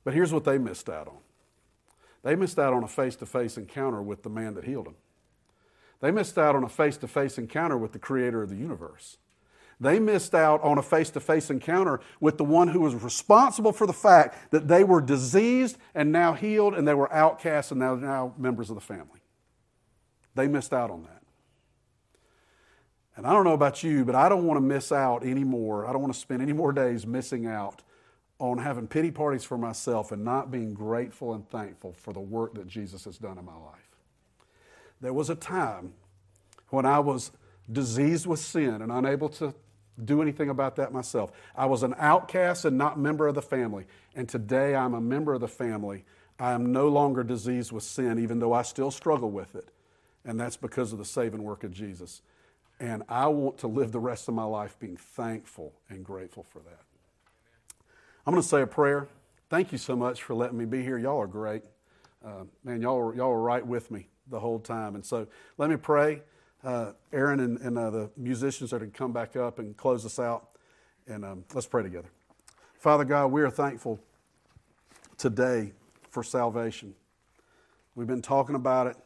But 0.03 0.14
here's 0.14 0.32
what 0.32 0.43
they 0.43 0.59
missed 0.59 0.88
out 0.88 1.07
on 1.07 1.18
they 2.24 2.34
missed 2.34 2.59
out 2.59 2.72
on 2.72 2.82
a 2.82 2.88
face 2.88 3.14
to 3.16 3.26
face 3.26 3.57
encounter 3.57 4.03
with 4.03 4.24
the 4.24 4.30
man 4.30 4.55
that 4.55 4.64
healed 4.64 4.86
them. 4.86 4.97
They 6.01 6.11
missed 6.11 6.36
out 6.36 6.57
on 6.57 6.64
a 6.64 6.68
face 6.68 6.97
to 6.99 7.09
face 7.09 7.38
encounter 7.38 7.78
with 7.78 7.93
the 7.93 8.01
creator 8.01 8.43
of 8.43 8.51
the 8.51 8.57
universe. 8.57 9.18
They 9.78 10.01
missed 10.01 10.34
out 10.34 10.61
on 10.62 10.76
a 10.76 10.82
face 10.82 11.11
to 11.11 11.20
face 11.20 11.51
encounter 11.51 12.01
with 12.20 12.36
the 12.36 12.45
one 12.45 12.66
who 12.66 12.80
was 12.80 12.97
responsible 12.97 13.72
for 13.72 13.86
the 13.86 13.93
fact 13.93 14.51
that 14.51 14.66
they 14.66 14.82
were 14.82 15.01
diseased 15.01 15.78
and 15.95 16.11
now 16.11 16.32
healed 16.32 16.74
and 16.74 16.86
they 16.86 16.95
were 16.95 17.12
outcasts 17.12 17.70
and 17.70 17.78
now, 17.78 17.95
now 17.95 18.34
members 18.36 18.70
of 18.70 18.74
the 18.74 18.80
family. 18.80 19.21
They 20.35 20.49
missed 20.49 20.72
out 20.72 20.91
on 20.91 21.03
that. 21.03 21.22
And 23.16 23.26
I 23.26 23.33
don't 23.33 23.45
know 23.45 23.53
about 23.53 23.83
you, 23.83 24.05
but 24.05 24.14
I 24.14 24.28
don't 24.28 24.47
want 24.47 24.57
to 24.57 24.62
miss 24.62 24.91
out 24.91 25.22
anymore. 25.22 25.87
I 25.87 25.93
don't 25.93 26.01
want 26.01 26.14
to 26.14 26.18
spend 26.18 26.41
any 26.41 26.53
more 26.53 26.72
days 26.72 27.07
missing 27.07 27.47
out 27.47 27.83
on 28.39 28.59
having 28.59 28.89
pity 28.89 29.11
parties 29.11 29.45
for 29.45 29.59
myself 29.59 30.11
and 30.11 30.24
not 30.24 30.51
being 30.51 30.74
grateful 30.74 31.35
and 31.35 31.49
thankful 31.49 31.93
for 31.93 32.12
the 32.12 32.20
work 32.20 32.55
that 32.55 32.66
Jesus 32.66 33.05
has 33.05 33.18
done 33.18 33.39
in 33.39 33.45
my 33.45 33.57
life. 33.57 33.91
There 35.01 35.12
was 35.12 35.30
a 35.30 35.35
time 35.35 35.93
when 36.70 36.87
I 36.87 37.01
was 37.01 37.33
diseased 37.70 38.26
with 38.26 38.41
sin 38.41 38.80
and 38.83 38.91
unable 38.91 39.28
to 39.28 39.55
do 40.03 40.22
anything 40.22 40.49
about 40.49 40.76
that 40.76 40.93
myself. 40.93 41.33
I 41.55 41.66
was 41.66 41.83
an 41.83 41.95
outcast 41.99 42.64
and 42.64 42.78
not 42.78 42.99
member 42.99 43.28
of 43.28 43.35
the 43.35 43.43
family. 43.43 43.85
And 44.16 44.28
today 44.28 44.74
I'm 44.74 44.95
a 44.95 45.01
member 45.01 45.35
of 45.35 45.41
the 45.41 45.49
family. 45.49 46.05
I 46.39 46.53
am 46.53 46.72
no 46.72 46.89
longer 46.89 47.22
diseased 47.22 47.72
with 47.72 47.85
sin, 47.85 48.18
even 48.18 48.39
though 48.39 48.53
I 48.53 48.62
still 48.62 48.91
struggle 48.91 49.30
with 49.30 49.55
it. 49.55 49.68
And 50.24 50.38
that's 50.38 50.56
because 50.56 50.92
of 50.92 50.98
the 50.98 51.04
saving 51.04 51.42
work 51.42 51.64
of 51.64 51.72
Jesus. 51.72 52.22
And 52.78 53.02
I 53.08 53.26
want 53.26 53.58
to 53.58 53.66
live 53.66 53.92
the 53.92 54.00
rest 54.00 54.28
of 54.28 54.34
my 54.34 54.44
life 54.44 54.78
being 54.78 54.96
thankful 54.96 55.72
and 55.88 56.04
grateful 56.04 56.42
for 56.42 56.60
that. 56.60 56.80
I'm 58.26 58.32
going 58.32 58.42
to 58.42 58.48
say 58.48 58.62
a 58.62 58.66
prayer. 58.66 59.08
Thank 59.50 59.72
you 59.72 59.78
so 59.78 59.96
much 59.96 60.22
for 60.22 60.34
letting 60.34 60.56
me 60.56 60.64
be 60.64 60.82
here. 60.82 60.98
Y'all 60.98 61.20
are 61.20 61.26
great. 61.26 61.62
Uh, 62.24 62.44
man, 62.64 62.80
y'all 62.80 62.98
are, 62.98 63.14
y'all 63.14 63.30
are 63.32 63.40
right 63.40 63.66
with 63.66 63.90
me 63.90 64.08
the 64.28 64.38
whole 64.38 64.60
time. 64.60 64.94
And 64.94 65.04
so 65.04 65.26
let 65.58 65.68
me 65.68 65.76
pray 65.76 66.22
uh, 66.64 66.92
Aaron 67.12 67.40
and, 67.40 67.58
and 67.58 67.78
uh, 67.78 67.90
the 67.90 68.10
musicians 68.16 68.72
are 68.72 68.78
to 68.78 68.86
come 68.86 69.12
back 69.12 69.36
up 69.36 69.58
and 69.58 69.76
close 69.76 70.04
us 70.04 70.18
out. 70.18 70.48
And 71.06 71.24
um, 71.24 71.44
let's 71.54 71.66
pray 71.66 71.82
together. 71.82 72.08
Father 72.78 73.04
God, 73.04 73.28
we 73.28 73.42
are 73.42 73.50
thankful 73.50 73.98
today 75.18 75.72
for 76.10 76.22
salvation. 76.22 76.94
We've 77.94 78.06
been 78.06 78.22
talking 78.22 78.54
about 78.54 78.86
it. 78.86 78.96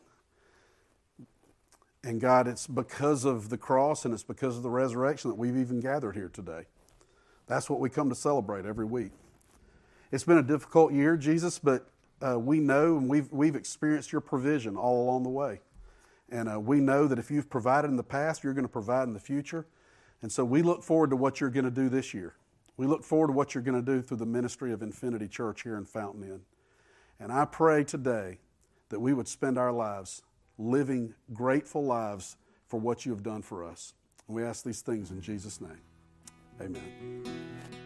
And 2.06 2.20
God, 2.20 2.46
it's 2.46 2.68
because 2.68 3.24
of 3.24 3.48
the 3.48 3.58
cross 3.58 4.04
and 4.04 4.14
it's 4.14 4.22
because 4.22 4.56
of 4.56 4.62
the 4.62 4.70
resurrection 4.70 5.28
that 5.28 5.34
we've 5.34 5.56
even 5.56 5.80
gathered 5.80 6.14
here 6.14 6.28
today. 6.28 6.66
That's 7.48 7.68
what 7.68 7.80
we 7.80 7.90
come 7.90 8.08
to 8.10 8.14
celebrate 8.14 8.64
every 8.64 8.84
week. 8.84 9.10
It's 10.12 10.22
been 10.22 10.38
a 10.38 10.42
difficult 10.42 10.92
year, 10.92 11.16
Jesus, 11.16 11.58
but 11.58 11.90
uh, 12.24 12.38
we 12.38 12.60
know 12.60 12.96
and 12.96 13.08
we've, 13.08 13.28
we've 13.32 13.56
experienced 13.56 14.12
your 14.12 14.20
provision 14.20 14.76
all 14.76 15.02
along 15.02 15.24
the 15.24 15.30
way. 15.30 15.62
And 16.30 16.48
uh, 16.48 16.60
we 16.60 16.78
know 16.78 17.08
that 17.08 17.18
if 17.18 17.28
you've 17.28 17.50
provided 17.50 17.88
in 17.88 17.96
the 17.96 18.04
past, 18.04 18.44
you're 18.44 18.54
going 18.54 18.64
to 18.64 18.72
provide 18.72 19.08
in 19.08 19.12
the 19.12 19.18
future. 19.18 19.66
And 20.22 20.30
so 20.30 20.44
we 20.44 20.62
look 20.62 20.84
forward 20.84 21.10
to 21.10 21.16
what 21.16 21.40
you're 21.40 21.50
going 21.50 21.64
to 21.64 21.72
do 21.72 21.88
this 21.88 22.14
year. 22.14 22.36
We 22.76 22.86
look 22.86 23.02
forward 23.02 23.28
to 23.28 23.32
what 23.32 23.52
you're 23.52 23.64
going 23.64 23.84
to 23.84 23.94
do 23.94 24.00
through 24.00 24.18
the 24.18 24.26
ministry 24.26 24.72
of 24.72 24.80
Infinity 24.80 25.26
Church 25.26 25.64
here 25.64 25.76
in 25.76 25.84
Fountain 25.84 26.22
Inn. 26.22 26.42
And 27.18 27.32
I 27.32 27.46
pray 27.46 27.82
today 27.82 28.38
that 28.90 29.00
we 29.00 29.12
would 29.12 29.26
spend 29.26 29.58
our 29.58 29.72
lives 29.72 30.22
living 30.58 31.14
grateful 31.32 31.84
lives 31.84 32.36
for 32.66 32.80
what 32.80 33.06
you 33.06 33.12
have 33.12 33.22
done 33.22 33.42
for 33.42 33.64
us. 33.64 33.94
And 34.26 34.36
we 34.36 34.44
ask 34.44 34.64
these 34.64 34.80
things 34.80 35.10
in 35.10 35.20
Jesus' 35.20 35.60
name. 35.60 35.80
Amen. 36.60 37.85